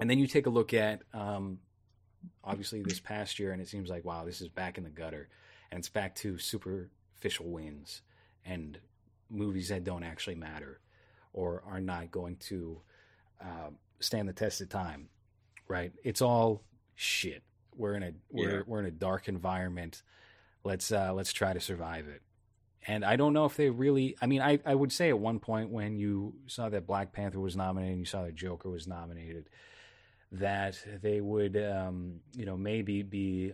[0.00, 1.58] And then you take a look at um,
[2.42, 5.28] obviously this past year, and it seems like wow, this is back in the gutter,
[5.70, 8.02] and it's back to superficial wins
[8.44, 8.78] and
[9.28, 10.80] movies that don't actually matter
[11.32, 12.80] or are not going to
[13.40, 15.08] uh, stand the test of time.
[15.68, 15.92] Right?
[16.02, 16.62] It's all
[16.94, 17.42] shit.
[17.76, 18.62] We're in a we're Yeah.
[18.66, 20.02] we're in a dark environment.
[20.64, 22.22] Let's uh, let's try to survive it.
[22.86, 24.16] and I don't know if they really.
[24.20, 27.40] I mean, I, I would say at one point when you saw that Black Panther
[27.40, 29.48] was nominated, and you saw that Joker was nominated,
[30.32, 33.52] that they would, um, you know, maybe be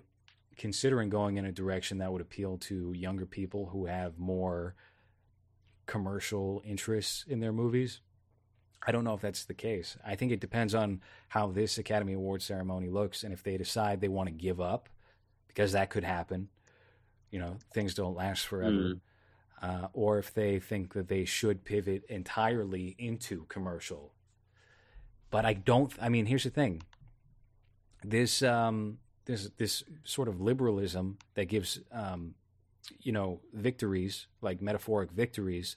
[0.56, 4.74] considering going in a direction that would appeal to younger people who have more
[5.86, 8.00] commercial interests in their movies.
[8.86, 9.96] I don't know if that's the case.
[10.06, 14.00] I think it depends on how this Academy Award ceremony looks and if they decide
[14.00, 14.88] they want to give up,
[15.48, 16.48] because that could happen.
[17.30, 18.70] You know, things don't last forever.
[18.70, 19.00] Mm.
[19.60, 24.12] Uh, or if they think that they should pivot entirely into commercial.
[25.30, 25.92] But I don't.
[26.00, 26.82] I mean, here's the thing.
[28.04, 32.34] This um, this this sort of liberalism that gives um,
[33.00, 35.76] you know victories like metaphoric victories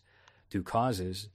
[0.52, 1.30] to causes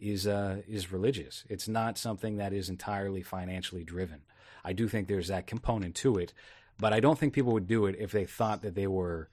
[0.00, 1.44] is uh, is religious.
[1.48, 4.22] It's not something that is entirely financially driven.
[4.64, 6.32] I do think there's that component to it,
[6.78, 9.28] but I don't think people would do it if they thought that they were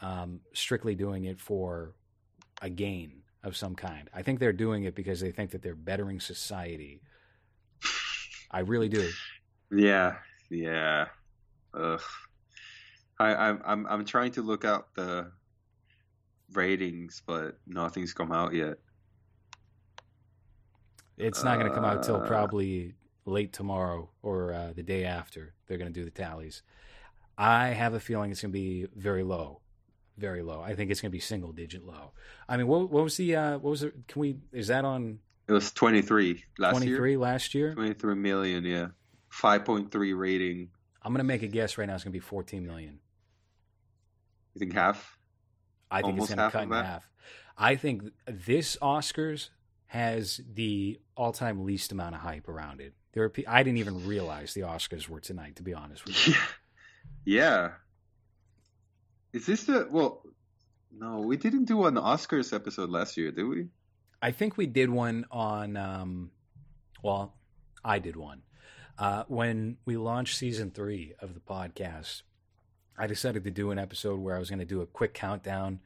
[0.00, 1.94] um, strictly doing it for
[2.62, 4.10] a gain of some kind.
[4.14, 7.00] I think they're doing it because they think that they're bettering society.
[8.50, 9.08] I really do.
[9.70, 10.16] Yeah,
[10.50, 11.06] yeah.
[11.74, 12.00] Ugh.
[13.18, 15.32] I, I'm I'm I'm trying to look out the
[16.52, 18.78] ratings, but nothing's come out yet.
[21.16, 22.94] It's not going to come out till uh, probably
[23.24, 25.54] late tomorrow or uh, the day after.
[25.66, 26.62] They're going to do the tallies.
[27.38, 29.60] I have a feeling it's going to be very low,
[30.18, 30.60] very low.
[30.60, 32.12] I think it's going to be single digit low.
[32.48, 33.94] I mean, what, what was the uh, what was it?
[34.08, 34.36] Can we?
[34.52, 35.18] Is that on?
[35.48, 36.96] It was twenty three last 23 year.
[36.96, 37.74] Twenty three last year.
[37.74, 38.88] Twenty three million, yeah.
[39.28, 40.70] Five point three rating.
[41.02, 41.94] I'm going to make a guess right now.
[41.94, 42.98] It's going to be fourteen million.
[44.54, 45.18] You think half?
[45.90, 47.08] I think Almost it's going to cut in half.
[47.58, 49.50] I think this Oscars
[49.86, 52.92] has the all-time least amount of hype around it.
[53.12, 55.56] There are, I didn't even realize the Oscars were tonight.
[55.56, 56.34] To be honest with you.
[57.24, 57.40] Yeah.
[57.40, 57.70] yeah.
[59.36, 60.22] Is this the well?
[60.90, 63.66] No, we didn't do an Oscars episode last year, did we?
[64.22, 65.76] I think we did one on.
[65.76, 66.30] Um,
[67.02, 67.34] well,
[67.84, 68.40] I did one
[68.98, 72.22] uh, when we launched season three of the podcast.
[72.96, 75.80] I decided to do an episode where I was going to do a quick countdown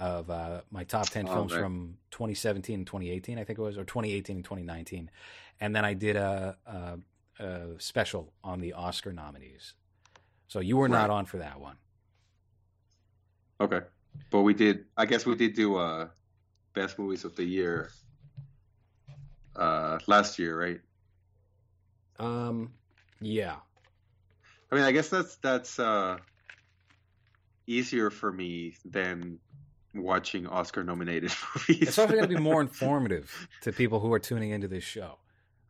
[0.00, 1.62] of uh, my top 10 oh, films right.
[1.62, 5.12] from 2017 and 2018, I think it was, or 2018 and 2019.
[5.60, 6.98] And then I did a, a,
[7.38, 9.74] a special on the Oscar nominees.
[10.48, 11.02] So you were right.
[11.02, 11.76] not on for that one.
[13.60, 13.80] Okay.
[14.30, 16.08] But we did, I guess we did do uh,
[16.74, 17.90] best movies of the year
[19.54, 20.80] uh, last year, right?
[22.18, 22.72] Um,
[23.20, 23.56] yeah.
[24.70, 26.18] I mean, I guess that's that's uh,
[27.66, 29.38] easier for me than
[29.94, 31.88] watching Oscar nominated movies.
[31.88, 35.18] It's also going to be more informative to people who are tuning into this show.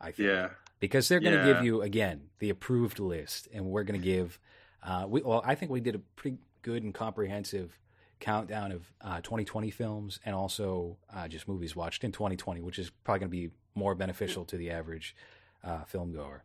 [0.01, 0.29] I think.
[0.29, 0.49] Yeah.
[0.79, 1.55] Because they're going to yeah.
[1.55, 4.39] give you again the approved list, and we're going to give.
[4.83, 7.79] Uh, we well, I think we did a pretty good and comprehensive
[8.19, 12.91] countdown of uh, 2020 films and also uh, just movies watched in 2020, which is
[13.05, 15.15] probably going to be more beneficial to the average
[15.63, 16.43] uh, film goer.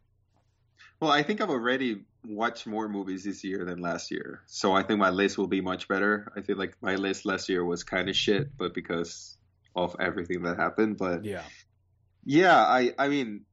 [1.00, 4.84] Well, I think I've already watched more movies this year than last year, so I
[4.84, 6.32] think my list will be much better.
[6.36, 9.36] I feel like my list last year was kind of shit, but because
[9.76, 10.98] of everything that happened.
[10.98, 11.42] But yeah,
[12.24, 13.46] yeah, I I mean,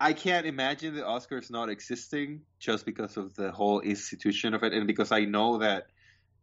[0.00, 4.72] I can't imagine the Oscars not existing just because of the whole institution of it,
[4.72, 5.88] and because I know that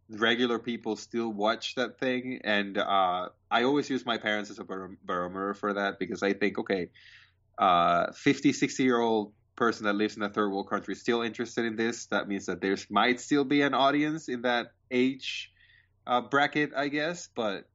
[0.10, 4.64] regular people still watch that thing, and uh, I always use my parents as a
[4.64, 6.90] barometer for that because I think okay.
[7.58, 11.24] Uh, 50, 60 year old person that lives in a third world country is still
[11.24, 15.52] interested in this, that means that there might still be an audience in that age
[16.06, 17.30] uh, bracket, I guess.
[17.36, 17.68] But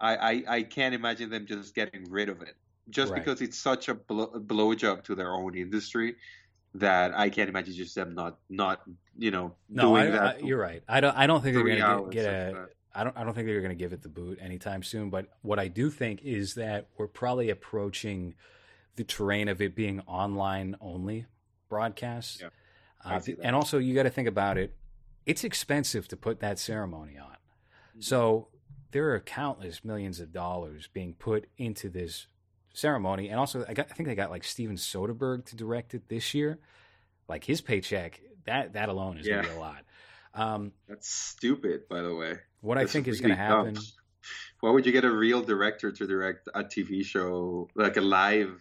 [0.00, 2.56] I, I, I can't imagine them just getting rid of it
[2.90, 3.24] just right.
[3.24, 6.16] because it's such a blow, blowjob to their own industry
[6.74, 8.82] that I can't imagine just them not not
[9.16, 10.36] you know no, doing I, that.
[10.36, 10.82] I, you're right.
[10.88, 12.66] I don't I don't think they're going to get, get a.
[12.94, 15.10] I don't I don't think they're going to give it the boot anytime soon.
[15.10, 18.34] But what I do think is that we're probably approaching
[18.96, 21.26] the terrain of it being online only
[21.68, 22.42] broadcast.
[22.42, 22.48] Yeah,
[23.04, 24.74] uh, and also, you got to think about it.
[25.26, 27.28] It's expensive to put that ceremony on.
[27.28, 28.00] Mm-hmm.
[28.00, 28.48] So
[28.92, 32.26] there are countless millions of dollars being put into this
[32.74, 33.30] ceremony.
[33.30, 36.34] And also, I, got, I think they got like Steven Soderbergh to direct it this
[36.34, 36.58] year.
[37.26, 39.40] Like his paycheck, that that alone is yeah.
[39.40, 39.84] to be a lot.
[40.34, 42.34] Um, That's stupid, by the way.
[42.60, 43.78] What That's I think is going to happen.
[44.60, 48.60] Why would you get a real director to direct a TV show, like a live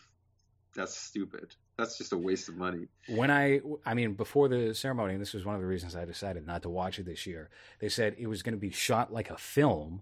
[0.76, 1.56] that's stupid.
[1.78, 2.88] That's just a waste of money.
[3.08, 6.06] When I, I mean, before the ceremony, and this was one of the reasons I
[6.06, 7.50] decided not to watch it this year.
[7.80, 10.02] They said it was going to be shot like a film.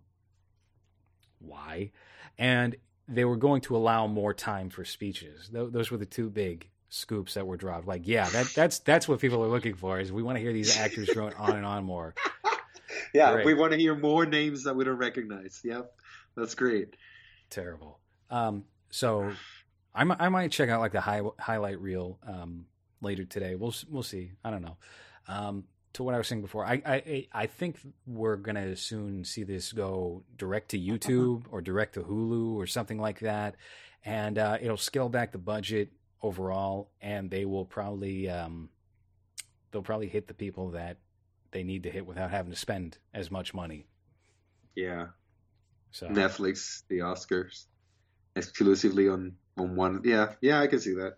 [1.39, 1.91] Why?
[2.37, 2.75] And
[3.11, 5.49] they were going to allow more time for speeches.
[5.51, 7.87] Those were the two big scoops that were dropped.
[7.87, 9.99] Like, yeah, that that's that's what people are looking for.
[9.99, 12.13] Is we want to hear these actors going on and on more.
[13.13, 13.45] yeah, Great.
[13.45, 15.61] we want to hear more names that we don't recognize.
[15.63, 15.91] Yep,
[16.35, 16.95] that's great.
[17.49, 17.99] Terrible.
[18.29, 19.31] Um, so
[19.93, 22.65] I, mi- I might check out like the high, highlight reel um,
[23.01, 23.55] later today.
[23.55, 24.31] We'll we'll see.
[24.43, 24.77] I don't know.
[25.27, 29.43] Um, to what I was saying before, I I, I think we're gonna soon see
[29.43, 33.55] this go direct to YouTube or direct to Hulu or something like that,
[34.05, 35.91] and uh, it'll scale back the budget
[36.21, 38.69] overall, and they will probably um,
[39.71, 40.97] they'll probably hit the people that
[41.51, 43.85] they need to hit without having to spend as much money.
[44.75, 45.07] Yeah,
[45.91, 47.65] So Netflix, the Oscars,
[48.35, 50.01] exclusively on on one.
[50.05, 51.15] Yeah, yeah, I can see that.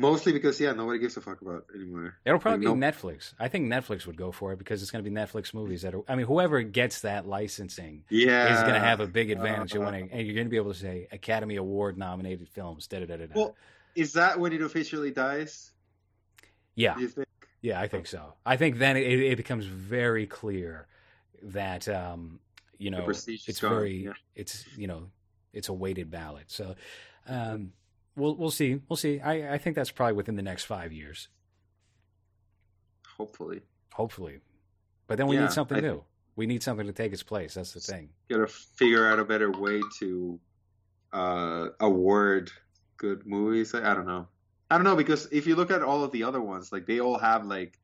[0.00, 2.14] Mostly because yeah, nobody gives a fuck about it anymore.
[2.24, 3.34] It'll probably Like, be no- Netflix.
[3.40, 5.92] I think Netflix would go for it because it's going to be Netflix movies that
[5.94, 6.02] are.
[6.08, 9.82] I mean, whoever gets that licensing Yeah, is going to have a big advantage of
[9.82, 12.86] Uh, winning, and you're going to be able to say Academy Award nominated films.
[12.86, 13.26] Da da da da.
[13.34, 13.56] Well,
[13.96, 15.72] is that when it officially dies?
[16.76, 17.26] yeah, Do you think?
[17.60, 18.34] yeah, I think so.
[18.46, 20.86] I think then it, it becomes very clear
[21.42, 22.38] that um,
[22.78, 24.12] you know it's gone, very yeah.
[24.36, 25.10] it's you know
[25.52, 26.44] it's a weighted ballot.
[26.52, 26.76] So
[27.26, 27.72] um,
[28.18, 28.80] we'll we'll see.
[28.88, 29.20] We'll see.
[29.20, 31.28] I, I think that's probably within the next five years,
[33.16, 33.62] Hopefully,
[33.92, 34.40] hopefully.
[35.06, 36.04] But then we Yeah, need something I new.
[36.36, 37.54] We need something to take its place.
[37.54, 38.10] That's the thing.
[38.28, 40.38] gotta figure out a better way to
[41.12, 42.52] uh, award
[42.96, 43.74] good movies.
[43.74, 44.28] I, I don't know.
[44.70, 47.00] I don't know because if you look at all of the other ones, like they
[47.00, 47.78] all have like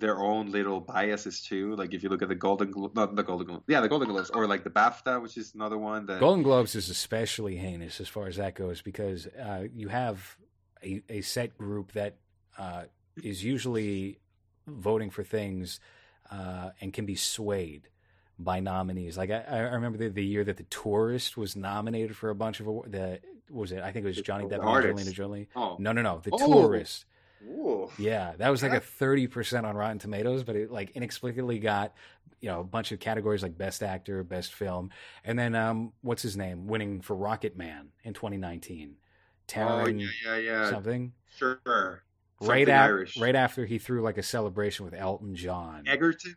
[0.00, 1.74] their own little biases too.
[1.76, 4.08] Like if you look at the Golden, Glo- not the Golden Globes, yeah, the Golden
[4.08, 8.00] Globes, or like the BAFTA, which is another one that Golden Globes is especially heinous
[8.00, 10.36] as far as that goes because uh, you have
[10.82, 12.16] a, a set group that
[12.58, 12.84] uh,
[13.22, 14.18] is usually
[14.66, 15.80] voting for things
[16.30, 17.88] uh, and can be swayed
[18.38, 19.16] by nominees.
[19.18, 22.60] Like I, I remember the, the year that the Tourist was nominated for a bunch
[22.60, 23.20] of award- the
[23.50, 24.68] was it I think it was Johnny Depp and.
[24.68, 25.48] Angelina Jolie.
[25.56, 26.62] Oh, No, no, no, the Oh.
[26.62, 27.06] Tourist.
[27.44, 27.90] Ooh.
[27.98, 31.94] Yeah, that was like a thirty percent on Rotten Tomatoes, but it like inexplicably got
[32.40, 34.90] you know a bunch of categories like Best Actor, Best Film,
[35.24, 40.08] and then um, what's his name, winning for Rocket Man in 2019, Oh Taron yeah,
[40.24, 40.70] yeah, yeah.
[40.70, 41.12] something.
[41.36, 41.60] Sure.
[41.64, 42.02] Right
[42.40, 43.18] Something after, Irish.
[43.20, 45.84] right after he threw like a celebration with Elton John.
[45.88, 46.36] Egerton.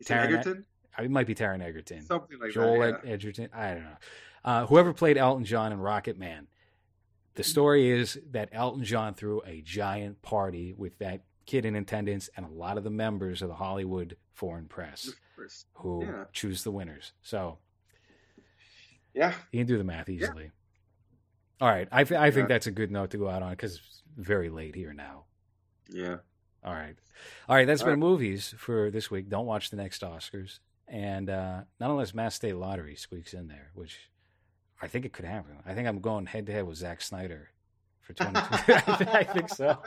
[0.00, 0.64] Is it Taron- Egerton?
[1.00, 3.04] It might be Taron Egerton, Something like Joel that.
[3.04, 3.48] Ed- Edgerton.
[3.54, 3.96] I don't know.
[4.44, 6.48] Uh, whoever played Elton John in Rocket Man.
[7.38, 12.28] The story is that Elton John threw a giant party with that kid in attendance
[12.36, 15.10] and a lot of the members of the Hollywood foreign press
[15.74, 16.24] who Yeah.
[16.32, 17.12] choose the winners.
[17.22, 17.58] So
[19.14, 19.34] Yeah.
[19.52, 20.50] you can do the math easily.
[21.60, 21.88] All right.
[21.92, 22.46] I, I think Yeah.
[22.46, 25.24] that's a good note to go out on because it's very late here now.
[25.88, 26.18] Yeah.
[26.64, 26.96] All right.
[27.48, 27.66] All right.
[27.68, 29.28] That's All been movies for this week.
[29.28, 30.58] Don't watch the next Oscars.
[30.88, 34.10] And uh, not unless Mass State Lottery squeaks in there, which
[34.80, 35.56] I think it could happen.
[35.66, 37.50] I think I'm going head to head with Zack Snyder
[38.00, 39.10] for 2020.
[39.12, 39.78] I think so.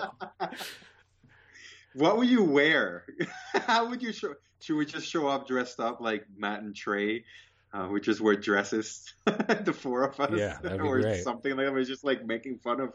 [1.94, 3.06] What would you wear?
[3.54, 4.34] How would you show?
[4.62, 7.26] Should we just show up dressed up like Matt and Trey?
[7.74, 11.24] Uh, we just wear dresses, the four of us, Yeah, that'd be or great.
[11.24, 11.72] something like that.
[11.74, 12.94] We're just like making fun of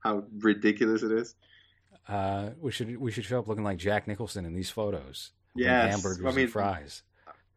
[0.00, 1.34] how ridiculous it is.
[2.08, 5.32] Uh, we should we should show up looking like Jack Nicholson in these photos.
[5.54, 7.02] Yeah, hamburgers I mean- and fries.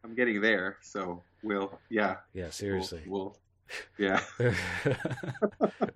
[0.04, 3.02] I'm getting there, so we'll, yeah, Yeah, we'll- seriously.
[3.06, 3.36] we'll,
[3.98, 4.20] yeah.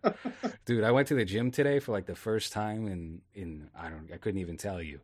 [0.65, 3.89] Dude, I went to the gym today for like the first time in in I
[3.89, 5.01] don't I couldn't even tell you.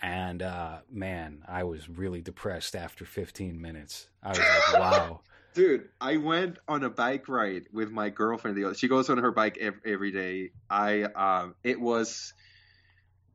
[0.00, 4.08] And uh man, I was really depressed after 15 minutes.
[4.22, 5.20] I was like, wow.
[5.54, 8.76] Dude, I went on a bike ride with my girlfriend.
[8.76, 10.50] She goes on her bike every, every day.
[10.70, 12.32] I um, it was.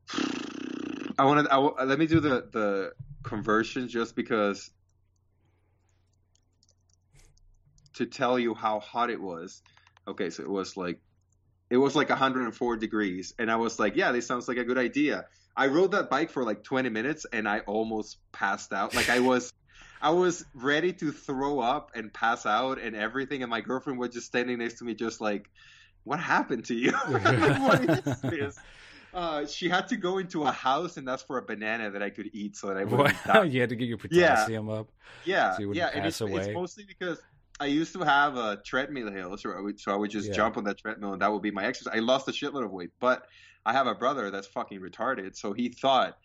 [1.20, 1.48] I wanted.
[1.50, 2.94] I, let me do the the
[3.24, 4.72] conversion just because
[7.96, 9.62] to tell you how hot it was.
[10.08, 11.00] Okay, so it was like
[11.70, 14.78] it was like 104 degrees, and I was like, yeah, this sounds like a good
[14.78, 15.26] idea.
[15.56, 18.94] I rode that bike for like 20 minutes, and I almost passed out.
[18.96, 19.52] Like I was.
[20.02, 24.10] I was ready to throw up and pass out and everything, and my girlfriend was
[24.10, 25.50] just standing next to me, just like,
[26.04, 26.92] "What happened to you?
[27.08, 28.60] what is this?"
[29.14, 32.10] Uh, she had to go into a house and ask for a banana that I
[32.10, 33.44] could eat so that I wouldn't die.
[33.44, 34.90] you had to get your potassium up.
[35.24, 36.42] Yeah, So you wouldn't yeah, and it's, away?
[36.42, 37.20] it's mostly because
[37.60, 40.36] I used to have a treadmill hill, so I would, so I would just Yeah.
[40.36, 41.94] jump on that treadmill and that would be my exercise.
[41.96, 43.26] I lost a shitload of weight, but
[43.66, 46.18] I have a brother that's fucking retarded, so he thought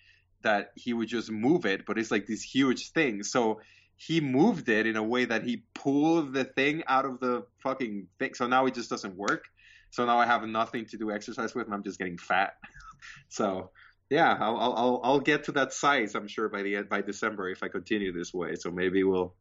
[0.42, 3.22] that he would just move it, but it's like this huge thing.
[3.22, 3.60] So
[3.96, 8.09] he moved it in a way that he pulled the thing out of the fucking
[8.18, 8.34] thing.
[8.34, 9.44] So now it just doesn't work.
[9.90, 12.52] So now I have nothing to do exercise with, and I'm just getting fat.
[13.28, 13.70] so
[14.10, 16.14] yeah, I'll, I'll I'll I'll get to that size.
[16.14, 18.55] I'm sure by the end by December if I continue this way.
[18.56, 19.34] So maybe we'll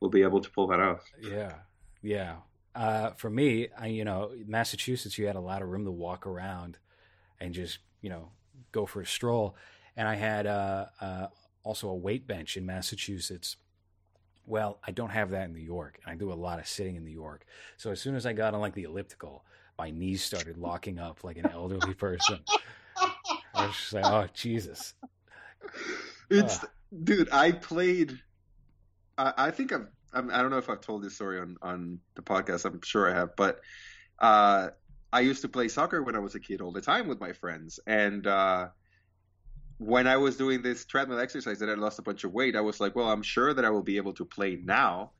[0.00, 1.04] we'll be able to pull that off.
[1.20, 1.54] Yeah,
[2.02, 2.36] yeah.
[2.74, 6.26] Uh, for me, I, you know, Massachusetts, you had a lot of room to walk
[6.26, 6.78] around
[7.40, 8.30] and just, you know,
[8.72, 9.56] go for a stroll.
[9.96, 11.26] And I had uh, uh,
[11.62, 13.56] also a weight bench in Massachusetts.
[14.46, 16.96] Well, I don't have that in New York, and I do a lot of sitting
[16.96, 17.46] in New York.
[17.76, 19.44] So as soon as I got on like the elliptical,
[19.78, 22.40] my knees started locking up like an elderly person.
[23.54, 24.94] I was just like, oh Jesus!
[26.28, 26.66] It's uh,
[27.02, 27.30] dude.
[27.30, 28.20] I played.
[29.18, 29.86] I, I think I've.
[30.12, 32.64] I'm, I don't know if I've told this story on on the podcast.
[32.64, 33.60] I'm sure I have, but
[34.18, 34.68] uh,
[35.12, 37.32] I used to play soccer when I was a kid all the time with my
[37.32, 38.68] friends, and uh,
[39.78, 42.60] when I was doing this treadmill exercise that I lost a bunch of weight, I
[42.60, 45.12] was like, well, I'm sure that I will be able to play now.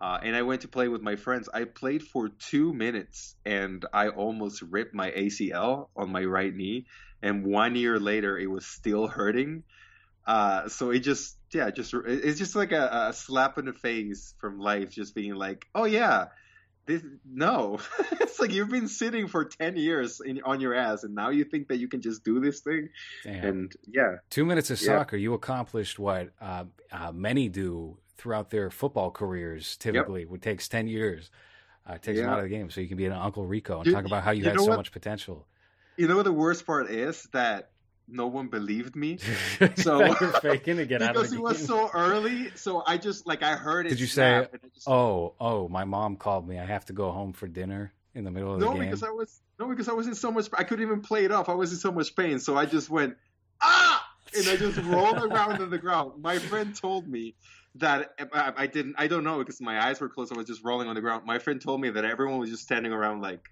[0.00, 1.48] Uh, and I went to play with my friends.
[1.52, 6.86] I played for two minutes and I almost ripped my ACL on my right knee.
[7.22, 9.62] And one year later, it was still hurting.
[10.26, 14.34] Uh, so it just, yeah, just it's just like a, a slap in the face
[14.38, 16.26] from life, just being like, oh yeah,
[16.90, 17.78] this no
[18.12, 21.44] it's like you've been sitting for 10 years in, on your ass and now you
[21.44, 22.88] think that you can just do this thing
[23.24, 23.44] Damn.
[23.44, 24.86] and yeah two minutes of yeah.
[24.86, 30.32] soccer you accomplished what uh, uh, many do throughout their football careers typically yep.
[30.34, 31.30] it takes 10 years
[31.88, 32.24] uh, it takes yeah.
[32.24, 34.24] them out of the game so you can be an uncle rico and talk about
[34.24, 34.76] how you, you had so what?
[34.76, 35.46] much potential
[35.96, 37.70] you know what the worst part is that
[38.12, 39.18] no one believed me.
[39.76, 42.50] So you're faking to get out because it was so early.
[42.54, 43.90] So I just like I heard it.
[43.90, 46.58] Did you say, just, "Oh, oh, my mom called me.
[46.58, 48.82] I have to go home for dinner in the middle of no, the game"?
[48.82, 50.48] No, because I was no, because I was in so much.
[50.52, 51.48] I couldn't even play it off.
[51.48, 52.38] I was in so much pain.
[52.38, 53.16] So I just went
[53.60, 54.06] ah,
[54.36, 56.22] and I just rolled around on the ground.
[56.22, 57.34] My friend told me
[57.76, 58.96] that I, I didn't.
[58.98, 60.32] I don't know because my eyes were closed.
[60.32, 61.24] I was just rolling on the ground.
[61.26, 63.48] My friend told me that everyone was just standing around like,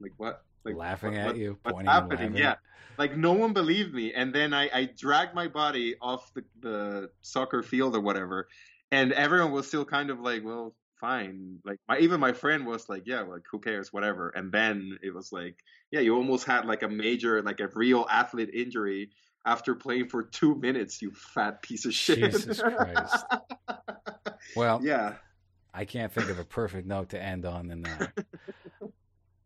[0.00, 0.42] like what?
[0.66, 2.36] Like laughing what, at what, you, what's happening?
[2.36, 2.56] Yeah,
[2.98, 4.12] like no one believed me.
[4.12, 8.48] And then i, I dragged my body off the, the soccer field or whatever.
[8.90, 11.58] And everyone was still kind of like well fine.
[11.64, 13.92] Like my even my friend was like yeah like who cares?
[13.92, 14.30] Whatever.
[14.30, 15.56] And then it was like
[15.90, 19.10] yeah you almost had like a major like a real athlete injury
[19.44, 22.32] after playing for two minutes you fat piece of shit.
[22.32, 23.24] Jesus christ.
[24.54, 25.14] Well yeah.
[25.74, 28.12] I can't think of a perfect note to end on than that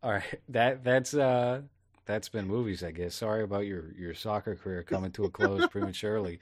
[0.03, 1.63] all right that that's uh
[2.11, 3.15] that's been movies, I guess.
[3.15, 6.41] Sorry about your your soccer career coming to a close prematurely.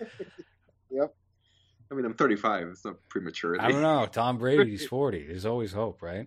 [0.90, 1.14] Yep.
[1.90, 2.68] I mean, I'm 35.
[2.68, 3.60] It's not premature.
[3.60, 4.06] I don't know.
[4.06, 5.26] Tom Brady's 40.
[5.26, 6.26] There's always hope, right?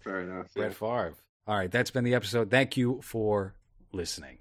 [0.00, 0.52] Fair enough.
[0.54, 0.74] Brett yeah.
[0.74, 1.14] Favre.
[1.46, 2.50] All right, that's been the episode.
[2.50, 3.54] Thank you for
[3.92, 4.38] listening.